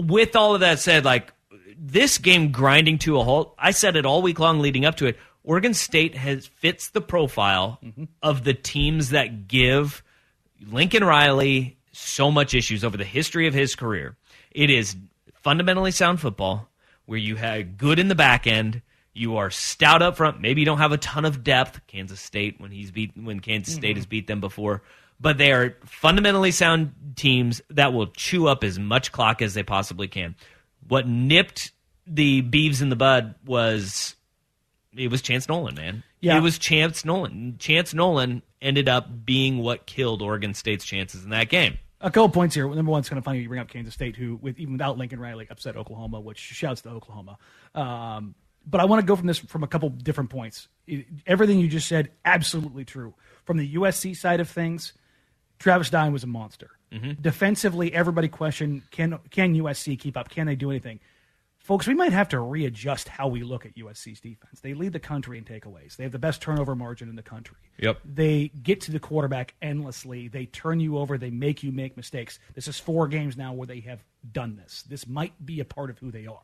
with 0.00 0.36
all 0.36 0.54
of 0.54 0.60
that 0.60 0.78
said, 0.78 1.04
like 1.04 1.32
this 1.76 2.18
game 2.18 2.52
grinding 2.52 2.98
to 2.98 3.18
a 3.18 3.24
halt, 3.24 3.54
I 3.58 3.70
said 3.70 3.96
it 3.96 4.06
all 4.06 4.22
week 4.22 4.38
long 4.38 4.60
leading 4.60 4.84
up 4.84 4.96
to 4.96 5.06
it. 5.06 5.18
Oregon 5.42 5.74
State 5.74 6.14
has 6.14 6.46
fits 6.46 6.90
the 6.90 7.00
profile 7.00 7.78
mm-hmm. 7.82 8.04
of 8.22 8.44
the 8.44 8.54
teams 8.54 9.10
that 9.10 9.48
give 9.48 10.02
Lincoln 10.70 11.04
Riley 11.04 11.78
so 11.92 12.30
much 12.30 12.54
issues 12.54 12.84
over 12.84 12.96
the 12.96 13.04
history 13.04 13.46
of 13.46 13.54
his 13.54 13.74
career. 13.74 14.16
It 14.50 14.70
is 14.70 14.96
fundamentally 15.34 15.90
sound 15.90 16.20
football 16.20 16.68
where 17.06 17.18
you 17.18 17.36
have 17.36 17.76
good 17.76 17.98
in 17.98 18.08
the 18.08 18.14
back 18.14 18.46
end. 18.46 18.82
You 19.12 19.36
are 19.36 19.50
stout 19.50 20.02
up 20.02 20.16
front. 20.16 20.40
Maybe 20.40 20.60
you 20.60 20.64
don't 20.64 20.78
have 20.78 20.92
a 20.92 20.98
ton 20.98 21.24
of 21.24 21.42
depth. 21.42 21.80
Kansas 21.86 22.20
State 22.20 22.60
when 22.60 22.70
he's 22.70 22.90
beat 22.90 23.12
when 23.16 23.40
Kansas 23.40 23.74
State 23.74 23.96
has 23.96 24.04
mm-hmm. 24.04 24.10
beat 24.10 24.26
them 24.26 24.40
before, 24.40 24.82
but 25.20 25.36
they 25.36 25.52
are 25.52 25.76
fundamentally 25.84 26.50
sound 26.52 26.92
teams 27.16 27.60
that 27.70 27.92
will 27.92 28.06
chew 28.08 28.46
up 28.46 28.62
as 28.62 28.78
much 28.78 29.12
clock 29.12 29.42
as 29.42 29.54
they 29.54 29.62
possibly 29.62 30.08
can. 30.08 30.36
What 30.86 31.08
nipped 31.08 31.72
the 32.06 32.42
Beavs 32.42 32.82
in 32.82 32.88
the 32.88 32.96
bud 32.96 33.34
was 33.44 34.14
it 34.96 35.10
was 35.10 35.22
Chance 35.22 35.48
Nolan, 35.48 35.74
man. 35.74 36.02
Yeah. 36.20 36.36
It 36.36 36.40
was 36.40 36.58
Chance 36.58 37.04
Nolan. 37.04 37.56
Chance 37.58 37.94
Nolan 37.94 38.42
ended 38.60 38.88
up 38.88 39.24
being 39.24 39.58
what 39.58 39.86
killed 39.86 40.22
Oregon 40.22 40.54
State's 40.54 40.84
chances 40.84 41.24
in 41.24 41.30
that 41.30 41.48
game. 41.48 41.78
A 42.00 42.10
couple 42.10 42.30
points 42.30 42.54
here. 42.54 42.66
Number 42.72 42.90
one, 42.90 43.00
it's 43.00 43.08
kind 43.08 43.18
of 43.18 43.24
funny 43.24 43.40
you 43.40 43.48
bring 43.48 43.60
up 43.60 43.68
Kansas 43.68 43.92
State, 43.92 44.16
who, 44.16 44.36
with 44.36 44.58
even 44.58 44.72
without 44.74 44.96
Lincoln 44.96 45.20
Riley, 45.20 45.46
upset 45.50 45.76
Oklahoma, 45.76 46.18
which 46.20 46.38
shouts 46.38 46.80
to 46.82 46.88
Oklahoma. 46.90 47.36
Um, 47.74 48.34
but 48.66 48.80
I 48.80 48.84
want 48.86 49.00
to 49.00 49.06
go 49.06 49.16
from 49.16 49.26
this 49.26 49.38
from 49.38 49.62
a 49.62 49.66
couple 49.66 49.90
different 49.90 50.30
points. 50.30 50.68
It- 50.86 51.06
everything 51.26 51.60
you 51.60 51.68
just 51.68 51.88
said, 51.88 52.10
absolutely 52.24 52.84
true. 52.84 53.14
From 53.44 53.58
the 53.58 53.74
USC 53.74 54.16
side 54.16 54.40
of 54.40 54.48
things, 54.48 54.92
Travis 55.58 55.90
Dye 55.90 56.08
was 56.08 56.24
a 56.24 56.26
monster. 56.26 56.70
Defensively, 57.20 57.92
everybody 57.94 58.28
questioned 58.28 58.82
can 58.90 59.18
can 59.30 59.54
USC 59.54 59.98
keep 59.98 60.16
up? 60.16 60.28
Can 60.30 60.46
they 60.46 60.56
do 60.56 60.70
anything? 60.70 61.00
Folks, 61.60 61.86
we 61.86 61.94
might 61.94 62.12
have 62.12 62.28
to 62.30 62.40
readjust 62.40 63.06
how 63.06 63.28
we 63.28 63.42
look 63.42 63.66
at 63.66 63.76
USC's 63.76 64.20
defense. 64.20 64.60
They 64.60 64.72
lead 64.72 64.94
the 64.94 64.98
country 64.98 65.36
in 65.36 65.44
takeaways. 65.44 65.94
They 65.94 66.04
have 66.04 66.12
the 66.12 66.18
best 66.18 66.40
turnover 66.40 66.74
margin 66.74 67.08
in 67.08 67.16
the 67.16 67.22
country. 67.22 67.58
Yep. 67.78 68.00
They 68.04 68.48
get 68.62 68.80
to 68.82 68.92
the 68.92 68.98
quarterback 68.98 69.54
endlessly. 69.60 70.28
They 70.28 70.46
turn 70.46 70.80
you 70.80 70.96
over. 70.96 71.18
They 71.18 71.30
make 71.30 71.62
you 71.62 71.70
make 71.70 71.98
mistakes. 71.98 72.38
This 72.54 72.66
is 72.66 72.78
four 72.78 73.08
games 73.08 73.36
now 73.36 73.52
where 73.52 73.66
they 73.66 73.80
have 73.80 74.02
done 74.32 74.56
this. 74.56 74.82
This 74.82 75.06
might 75.06 75.34
be 75.44 75.60
a 75.60 75.64
part 75.64 75.90
of 75.90 75.98
who 75.98 76.10
they 76.10 76.26
are. 76.26 76.38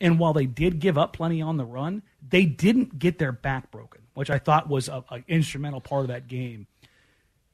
And 0.00 0.18
while 0.18 0.32
they 0.32 0.46
did 0.46 0.80
give 0.80 0.98
up 0.98 1.12
plenty 1.12 1.40
on 1.40 1.56
the 1.56 1.64
run, 1.64 2.02
they 2.28 2.44
didn't 2.44 2.98
get 2.98 3.18
their 3.18 3.32
back 3.32 3.70
broken, 3.70 4.02
which 4.14 4.30
I 4.30 4.38
thought 4.38 4.68
was 4.68 4.88
a, 4.88 5.04
a 5.10 5.22
instrumental 5.28 5.80
part 5.80 6.02
of 6.02 6.08
that 6.08 6.26
game. 6.26 6.66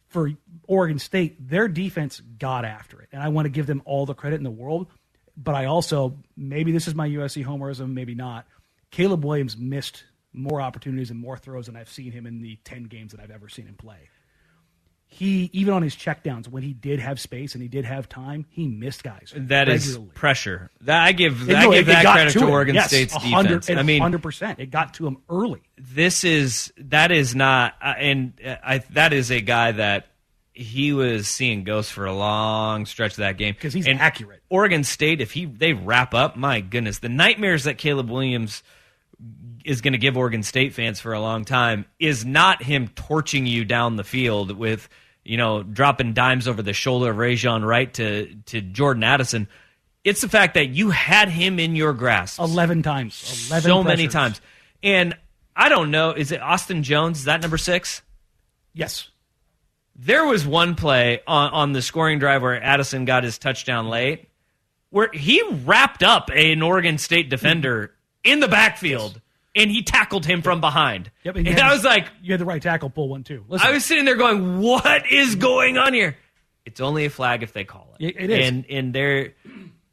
For 0.08 0.32
Oregon 0.66 0.98
State, 0.98 1.48
their 1.48 1.68
defense 1.68 2.20
got 2.38 2.64
after 2.64 3.00
it, 3.00 3.10
and 3.12 3.22
I 3.22 3.28
want 3.28 3.44
to 3.44 3.50
give 3.50 3.66
them 3.66 3.82
all 3.84 4.06
the 4.06 4.14
credit 4.14 4.36
in 4.36 4.42
the 4.42 4.50
world. 4.50 4.88
But 5.36 5.54
I 5.54 5.66
also, 5.66 6.16
maybe 6.36 6.72
this 6.72 6.88
is 6.88 6.94
my 6.94 7.08
USC 7.08 7.44
homerism, 7.44 7.92
maybe 7.92 8.14
not. 8.14 8.46
Caleb 8.90 9.24
Williams 9.24 9.56
missed 9.56 10.04
more 10.32 10.60
opportunities 10.60 11.10
and 11.10 11.18
more 11.18 11.36
throws 11.36 11.66
than 11.66 11.76
I've 11.76 11.88
seen 11.88 12.12
him 12.12 12.26
in 12.26 12.42
the 12.42 12.56
ten 12.64 12.84
games 12.84 13.12
that 13.12 13.20
I've 13.20 13.30
ever 13.30 13.48
seen 13.48 13.66
him 13.66 13.74
play 13.74 14.08
he 15.12 15.50
even 15.52 15.74
on 15.74 15.82
his 15.82 15.96
checkdowns 15.96 16.46
when 16.46 16.62
he 16.62 16.72
did 16.72 17.00
have 17.00 17.18
space 17.18 17.54
and 17.54 17.62
he 17.62 17.68
did 17.68 17.84
have 17.84 18.08
time, 18.08 18.46
he 18.48 18.68
missed 18.68 19.02
guys. 19.02 19.32
That 19.36 19.68
is 19.68 19.88
regularly. 19.88 20.12
pressure. 20.14 20.70
That 20.82 21.02
I 21.02 21.12
give. 21.12 21.50
It- 21.50 21.56
I 21.56 21.68
give 21.68 21.86
that 21.86 22.04
credit 22.04 22.32
to, 22.34 22.38
him. 22.38 22.50
Oregon 22.50 22.76
Yes, 22.76 22.86
State's 22.86 23.14
defense. 23.14 23.68
I 23.68 23.82
mean, 23.82 24.00
hundred 24.00 24.22
percent. 24.22 24.60
It 24.60 24.70
got 24.70 24.94
to 24.94 25.06
him 25.08 25.18
early. 25.28 25.62
this 25.76 26.22
is 26.22 26.72
that 26.78 27.10
is 27.10 27.34
not, 27.34 27.74
uh, 27.82 27.94
and 27.98 28.34
uh, 28.44 28.56
I 28.62 28.78
that 28.90 29.12
is 29.12 29.32
a 29.32 29.40
guy 29.40 29.72
that 29.72 30.06
he 30.60 30.92
was 30.92 31.26
seeing 31.26 31.64
ghosts 31.64 31.90
for 31.90 32.04
a 32.04 32.12
long 32.12 32.84
stretch 32.86 33.12
of 33.12 33.18
that 33.18 33.38
game 33.38 33.54
because 33.54 33.72
he's 33.72 33.86
And 33.86 33.98
accurate. 33.98 34.42
Oregon 34.50 34.84
State, 34.84 35.20
if 35.20 35.32
he 35.32 35.46
they 35.46 35.72
wrap 35.72 36.14
up, 36.14 36.36
my 36.36 36.60
goodness, 36.60 36.98
the 36.98 37.08
nightmares 37.08 37.64
that 37.64 37.78
Caleb 37.78 38.10
Williams 38.10 38.62
is 39.64 39.80
going 39.80 39.92
to 39.92 39.98
give 39.98 40.16
Oregon 40.16 40.42
State 40.42 40.74
fans 40.74 41.00
for 41.00 41.12
a 41.12 41.20
long 41.20 41.44
time 41.44 41.86
is 41.98 42.24
not 42.24 42.62
him 42.62 42.88
torching 42.88 43.46
you 43.46 43.64
down 43.64 43.96
the 43.96 44.04
field 44.04 44.56
with 44.56 44.88
you 45.24 45.36
know 45.36 45.62
dropping 45.62 46.12
dimes 46.12 46.46
over 46.46 46.62
the 46.62 46.72
shoulder 46.72 47.10
of 47.10 47.16
Rejzohn 47.16 47.64
Wright 47.64 47.92
to 47.94 48.34
to 48.46 48.60
Jordan 48.60 49.02
Addison. 49.02 49.48
It's 50.04 50.20
the 50.20 50.28
fact 50.28 50.54
that 50.54 50.68
you 50.68 50.90
had 50.90 51.28
him 51.28 51.58
in 51.58 51.76
your 51.76 51.92
grasp 51.92 52.38
Eleven 52.40 52.82
times. 52.82 53.48
Eleven. 53.50 53.68
so 53.70 53.82
many 53.82 54.08
times. 54.08 54.40
And 54.82 55.16
I 55.54 55.68
don't 55.68 55.90
know, 55.90 56.12
is 56.12 56.32
it 56.32 56.40
Austin 56.40 56.82
Jones? 56.82 57.18
Is 57.20 57.24
that 57.26 57.42
number 57.42 57.58
six? 57.58 58.02
Yes. 58.72 59.08
There 60.02 60.24
was 60.24 60.46
one 60.46 60.76
play 60.76 61.20
on, 61.26 61.50
on 61.52 61.72
the 61.72 61.82
scoring 61.82 62.18
drive 62.18 62.40
where 62.42 62.60
Addison 62.62 63.04
got 63.04 63.22
his 63.22 63.36
touchdown 63.38 63.88
late, 63.88 64.28
where 64.88 65.10
he 65.12 65.42
wrapped 65.64 66.02
up 66.02 66.30
an 66.34 66.62
Oregon 66.62 66.96
State 66.96 67.28
defender 67.28 67.92
in 68.24 68.40
the 68.40 68.48
backfield 68.48 69.20
and 69.54 69.70
he 69.70 69.82
tackled 69.82 70.24
him 70.24 70.40
from 70.42 70.60
behind. 70.62 71.10
Yep. 71.24 71.36
And, 71.36 71.46
you 71.46 71.52
had- 71.52 71.62
I 71.62 71.72
was 71.74 71.84
like, 71.84 72.06
you 72.22 72.32
had 72.32 72.40
the 72.40 72.44
right 72.46 72.62
tackle 72.62 72.88
pull 72.88 73.08
one 73.10 73.24
too. 73.24 73.44
Listen, 73.48 73.66
I 73.68 73.72
was 73.72 73.84
sitting 73.84 74.04
there 74.06 74.16
going, 74.16 74.60
"What 74.60 75.10
is 75.10 75.34
going 75.34 75.76
on 75.76 75.92
here?" 75.92 76.16
It's 76.64 76.80
only 76.80 77.04
a 77.04 77.10
flag 77.10 77.42
if 77.42 77.52
they 77.52 77.64
call 77.64 77.94
it. 77.98 78.06
It- 78.06 78.16
it 78.18 78.30
is. 78.30 78.48
and 78.48 78.64
and 78.70 78.94
there, 78.94 79.34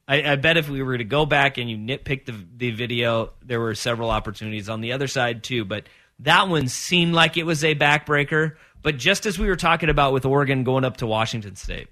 I, 0.08 0.32
I 0.32 0.36
bet 0.38 0.56
if 0.58 0.70
we 0.70 0.82
were 0.84 0.98
to 0.98 1.04
go 1.04 1.26
back 1.26 1.58
and 1.58 1.70
you 1.70 1.76
nitpick 1.78 2.26
the 2.26 2.36
the 2.56 2.72
video, 2.72 3.32
there 3.44 3.60
were 3.60 3.76
several 3.76 4.10
opportunities 4.10 4.70
on 4.70 4.80
the 4.80 4.94
other 4.94 5.08
side 5.08 5.44
too. 5.44 5.66
But 5.66 5.84
that 6.20 6.48
one 6.48 6.68
seemed 6.70 7.14
like 7.14 7.36
it 7.36 7.44
was 7.46 7.64
a 7.64 7.76
backbreaker. 7.76 8.56
But 8.82 8.98
just 8.98 9.26
as 9.26 9.38
we 9.38 9.48
were 9.48 9.56
talking 9.56 9.90
about 9.90 10.14
with 10.14 10.26
Oregon 10.26 10.64
going 10.64 10.86
up 10.86 10.98
to 10.98 11.08
Washington 11.08 11.56
State, 11.56 11.88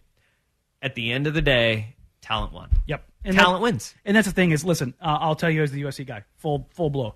at 0.82 0.96
the 0.96 1.12
end 1.12 1.28
of 1.28 1.34
the 1.34 1.42
day, 1.42 1.96
talent 2.22 2.54
won. 2.54 2.70
Yep. 2.88 3.04
talent 3.26 3.38
that- 3.38 3.62
wins. 3.62 3.96
And 4.06 4.16
that's 4.16 4.28
the 4.28 4.34
thing 4.34 4.52
is, 4.52 4.64
listen, 4.64 4.94
uh, 5.02 5.18
I'll 5.20 5.36
tell 5.36 5.50
you 5.50 5.64
as 5.64 5.72
the 5.72 5.82
USC 5.84 6.06
guy, 6.06 6.24
full 6.38 6.68
full 6.74 6.90
blow. 6.90 7.16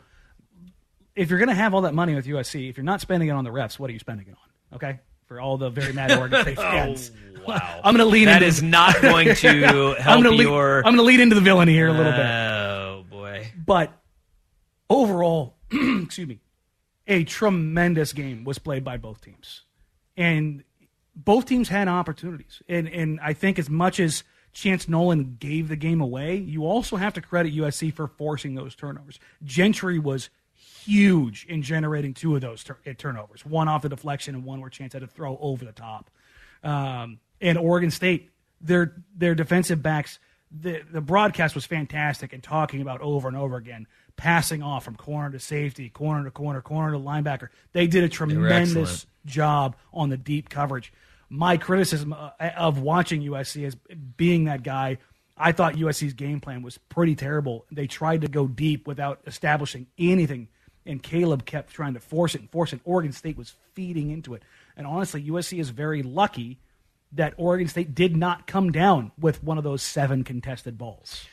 If 1.15 1.29
you're 1.29 1.39
going 1.39 1.49
to 1.49 1.55
have 1.55 1.73
all 1.73 1.81
that 1.81 1.93
money 1.93 2.15
with 2.15 2.25
USC, 2.25 2.69
if 2.69 2.77
you're 2.77 2.83
not 2.85 3.01
spending 3.01 3.29
it 3.29 3.33
on 3.33 3.43
the 3.43 3.49
refs, 3.49 3.77
what 3.77 3.89
are 3.89 3.93
you 3.93 3.99
spending 3.99 4.27
it 4.27 4.31
on? 4.33 4.75
Okay, 4.77 4.99
for 5.27 5.39
all 5.41 5.57
the 5.57 5.69
very 5.69 5.93
mad 5.93 6.11
Oregon 6.17 6.41
State 6.43 6.57
fans. 6.57 7.11
Wow, 7.45 7.81
I'm 7.83 7.95
going 7.95 8.05
to 8.07 8.11
lean. 8.11 8.25
That 8.25 8.37
into, 8.37 8.47
is 8.47 8.61
not 8.63 9.01
going 9.01 9.33
to 9.35 9.49
I'm 9.97 10.01
help 10.01 10.23
going 10.23 10.37
to 10.37 10.43
your. 10.43 10.77
I'm 10.77 10.95
going 10.95 10.97
to 10.97 11.03
lead 11.03 11.19
into 11.19 11.35
the 11.35 11.41
villainy 11.41 11.73
here 11.73 11.87
a 11.87 11.93
little 11.93 12.11
bit. 12.11 12.25
Oh 12.25 13.05
boy. 13.09 13.51
But 13.65 13.91
overall, 14.89 15.55
excuse 15.71 16.27
me, 16.27 16.39
a 17.09 17.23
tremendous 17.25 18.13
game 18.13 18.45
was 18.45 18.59
played 18.59 18.83
by 18.85 18.95
both 18.95 19.19
teams, 19.19 19.63
and 20.15 20.63
both 21.15 21.45
teams 21.45 21.67
had 21.67 21.89
opportunities. 21.89 22.61
And 22.69 22.87
and 22.87 23.19
I 23.21 23.33
think 23.33 23.59
as 23.59 23.69
much 23.69 23.99
as 23.99 24.23
Chance 24.53 24.87
Nolan 24.87 25.37
gave 25.39 25.67
the 25.67 25.75
game 25.75 25.99
away, 25.99 26.37
you 26.37 26.65
also 26.65 26.95
have 26.95 27.13
to 27.15 27.21
credit 27.21 27.53
USC 27.53 27.93
for 27.93 28.07
forcing 28.07 28.55
those 28.55 28.75
turnovers. 28.75 29.19
Gentry 29.43 29.99
was 29.99 30.29
huge 30.53 31.45
in 31.47 31.61
generating 31.61 32.13
two 32.13 32.35
of 32.35 32.41
those 32.41 32.63
tur- 32.63 32.77
uh, 32.85 32.93
turnovers, 32.97 33.45
one 33.45 33.67
off 33.67 33.81
the 33.81 33.89
deflection 33.89 34.35
and 34.35 34.45
one 34.45 34.61
where 34.61 34.69
Chance 34.69 34.93
had 34.93 35.01
to 35.01 35.07
throw 35.07 35.37
over 35.41 35.65
the 35.65 35.71
top. 35.71 36.09
Um, 36.63 37.19
and 37.41 37.57
Oregon 37.57 37.91
State, 37.91 38.29
their 38.61 38.93
their 39.15 39.35
defensive 39.35 39.81
backs, 39.81 40.19
the 40.51 40.81
the 40.91 41.01
broadcast 41.01 41.55
was 41.55 41.65
fantastic 41.65 42.33
and 42.33 42.43
talking 42.43 42.81
about 42.81 43.01
over 43.01 43.27
and 43.27 43.37
over 43.37 43.55
again, 43.55 43.87
passing 44.19 44.61
off 44.61 44.83
from 44.83 44.97
corner 44.97 45.31
to 45.31 45.39
safety, 45.39 45.87
corner 45.87 46.25
to 46.25 46.31
corner, 46.31 46.61
corner 46.61 46.91
to 46.91 46.99
linebacker. 46.99 47.47
They 47.71 47.87
did 47.87 48.03
a 48.03 48.09
tremendous 48.09 49.05
job 49.25 49.77
on 49.93 50.09
the 50.09 50.17
deep 50.17 50.49
coverage. 50.49 50.91
My 51.29 51.55
criticism 51.55 52.11
uh, 52.11 52.31
of 52.57 52.79
watching 52.81 53.21
USC 53.21 53.65
as 53.65 53.75
being 54.17 54.43
that 54.45 54.61
guy, 54.61 54.97
I 55.37 55.53
thought 55.53 55.75
USC's 55.75 56.13
game 56.13 56.41
plan 56.41 56.63
was 56.63 56.77
pretty 56.77 57.15
terrible. 57.15 57.65
They 57.71 57.87
tried 57.87 58.21
to 58.21 58.27
go 58.27 58.45
deep 58.45 58.87
without 58.87 59.21
establishing 59.25 59.87
anything, 59.97 60.49
and 60.85 61.01
Caleb 61.01 61.45
kept 61.45 61.71
trying 61.71 61.93
to 61.93 62.01
force 62.01 62.35
it 62.35 62.41
and 62.41 62.49
force 62.49 62.73
it. 62.73 62.81
Oregon 62.83 63.13
State 63.13 63.37
was 63.37 63.53
feeding 63.73 64.11
into 64.11 64.33
it. 64.33 64.43
And 64.75 64.85
honestly, 64.85 65.23
USC 65.29 65.59
is 65.59 65.69
very 65.69 66.03
lucky 66.03 66.59
that 67.13 67.35
Oregon 67.37 67.69
State 67.69 67.95
did 67.95 68.17
not 68.17 68.47
come 68.47 68.73
down 68.73 69.13
with 69.17 69.41
one 69.41 69.57
of 69.57 69.63
those 69.63 69.81
seven 69.81 70.25
contested 70.25 70.77
balls. 70.77 71.25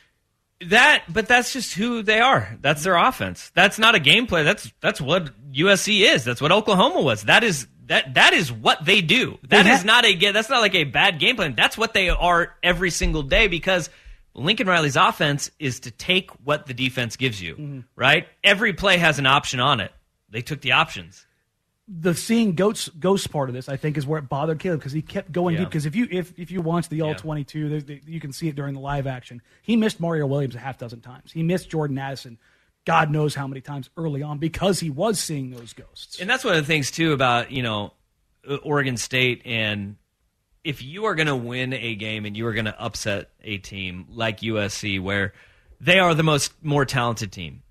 That, 0.62 1.04
but 1.08 1.28
that's 1.28 1.52
just 1.52 1.74
who 1.74 2.02
they 2.02 2.20
are. 2.20 2.56
That's 2.62 2.82
their 2.82 2.96
offense. 2.96 3.50
That's 3.54 3.78
not 3.78 3.94
a 3.94 4.00
game 4.00 4.26
play. 4.26 4.42
That's 4.42 4.72
that's 4.80 5.00
what 5.00 5.30
USC 5.52 6.00
is. 6.00 6.24
That's 6.24 6.40
what 6.40 6.50
Oklahoma 6.52 7.02
was. 7.02 7.24
That 7.24 7.44
is 7.44 7.66
that 7.86 8.14
that 8.14 8.32
is 8.32 8.50
what 8.50 8.84
they 8.84 9.00
do. 9.02 9.38
That 9.48 9.64
They 9.64 9.70
is 9.70 9.80
ha- 9.80 9.86
not 9.86 10.04
a 10.06 10.32
that's 10.32 10.48
not 10.48 10.60
like 10.60 10.74
a 10.74 10.84
bad 10.84 11.18
game 11.18 11.36
plan. 11.36 11.54
That's 11.56 11.76
what 11.76 11.92
they 11.92 12.08
are 12.08 12.54
every 12.62 12.90
single 12.90 13.22
day 13.22 13.48
because 13.48 13.90
Lincoln 14.34 14.66
Riley's 14.66 14.96
offense 14.96 15.50
is 15.58 15.80
to 15.80 15.90
take 15.90 16.30
what 16.44 16.66
the 16.66 16.74
defense 16.74 17.16
gives 17.16 17.40
you. 17.40 17.54
Mm-hmm. 17.54 17.80
Right? 17.94 18.26
Every 18.42 18.72
play 18.72 18.96
has 18.96 19.18
an 19.18 19.26
option 19.26 19.60
on 19.60 19.80
it. 19.80 19.92
They 20.30 20.40
took 20.40 20.62
the 20.62 20.72
options. 20.72 21.25
The 21.88 22.14
seeing 22.14 22.54
goats 22.54 22.88
ghost 22.88 23.30
part 23.30 23.48
of 23.48 23.54
this, 23.54 23.68
I 23.68 23.76
think, 23.76 23.96
is 23.96 24.06
where 24.06 24.18
it 24.18 24.28
bothered 24.28 24.58
Caleb 24.58 24.80
because 24.80 24.92
he 24.92 25.02
kept 25.02 25.30
going 25.30 25.54
Yeah. 25.54 25.60
deep. 25.60 25.68
Because 25.68 25.86
if 25.86 25.94
you 25.94 26.08
if 26.10 26.32
if 26.38 26.50
you 26.50 26.60
watch 26.60 26.88
the 26.88 27.02
all 27.02 27.10
Yeah. 27.10 27.16
twenty 27.16 27.44
two, 27.44 27.68
there's 27.68 27.84
the, 27.84 28.00
you 28.06 28.18
can 28.20 28.32
see 28.32 28.48
it 28.48 28.56
during 28.56 28.74
the 28.74 28.80
live 28.80 29.06
action. 29.06 29.40
He 29.62 29.76
missed 29.76 30.00
Mario 30.00 30.26
Williams 30.26 30.54
a 30.56 30.58
half 30.58 30.78
dozen 30.78 31.00
times. 31.00 31.30
He 31.32 31.42
missed 31.42 31.70
Jordan 31.70 31.96
Addison, 31.98 32.38
God 32.84 33.10
knows 33.10 33.34
how 33.34 33.46
many 33.48 33.60
times 33.60 33.90
early 33.96 34.22
on 34.22 34.38
because 34.38 34.78
he 34.80 34.90
was 34.90 35.18
seeing 35.20 35.50
those 35.50 35.72
ghosts. 35.72 36.20
And 36.20 36.30
that's 36.30 36.44
one 36.44 36.54
of 36.54 36.60
the 36.62 36.66
things 36.66 36.90
too 36.90 37.12
about 37.12 37.50
you 37.52 37.62
know 37.62 37.92
Oregon 38.62 38.96
State 38.96 39.42
and 39.44 39.96
if 40.64 40.82
you 40.82 41.04
are 41.04 41.14
going 41.14 41.28
to 41.28 41.36
win 41.36 41.72
a 41.72 41.94
game 41.94 42.24
and 42.24 42.36
you 42.36 42.46
are 42.46 42.52
going 42.52 42.64
to 42.64 42.80
upset 42.80 43.30
a 43.44 43.58
team 43.58 44.06
like 44.10 44.40
USC 44.40 45.00
where 45.00 45.32
they 45.80 46.00
are 46.00 46.14
the 46.14 46.24
most 46.24 46.52
more 46.64 46.84
talented 46.84 47.30
team. 47.30 47.62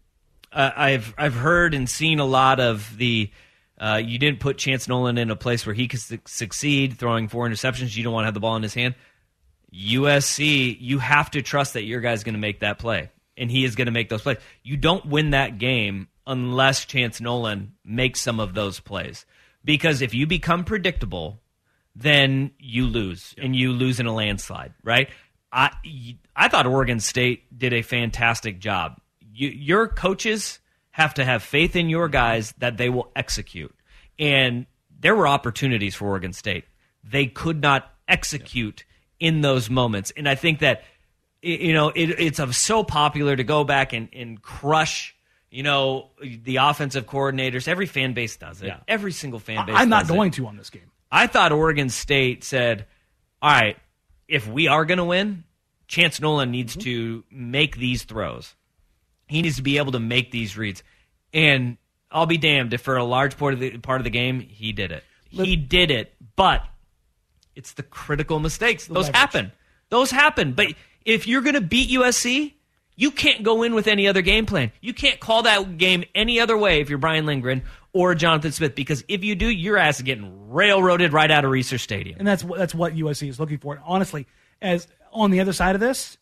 Uh, 0.54 0.72
I've 0.76 1.14
I've 1.18 1.34
heard 1.34 1.74
and 1.74 1.90
seen 1.90 2.20
a 2.20 2.26
lot 2.26 2.62
of 2.62 2.98
the 2.98 3.30
uh, 3.80 4.02
you 4.04 4.18
didn't 4.18 4.40
put 4.40 4.58
Chance 4.58 4.88
Nolan 4.88 5.18
in 5.18 5.32
a 5.32 5.36
place 5.36 5.66
where 5.66 5.76
he 5.76 5.88
could 5.88 6.00
su- 6.00 6.20
succeed 6.26 6.98
throwing 6.98 7.28
four 7.28 7.48
interceptions. 7.48 7.96
You 7.96 8.04
don't 8.04 8.14
want 8.14 8.24
to 8.24 8.28
have 8.28 8.34
the 8.34 8.40
ball 8.40 8.56
in 8.56 8.64
his 8.64 8.74
hand. 8.74 8.96
USC, 9.74 10.78
you 10.80 11.00
have 11.00 11.32
to 11.32 11.42
trust 11.42 11.74
that 11.74 11.84
your 11.84 12.00
guy's 12.00 12.24
going 12.24 12.36
to 12.36 12.40
make 12.40 12.62
that 12.62 12.80
play, 12.80 13.12
and 13.36 13.52
he 13.52 13.66
is 13.66 13.76
going 13.76 13.88
to 13.88 13.92
make 13.92 14.08
those 14.08 14.22
plays. 14.22 14.38
You 14.64 14.78
don't 14.78 15.06
win 15.06 15.32
that 15.32 15.58
game 15.58 16.08
unless 16.26 16.86
Chance 16.86 17.20
Nolan 17.20 17.74
makes 17.84 18.22
some 18.22 18.40
of 18.40 18.54
those 18.54 18.80
plays, 18.80 19.26
because 19.66 20.02
if 20.02 20.14
you 20.14 20.26
become 20.26 20.64
predictable, 20.64 21.42
then 21.94 22.52
you 22.58 22.86
lose, 22.86 23.36
and 23.38 23.56
you 23.56 23.74
lose 23.74 24.00
in 24.00 24.06
a 24.06 24.14
landslide, 24.14 24.74
right? 24.84 25.10
I 25.52 25.72
I 26.36 26.48
thought 26.48 26.68
Oregon 26.68 27.00
State 27.00 27.58
did 27.58 27.74
a 27.74 27.82
fantastic 27.82 28.60
job. 28.60 29.00
You, 29.34 29.50
your 29.50 29.88
coaches 29.88 30.60
have 30.96 31.14
to 31.14 31.26
have 31.26 31.44
faith 31.44 31.76
in 31.76 31.90
your 31.90 32.08
guys 32.08 32.54
that 32.60 32.78
they 32.78 32.88
will 32.88 33.12
execute, 33.18 33.76
and 34.18 34.66
there 34.98 35.14
were 35.14 35.28
opportunities 35.28 35.94
for 35.94 36.08
Oregon 36.08 36.32
State. 36.32 36.64
They 37.04 37.26
could 37.26 37.62
not 37.62 37.94
execute 38.08 38.86
in 39.20 39.42
those 39.42 39.70
moments, 39.70 40.14
and 40.16 40.28
I 40.28 40.36
think 40.36 40.60
that 40.60 40.84
you 41.42 41.74
know 41.74 41.90
it, 41.90 42.12
it's 42.18 42.40
of 42.40 42.56
so 42.56 42.82
popular 42.86 43.36
to 43.36 43.44
go 43.44 43.66
back 43.66 43.92
and, 43.92 44.08
and 44.14 44.42
crush. 44.42 45.14
You 45.52 45.64
know 45.64 46.12
the 46.22 46.58
offensive 46.58 47.06
coordinators. 47.06 47.68
Every 47.68 47.88
fan 47.88 48.14
base 48.14 48.38
does 48.38 48.62
it. 48.62 48.68
Yeah. 48.68 48.78
Every 48.88 49.12
single 49.12 49.42
fan 49.42 49.66
base. 49.66 49.76
I, 49.76 49.82
am 49.82 49.90
not 49.90 50.04
does 50.04 50.12
it. 50.12 50.14
going 50.14 50.32
to 50.32 50.48
on 50.48 50.56
this 50.56 50.70
game. 50.70 50.90
I 51.12 51.28
thought 51.28 51.52
Oregon 51.52 51.90
State 51.90 52.46
said, 52.46 52.86
"All 53.42 53.52
right, 53.52 53.76
if 54.30 54.48
we 54.48 54.70
are 54.70 54.86
going 54.86 55.00
to 55.00 55.04
win, 55.04 55.44
Chance 55.90 56.22
Nolan 56.22 56.52
needs 56.52 56.72
mm-hmm. 56.72 56.84
to 56.84 57.24
make 57.30 57.76
these 57.76 58.04
throws. 58.04 58.56
He 59.28 59.42
needs 59.42 59.56
to 59.58 59.62
be 59.64 59.78
able 59.78 59.92
to 59.94 60.00
make 60.00 60.32
these 60.32 60.58
reads." 60.58 60.84
And 61.34 61.78
I'll 62.12 62.26
be 62.26 62.38
damned 62.38 62.74
if 62.74 62.82
for 62.82 62.96
a 62.98 63.04
large 63.04 63.38
part 63.38 63.54
of 63.54 63.60
the 63.60 63.78
part 63.80 64.00
of 64.00 64.04
the 64.04 64.10
game 64.10 64.40
he 64.40 64.72
did 64.72 64.92
it. 64.92 65.04
He 65.30 65.56
did 65.58 65.92
it, 65.92 66.14
but 66.36 66.64
it's 67.56 67.74
the 67.74 67.84
critical 67.84 68.40
mistakes. 68.40 68.88
Those 68.88 69.06
leverage. 69.08 69.16
happen. 69.16 69.52
Those 69.90 70.12
happen. 70.12 70.54
But 70.54 70.74
if 71.04 71.28
you're 71.28 71.42
going 71.42 71.56
to 71.56 71.62
beat 71.62 71.90
USC, 71.90 72.54
you 72.96 73.12
can't 73.12 73.44
go 73.44 73.64
in 73.64 73.76
with 73.76 73.88
any 73.88 74.08
other 74.08 74.22
game 74.22 74.46
plan. 74.46 74.72
You 74.82 74.94
can't 74.94 75.20
call 75.20 75.44
that 75.44 75.78
game 75.78 76.06
any 76.16 76.40
other 76.40 76.58
way 76.58 76.80
if 76.80 76.90
you're 76.90 76.98
Brian 76.98 77.26
Lindgren 77.26 77.64
or 77.92 78.16
Jonathan 78.16 78.52
Smith, 78.52 78.76
because 78.76 79.04
if 79.08 79.24
you 79.24 79.36
do, 79.36 79.48
your 79.48 79.78
ass 79.78 79.98
is 79.98 80.04
getting 80.04 80.52
railroaded 80.52 81.14
right 81.14 81.30
out 81.30 81.46
of 81.46 81.52
Reser 81.52 81.80
Stadium. 81.80 82.18
and 82.20 82.28
that's 82.28 82.44
what 82.44 82.60
that's 82.60 82.74
what 82.74 82.96
USC 82.96 83.28
is 83.28 83.40
looking 83.40 83.58
for. 83.58 83.74
And 83.76 83.84
honestly, 83.86 84.28
as 84.62 84.88
on 85.12 85.32
the 85.32 85.40
other 85.40 85.54
side 85.54 85.76
of 85.76 85.82
this, 85.82 86.18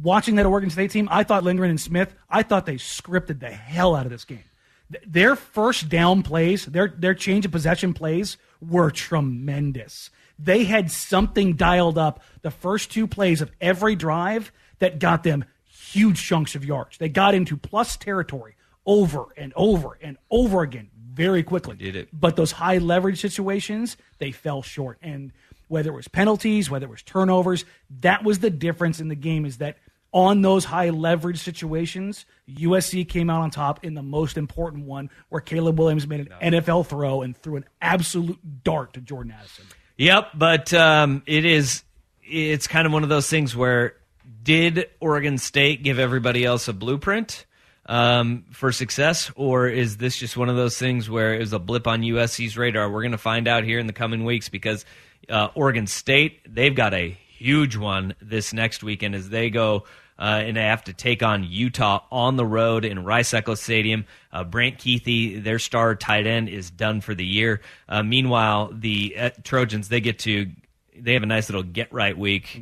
watching 0.00 0.36
that 0.36 0.46
Oregon 0.46 0.70
State 0.70 0.90
team, 0.90 1.08
I 1.10 1.22
thought 1.22 1.44
Lindgren 1.44 1.70
and 1.70 1.80
Smith, 1.80 2.14
I 2.28 2.42
thought 2.42 2.66
they 2.66 2.76
scripted 2.76 3.40
the 3.40 3.50
hell 3.50 3.94
out 3.94 4.06
of 4.06 4.12
this 4.12 4.24
game. 4.24 4.44
Th- 4.92 5.04
Their 5.06 5.36
first 5.36 5.88
down 5.88 6.22
plays, 6.22 6.66
their 6.66 6.88
their 6.88 7.14
change 7.14 7.44
of 7.44 7.52
possession 7.52 7.94
plays 7.94 8.36
were 8.60 8.90
tremendous. 8.90 10.10
They 10.38 10.64
had 10.64 10.90
something 10.90 11.54
dialed 11.54 11.96
up 11.98 12.22
the 12.42 12.50
first 12.50 12.90
two 12.92 13.06
plays 13.06 13.40
of 13.40 13.50
every 13.60 13.96
drive 13.96 14.52
that 14.78 14.98
got 14.98 15.22
them 15.22 15.44
huge 15.68 16.22
chunks 16.22 16.54
of 16.54 16.64
yards. 16.64 16.98
They 16.98 17.08
got 17.08 17.34
into 17.34 17.56
plus 17.56 17.96
territory 17.96 18.54
over 18.84 19.26
and 19.36 19.52
over 19.56 19.98
and 20.02 20.18
over 20.30 20.62
again 20.62 20.90
very 20.94 21.42
quickly. 21.42 21.76
Did 21.76 21.96
it. 21.96 22.08
But 22.12 22.36
those 22.36 22.52
high 22.52 22.78
leverage 22.78 23.20
situations, 23.20 23.96
they 24.18 24.30
fell 24.30 24.62
short. 24.62 24.98
And 25.00 25.32
whether 25.68 25.90
it 25.90 25.94
was 25.94 26.08
penalties, 26.08 26.70
whether 26.70 26.86
it 26.86 26.90
was 26.90 27.02
turnovers, 27.02 27.64
that 28.00 28.22
was 28.22 28.40
the 28.40 28.50
difference 28.50 29.00
in 29.00 29.08
the 29.08 29.14
game 29.14 29.46
is 29.46 29.56
that 29.58 29.78
on 30.16 30.40
those 30.40 30.64
high 30.64 30.88
leverage 30.88 31.38
situations, 31.40 32.24
USC 32.48 33.06
came 33.06 33.28
out 33.28 33.42
on 33.42 33.50
top 33.50 33.84
in 33.84 33.92
the 33.92 34.02
most 34.02 34.38
important 34.38 34.86
one 34.86 35.10
where 35.28 35.42
Caleb 35.42 35.78
Williams 35.78 36.06
made 36.06 36.20
an 36.40 36.54
NFL 36.54 36.86
throw 36.86 37.20
and 37.20 37.36
threw 37.36 37.56
an 37.56 37.66
absolute 37.82 38.38
dart 38.64 38.94
to 38.94 39.02
Jordan 39.02 39.34
Addison. 39.38 39.66
Yep, 39.98 40.30
but 40.34 40.72
um, 40.72 41.22
it 41.26 41.44
is 41.44 41.82
it's 42.22 42.66
kind 42.66 42.86
of 42.86 42.94
one 42.94 43.02
of 43.02 43.10
those 43.10 43.28
things 43.28 43.54
where 43.54 43.94
did 44.42 44.88
Oregon 45.00 45.36
State 45.36 45.82
give 45.82 45.98
everybody 45.98 46.46
else 46.46 46.66
a 46.66 46.72
blueprint 46.72 47.44
um, 47.84 48.46
for 48.52 48.72
success, 48.72 49.30
or 49.36 49.68
is 49.68 49.98
this 49.98 50.16
just 50.16 50.34
one 50.34 50.48
of 50.48 50.56
those 50.56 50.78
things 50.78 51.10
where 51.10 51.34
it 51.34 51.40
was 51.40 51.52
a 51.52 51.58
blip 51.58 51.86
on 51.86 52.00
USC's 52.00 52.56
radar? 52.56 52.88
We're 52.88 53.02
going 53.02 53.12
to 53.12 53.18
find 53.18 53.46
out 53.46 53.64
here 53.64 53.78
in 53.78 53.86
the 53.86 53.92
coming 53.92 54.24
weeks 54.24 54.48
because 54.48 54.86
uh, 55.28 55.48
Oregon 55.54 55.86
State 55.86 56.40
they've 56.52 56.74
got 56.74 56.94
a 56.94 57.10
huge 57.10 57.76
one 57.76 58.14
this 58.22 58.54
next 58.54 58.82
weekend 58.82 59.14
as 59.14 59.28
they 59.28 59.50
go. 59.50 59.84
Uh, 60.18 60.42
and 60.44 60.56
they 60.56 60.62
have 60.62 60.84
to 60.84 60.92
take 60.94 61.22
on 61.22 61.44
Utah 61.44 62.02
on 62.10 62.36
the 62.36 62.46
road 62.46 62.84
in 62.84 63.04
Rice 63.04 63.34
Eccles 63.34 63.60
Stadium. 63.60 64.06
Uh, 64.32 64.44
Brant 64.44 64.78
Kuithe, 64.78 65.42
their 65.44 65.58
star 65.58 65.94
tight 65.94 66.26
end, 66.26 66.48
is 66.48 66.70
done 66.70 67.02
for 67.02 67.14
the 67.14 67.24
year. 67.24 67.60
Uh, 67.88 68.02
meanwhile, 68.02 68.70
the 68.72 69.14
uh, 69.18 69.30
Trojans 69.44 69.88
they 69.88 70.00
get 70.00 70.18
to 70.20 70.50
they 70.98 71.12
have 71.12 71.22
a 71.22 71.26
nice 71.26 71.48
little 71.48 71.62
get 71.62 71.92
right 71.92 72.16
week. 72.16 72.60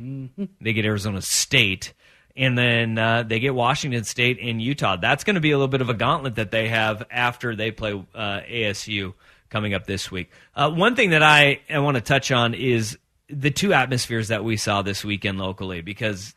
They 0.61 0.73
get 0.73 0.85
Arizona 0.85 1.21
State, 1.21 1.93
and 2.35 2.57
then 2.57 2.97
uh, 2.97 3.23
they 3.23 3.39
get 3.39 3.55
Washington 3.55 4.03
State 4.03 4.39
and 4.41 4.61
Utah. 4.61 4.97
That's 4.97 5.23
going 5.23 5.35
to 5.35 5.41
be 5.41 5.51
a 5.51 5.57
little 5.57 5.69
bit 5.69 5.81
of 5.81 5.89
a 5.89 5.93
gauntlet 5.93 6.35
that 6.35 6.51
they 6.51 6.67
have 6.67 7.05
after 7.09 7.55
they 7.55 7.71
play 7.71 7.93
uh, 8.13 8.41
ASU 8.41 9.13
coming 9.49 9.73
up 9.73 9.85
this 9.85 10.11
week. 10.11 10.31
Uh, 10.55 10.69
one 10.71 10.95
thing 10.95 11.11
that 11.11 11.23
I, 11.23 11.61
I 11.69 11.79
want 11.79 11.95
to 11.95 12.01
touch 12.01 12.31
on 12.31 12.53
is 12.53 12.97
the 13.29 13.51
two 13.51 13.73
atmospheres 13.73 14.27
that 14.27 14.43
we 14.43 14.57
saw 14.57 14.81
this 14.81 15.03
weekend 15.05 15.39
locally 15.39 15.81
because 15.81 16.35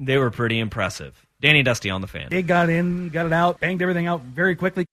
they 0.00 0.18
were 0.18 0.30
pretty 0.30 0.58
impressive. 0.58 1.14
Danny 1.40 1.62
Dusty 1.62 1.90
on 1.90 2.00
the 2.00 2.06
fan. 2.06 2.28
They 2.30 2.42
got 2.42 2.68
in, 2.68 3.08
got 3.10 3.26
it 3.26 3.32
out, 3.32 3.60
banged 3.60 3.82
everything 3.82 4.06
out 4.06 4.22
very 4.22 4.56
quickly. 4.56 4.86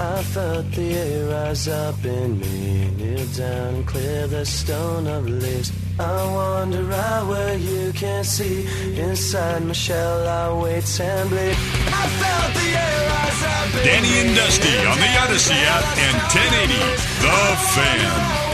I 0.00 0.22
felt 0.22 0.70
the 0.72 0.94
air 0.94 1.28
rise 1.28 1.66
up 1.66 2.04
in 2.04 2.38
me, 2.38 2.88
kneel 2.96 3.26
down 3.36 3.74
and 3.74 3.86
clear 3.86 4.28
the 4.28 4.46
stone 4.46 5.08
of 5.08 5.28
leaves. 5.28 5.72
I 5.98 6.24
wander 6.32 6.84
right 6.84 7.22
where 7.24 7.56
you 7.58 7.92
can't 7.92 8.24
see. 8.24 8.64
Inside 8.96 9.64
my 9.64 9.72
shell, 9.72 10.28
I 10.28 10.62
wait 10.62 11.00
and 11.00 11.28
bleed. 11.28 11.50
I 11.50 12.06
felt 12.22 12.54
the 12.54 12.68
air 12.78 13.08
rise 13.10 13.42
up 13.42 13.74
in 13.74 13.84
Danny 13.86 14.08
me, 14.08 14.20
and 14.20 14.36
Dusty 14.36 14.78
on 14.86 14.98
the 14.98 15.18
Odyssey 15.18 15.54
app 15.54 15.98
and 15.98 16.16
1080. 16.30 16.74
The 17.22 17.28
I 17.28 17.56
Fan. 17.74 18.47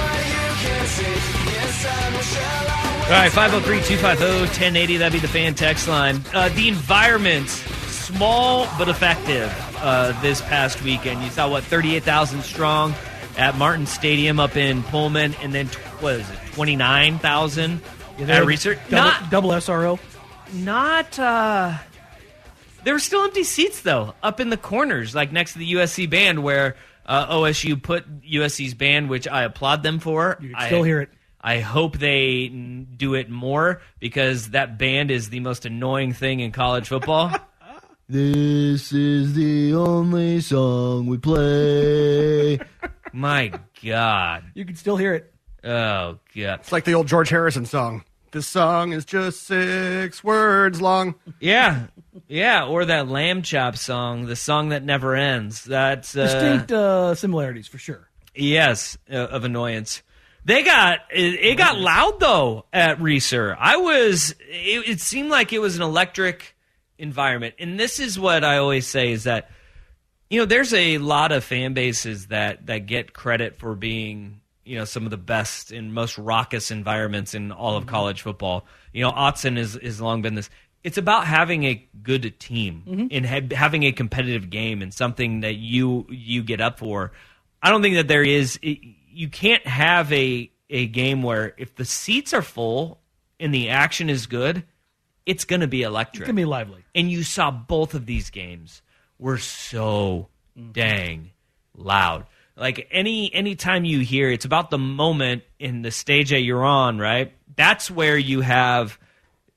All 3.05 3.11
right, 3.11 3.31
503 3.31 3.83
250 3.83 4.25
1080. 4.41 4.97
That'd 4.97 5.13
be 5.13 5.19
the 5.19 5.29
fan 5.29 5.55
text 5.55 5.87
line. 5.89 6.23
Uh, 6.33 6.49
the 6.51 6.69
environment, 6.69 7.49
small 7.51 8.67
but 8.79 8.89
effective 8.89 9.53
uh, 9.79 10.19
this 10.23 10.41
past 10.41 10.83
weekend. 10.83 11.23
You 11.23 11.29
saw, 11.29 11.51
what, 11.51 11.65
38,000 11.65 12.43
strong 12.43 12.95
at 13.37 13.59
Martin 13.59 13.85
Stadium 13.87 14.41
up 14.41 14.57
in 14.57 14.83
Pullman, 14.85 15.35
and 15.43 15.53
then, 15.53 15.67
what 16.01 16.15
is 16.15 16.31
it, 16.31 16.39
29,000 16.55 17.81
at 18.21 18.29
Reser? 18.45 18.77
double, 18.89 18.91
Not, 18.91 19.31
double 19.31 19.51
SRO. 19.51 19.99
not, 20.55 21.19
uh, 21.19 21.75
there 22.85 22.95
were 22.95 22.99
still 23.01 23.23
empty 23.25 23.45
seats, 23.45 23.83
though, 23.83 24.15
up 24.23 24.41
in 24.41 24.49
the 24.49 24.57
corners, 24.57 25.15
like 25.15 25.31
next 25.31 25.53
to 25.53 25.59
the 25.59 25.75
USC 25.75 26.09
band, 26.09 26.43
where 26.43 26.75
uh, 27.05 27.35
OSU 27.37 27.81
put 27.83 28.23
USC's 28.23 28.73
band, 28.73 29.11
which 29.11 29.29
I 29.29 29.43
applaud 29.43 29.83
them 29.83 29.99
for. 29.99 30.39
You 30.41 30.49
can 30.49 30.57
I- 30.57 30.67
still 30.69 30.83
hear 30.83 31.03
it. 31.03 31.11
I 31.47 31.61
hope 31.61 31.99
they 31.99 32.47
n- 32.47 32.89
do 32.97 33.13
it 33.13 33.29
more 33.29 33.83
because 34.01 34.51
that 34.51 34.79
band 34.79 35.11
is 35.11 35.29
the 35.29 35.41
most 35.41 35.67
annoying 35.67 36.15
thing 36.15 36.41
in 36.41 36.53
college 36.53 36.89
football. 36.89 37.31
this 38.09 38.95
is 38.95 39.35
the 39.35 39.75
only 39.75 40.41
song 40.41 41.07
we 41.07 41.19
play. 41.19 42.59
My 43.13 43.53
God. 43.85 44.45
You 44.55 44.65
can 44.65 44.75
still 44.77 44.97
hear 44.97 45.13
it. 45.13 45.35
Oh, 45.63 46.19
God. 46.35 46.61
It's 46.61 46.73
like 46.73 46.85
the 46.85 46.95
old 46.95 47.09
George 47.09 47.29
Harrison 47.29 47.67
song. 47.67 48.05
This 48.31 48.49
song 48.49 48.95
is 48.95 49.05
just 49.05 49.43
six 49.43 50.25
words 50.25 50.81
long. 50.81 51.15
Yeah. 51.41 51.89
Yeah. 52.27 52.65
Or 52.65 52.87
that 52.87 53.07
Lamb 53.09 53.43
Chop 53.43 53.77
song, 53.77 54.25
the 54.25 54.35
song 54.35 54.71
that 54.71 54.83
never 54.83 55.15
ends. 55.15 55.63
That's. 55.63 56.17
Uh, 56.17 56.23
Distinct 56.23 56.73
uh, 56.73 57.15
similarities 57.15 57.69
for 57.69 57.77
sure. 57.77 58.09
Yes, 58.35 58.97
uh, 59.13 59.17
of 59.17 59.45
annoyance. 59.45 60.03
They 60.45 60.63
got 60.63 61.01
it, 61.11 61.35
it 61.35 61.55
oh, 61.55 61.57
got 61.57 61.79
loud 61.79 62.21
though 62.21 62.67
at 62.73 62.99
Reser. 62.99 63.57
I 63.59 63.77
was 63.77 64.35
it, 64.41 64.89
it 64.89 65.01
seemed 65.01 65.31
like 65.31 65.53
it 65.53 65.59
was 65.59 65.77
an 65.77 65.83
electric 65.83 66.55
environment. 66.99 67.55
And 67.59 67.81
this 67.81 67.99
is 67.99 68.19
what 68.19 68.45
I 68.45 68.59
always 68.59 68.87
say 68.87 69.13
is 69.13 69.25
that 69.25 69.51
you 70.31 70.41
know, 70.41 70.47
there's 70.47 70.75
a 70.75 70.99
lot 70.99 71.33
of 71.33 71.45
fan 71.45 71.75
bases 71.75 72.29
that 72.29 72.67
that 72.67 72.87
get 72.87 73.13
credit 73.13 73.57
for 73.57 73.75
being, 73.75 74.41
you 74.65 74.77
know, 74.77 74.85
some 74.85 75.05
of 75.05 75.11
the 75.11 75.17
best 75.17 75.71
and 75.71 75.95
most 75.95 76.19
raucous 76.19 76.71
environments 76.71 77.35
in 77.35 77.53
all 77.53 77.77
of 77.77 77.85
mm-hmm. 77.85 77.91
college 77.91 78.23
football. 78.23 78.67
You 78.93 79.05
know, 79.05 79.13
Autzen 79.13 79.57
has 79.57 79.75
has 79.75 80.01
long 80.01 80.23
been 80.23 80.35
this. 80.35 80.51
It's 80.83 80.99
about 80.99 81.27
having 81.27 81.65
a 81.65 81.87
good 82.03 82.39
team 82.39 82.83
mm-hmm. 82.87 83.07
and 83.11 83.25
ha- 83.25 83.57
having 83.57 83.85
a 83.85 83.93
competitive 83.93 84.51
game 84.51 84.83
and 84.83 84.93
something 84.93 85.41
that 85.41 85.55
you 85.55 86.07
you 86.11 86.43
get 86.43 86.61
up 86.61 86.79
for. 86.79 87.13
I 87.63 87.71
don't 87.71 87.81
think 87.81 87.97
that 87.97 88.09
there 88.09 88.25
is. 88.25 88.59
You 89.15 89.29
can't 89.29 89.67
have 89.67 90.13
a 90.13 90.51
a 90.71 90.87
game 90.87 91.23
where 91.23 91.55
if 91.57 91.75
the 91.77 91.85
seats 91.85 92.33
are 92.35 92.43
full 92.43 93.01
and 93.39 93.55
the 93.55 93.69
action 93.69 94.09
is 94.11 94.27
good, 94.27 94.65
it's 95.27 95.45
going 95.45 95.61
to 95.61 95.69
be 95.69 95.83
electric 95.83 96.23
It's 96.23 96.27
gonna 96.27 96.37
be 96.37 96.45
lively. 96.45 96.85
and 96.95 97.11
you 97.11 97.23
saw 97.23 97.51
both 97.51 97.95
of 97.95 98.07
these 98.07 98.31
games 98.31 98.83
were 99.19 99.39
so 99.39 100.29
dang 100.73 101.31
loud. 101.77 102.27
Like 102.57 102.87
any 102.91 103.33
any 103.35 103.55
time 103.57 103.85
you 103.85 104.01
hear 104.01 104.31
it's 104.31 104.45
about 104.45 104.71
the 104.71 104.79
moment 104.79 105.43
in 105.59 105.83
the 105.83 105.91
stage 105.91 106.31
that 106.31 106.41
you're 106.41 106.65
on, 106.65 106.99
right? 106.99 107.33
That's 107.57 107.91
where 107.91 108.17
you 108.17 108.41
have 108.41 108.99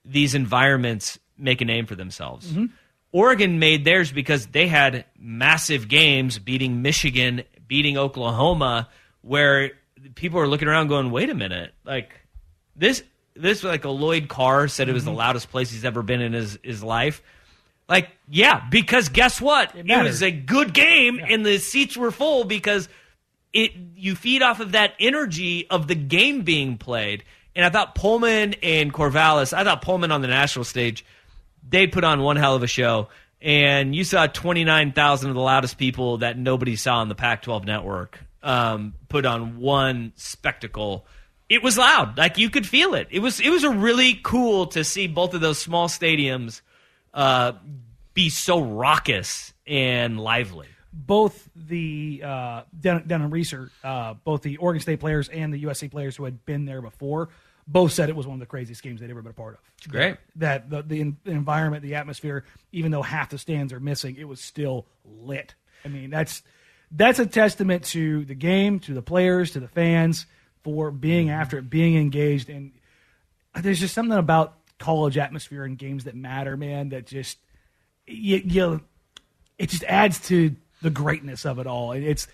these 0.03 0.35
environments 0.35 1.19
make 1.37 1.61
a 1.61 1.65
name 1.65 1.85
for 1.85 1.95
themselves. 1.95 2.47
Mm-hmm. 2.51 2.65
Oregon 3.11 3.59
made 3.59 3.85
theirs 3.85 4.11
because 4.11 4.47
they 4.47 4.67
had 4.67 5.05
massive 5.17 5.87
games 5.87 6.39
beating 6.39 6.81
Michigan, 6.81 7.43
beating 7.67 7.97
Oklahoma, 7.97 8.89
where 9.27 9.71
people 10.15 10.39
are 10.39 10.47
looking 10.47 10.67
around 10.67 10.87
going, 10.87 11.11
"Wait 11.11 11.29
a 11.29 11.35
minute, 11.35 11.73
like 11.85 12.13
this." 12.75 13.03
This 13.39 13.63
like 13.63 13.85
a 13.85 13.89
Lloyd 13.91 14.29
Carr 14.29 14.67
said 14.67 14.89
it 14.89 14.93
was 14.93 15.05
the 15.05 15.11
mm-hmm. 15.11 15.19
loudest 15.19 15.51
place 15.51 15.69
he's 15.69 15.85
ever 15.85 16.01
been 16.01 16.21
in 16.21 16.33
his 16.33 16.57
his 16.63 16.81
life. 16.81 17.21
Like, 17.87 18.09
yeah, 18.27 18.67
because 18.69 19.09
guess 19.09 19.39
what? 19.39 19.75
It, 19.75 19.85
mattered. 19.85 20.07
was 20.07 20.23
a 20.23 20.31
good 20.31 20.73
game 20.73 21.19
and 21.23 21.45
the 21.45 21.57
seats 21.57 21.95
were 21.95 22.11
full 22.11 22.43
because 22.43 22.89
it 23.53 23.71
you 23.95 24.15
feed 24.15 24.41
off 24.41 24.59
of 24.59 24.73
that 24.73 24.93
energy 24.99 25.67
of 25.69 25.87
the 25.87 25.95
game 25.95 26.41
being 26.41 26.77
played. 26.77 27.23
And 27.55 27.65
I 27.65 27.69
thought 27.69 27.95
Pullman 27.95 28.55
and 28.61 28.93
Corvallis, 28.93 29.53
I 29.53 29.63
thought 29.63 29.81
Pullman 29.81 30.11
on 30.11 30.21
the 30.21 30.27
national 30.27 30.65
stage, 30.65 31.05
they 31.67 31.87
put 31.87 32.03
on 32.03 32.21
one 32.21 32.35
hell 32.35 32.55
of 32.55 32.63
a 32.63 32.67
show. 32.67 33.07
And 33.41 33.95
you 33.95 34.03
saw 34.03 34.27
29,000 34.27 35.29
of 35.29 35.35
the 35.35 35.41
loudest 35.41 35.77
people 35.77 36.19
that 36.19 36.37
nobody 36.37 36.75
saw 36.75 36.97
on 36.97 37.09
the 37.09 37.15
Pac 37.15 37.43
12 37.43 37.65
network 37.65 38.19
um, 38.47 38.93
put 39.09 39.25
on 39.25 39.59
one 39.59 40.13
spectacle. 40.15 41.05
It 41.49 41.61
was 41.61 41.77
loud. 41.77 42.17
Like 42.17 42.37
you 42.37 42.49
could 42.49 42.65
feel 42.65 42.93
it. 42.93 43.07
It 43.11 43.19
was 43.19 43.39
it 43.39 43.49
was 43.49 43.63
a 43.63 43.69
really 43.69 44.19
cool 44.23 44.67
to 44.67 44.83
see 44.83 45.07
both 45.07 45.33
of 45.33 45.41
those 45.41 45.57
small 45.59 45.87
stadiums 45.89 46.61
uh, 47.13 47.53
be 48.13 48.29
so 48.29 48.59
raucous 48.61 49.53
and 49.65 50.19
lively. 50.19 50.67
both 50.93 51.49
the 51.55 52.21
uh, 52.23 52.61
down, 52.79 53.05
down 53.07 53.21
in 53.21 53.31
Reser, 53.31 53.69
uh, 53.83 54.13
both 54.23 54.41
the 54.41 54.57
Oregon 54.57 54.81
State 54.81 54.99
players 54.99 55.29
and 55.29 55.53
the 55.53 55.63
USC 55.65 55.91
players 55.91 56.15
who 56.15 56.23
had 56.23 56.45
been 56.45 56.65
there 56.65 56.81
before, 56.81 57.29
both 57.67 57.91
said 57.91 58.09
it 58.09 58.15
was 58.15 58.25
one 58.25 58.35
of 58.35 58.39
the 58.39 58.45
craziest 58.45 58.81
games 58.81 59.01
they'd 59.01 59.09
ever 59.09 59.21
been 59.21 59.31
a 59.31 59.33
part 59.33 59.55
of. 59.55 59.59
It's 59.77 59.87
great. 59.87 60.15
that 60.37 60.69
the, 60.69 60.81
the, 60.83 61.13
the 61.25 61.31
environment, 61.31 61.83
the 61.83 61.95
atmosphere, 61.95 62.45
even 62.71 62.91
though 62.91 63.01
half 63.01 63.29
the 63.29 63.37
stands 63.37 63.73
are 63.73 63.79
missing, 63.79 64.15
it 64.15 64.27
was 64.27 64.39
still 64.39 64.85
lit. 65.05 65.53
I 65.85 65.89
mean, 65.89 66.09
that's 66.09 66.43
that's 66.91 67.19
a 67.19 67.25
testament 67.25 67.83
to 67.85 68.25
the 68.25 68.35
game, 68.35 68.79
to 68.81 68.93
the 68.93 69.01
players, 69.01 69.51
to 69.51 69.59
the 69.59 69.67
fans 69.67 70.25
for 70.63 70.91
being 70.91 71.29
after 71.29 71.57
it, 71.57 71.69
being 71.69 71.95
engaged, 71.97 72.49
and 72.49 72.71
there's 73.55 73.79
just 73.79 73.93
something 73.93 74.17
about 74.17 74.55
college 74.79 75.17
atmosphere 75.17 75.63
and 75.63 75.77
games 75.77 76.03
that 76.03 76.15
matter, 76.15 76.55
man. 76.55 76.89
That 76.89 77.07
just 77.07 77.37
you, 78.05 78.41
you 78.43 78.81
it 79.57 79.69
just 79.69 79.83
adds 79.83 80.19
to 80.27 80.55
the 80.81 80.89
greatness 80.89 81.45
of 81.45 81.59
it 81.59 81.67
all. 81.67 81.91
And 81.91 82.03
It's 82.03 82.27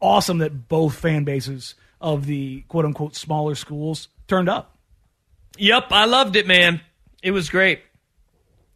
awesome 0.00 0.38
that 0.38 0.68
both 0.68 0.94
fan 0.94 1.24
bases 1.24 1.74
of 2.00 2.26
the 2.26 2.62
quote 2.62 2.84
unquote 2.84 3.14
smaller 3.14 3.54
schools 3.54 4.08
turned 4.26 4.48
up. 4.48 4.78
Yep, 5.58 5.88
I 5.90 6.06
loved 6.06 6.36
it, 6.36 6.46
man. 6.46 6.80
It 7.22 7.32
was 7.32 7.50
great. 7.50 7.80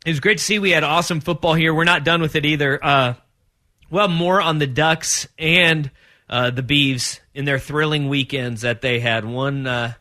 It 0.04 0.10
was 0.10 0.20
great 0.20 0.38
to 0.38 0.44
see 0.44 0.58
we 0.58 0.70
had 0.70 0.84
awesome 0.84 1.20
football 1.20 1.54
here. 1.54 1.72
We're 1.72 1.84
not 1.84 2.04
done 2.04 2.20
with 2.20 2.36
it 2.36 2.44
either. 2.44 2.84
Uh, 2.84 3.14
well, 3.90 4.08
more 4.08 4.40
on 4.40 4.58
the 4.58 4.66
Ducks 4.66 5.28
and 5.38 5.90
uh, 6.28 6.50
the 6.50 6.62
Beavs 6.62 7.20
in 7.34 7.44
their 7.44 7.58
thrilling 7.58 8.08
weekends 8.08 8.62
that 8.62 8.80
they 8.80 9.00
had. 9.00 9.24
One 9.24 9.66
uh, 9.66 9.94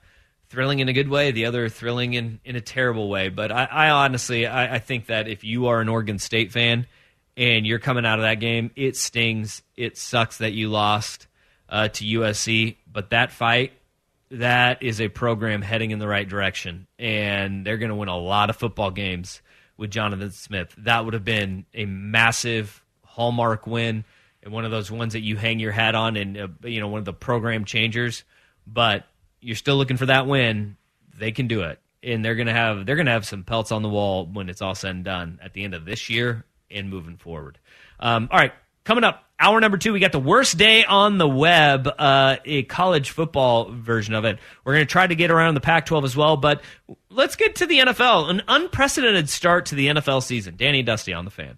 thrilling 0.49 0.79
in 0.79 0.89
a 0.89 0.93
good 0.93 1.09
way, 1.09 1.31
the 1.31 1.45
other 1.45 1.67
thrilling 1.69 2.13
in, 2.13 2.39
in 2.45 2.55
a 2.55 2.61
terrible 2.61 3.09
way. 3.09 3.29
But 3.29 3.51
I, 3.51 3.65
I 3.65 3.89
honestly, 3.89 4.45
I, 4.45 4.75
I 4.75 4.79
think 4.79 5.07
that 5.07 5.27
if 5.27 5.43
you 5.43 5.67
are 5.67 5.81
an 5.81 5.89
Oregon 5.89 6.19
State 6.19 6.51
fan 6.51 6.87
and 7.35 7.65
you're 7.65 7.79
coming 7.79 8.05
out 8.05 8.19
of 8.19 8.23
that 8.23 8.39
game, 8.39 8.71
it 8.75 8.95
stings. 8.95 9.61
It 9.75 9.97
sucks 9.97 10.37
that 10.37 10.53
you 10.53 10.69
lost 10.69 11.27
uh, 11.69 11.87
to 11.87 12.05
USC. 12.05 12.77
But 12.91 13.09
that 13.09 13.31
fight, 13.31 13.73
that 14.29 14.83
is 14.83 15.01
a 15.01 15.07
program 15.07 15.61
heading 15.61 15.91
in 15.91 15.99
the 15.99 16.07
right 16.07 16.27
direction, 16.27 16.87
and 16.99 17.65
they're 17.65 17.77
going 17.77 17.89
to 17.89 17.95
win 17.95 18.09
a 18.09 18.17
lot 18.17 18.49
of 18.49 18.55
football 18.55 18.91
games 18.91 19.41
with 19.77 19.89
Jonathan 19.89 20.31
Smith. 20.31 20.73
That 20.77 21.03
would 21.03 21.15
have 21.15 21.25
been 21.25 21.65
a 21.73 21.85
massive 21.85 22.82
hallmark 23.13 23.67
win 23.67 24.03
and 24.43 24.51
one 24.53 24.65
of 24.65 24.71
those 24.71 24.91
ones 24.91 25.13
that 25.13 25.21
you 25.21 25.37
hang 25.37 25.59
your 25.59 25.71
hat 25.71 25.95
on, 25.95 26.17
and 26.17 26.37
uh, 26.37 26.47
you 26.63 26.79
know 26.79 26.87
one 26.87 26.99
of 26.99 27.05
the 27.05 27.13
program 27.13 27.65
changers. 27.65 28.23
But 28.67 29.05
you're 29.39 29.55
still 29.55 29.77
looking 29.77 29.97
for 29.97 30.05
that 30.07 30.27
win. 30.27 30.77
They 31.17 31.31
can 31.31 31.47
do 31.47 31.61
it, 31.61 31.79
and 32.01 32.23
they're 32.23 32.35
to 32.35 32.53
have 32.53 32.85
they're 32.85 32.95
to 33.01 33.11
have 33.11 33.25
some 33.25 33.43
pelts 33.43 33.71
on 33.71 33.81
the 33.81 33.89
wall 33.89 34.25
when 34.25 34.49
it's 34.49 34.61
all 34.61 34.75
said 34.75 34.95
and 34.95 35.05
done 35.05 35.39
at 35.41 35.53
the 35.53 35.63
end 35.63 35.73
of 35.73 35.85
this 35.85 36.09
year 36.09 36.45
and 36.69 36.89
moving 36.89 37.17
forward. 37.17 37.57
Um, 37.99 38.27
all 38.31 38.39
right, 38.39 38.53
coming 38.83 39.03
up, 39.03 39.23
hour 39.39 39.59
number 39.59 39.77
two, 39.77 39.93
we 39.93 39.99
got 39.99 40.11
the 40.11 40.19
worst 40.19 40.57
day 40.57 40.83
on 40.83 41.17
the 41.17 41.27
web, 41.27 41.87
uh, 41.97 42.37
a 42.43 42.63
college 42.63 43.11
football 43.11 43.71
version 43.71 44.13
of 44.13 44.25
it. 44.25 44.39
We're 44.63 44.73
going 44.73 44.85
to 44.85 44.91
try 44.91 45.07
to 45.07 45.15
get 45.15 45.31
around 45.31 45.53
the 45.53 45.61
Pac 45.61 45.85
12 45.85 46.05
as 46.05 46.15
well, 46.15 46.35
but 46.35 46.61
let's 47.09 47.35
get 47.35 47.55
to 47.57 47.65
the 47.65 47.79
NFL. 47.79 48.29
An 48.29 48.41
unprecedented 48.47 49.29
start 49.29 49.67
to 49.67 49.75
the 49.75 49.87
NFL 49.87 50.23
season. 50.23 50.55
Danny 50.57 50.83
Dusty 50.83 51.13
on 51.13 51.25
the 51.25 51.31
fan. 51.31 51.57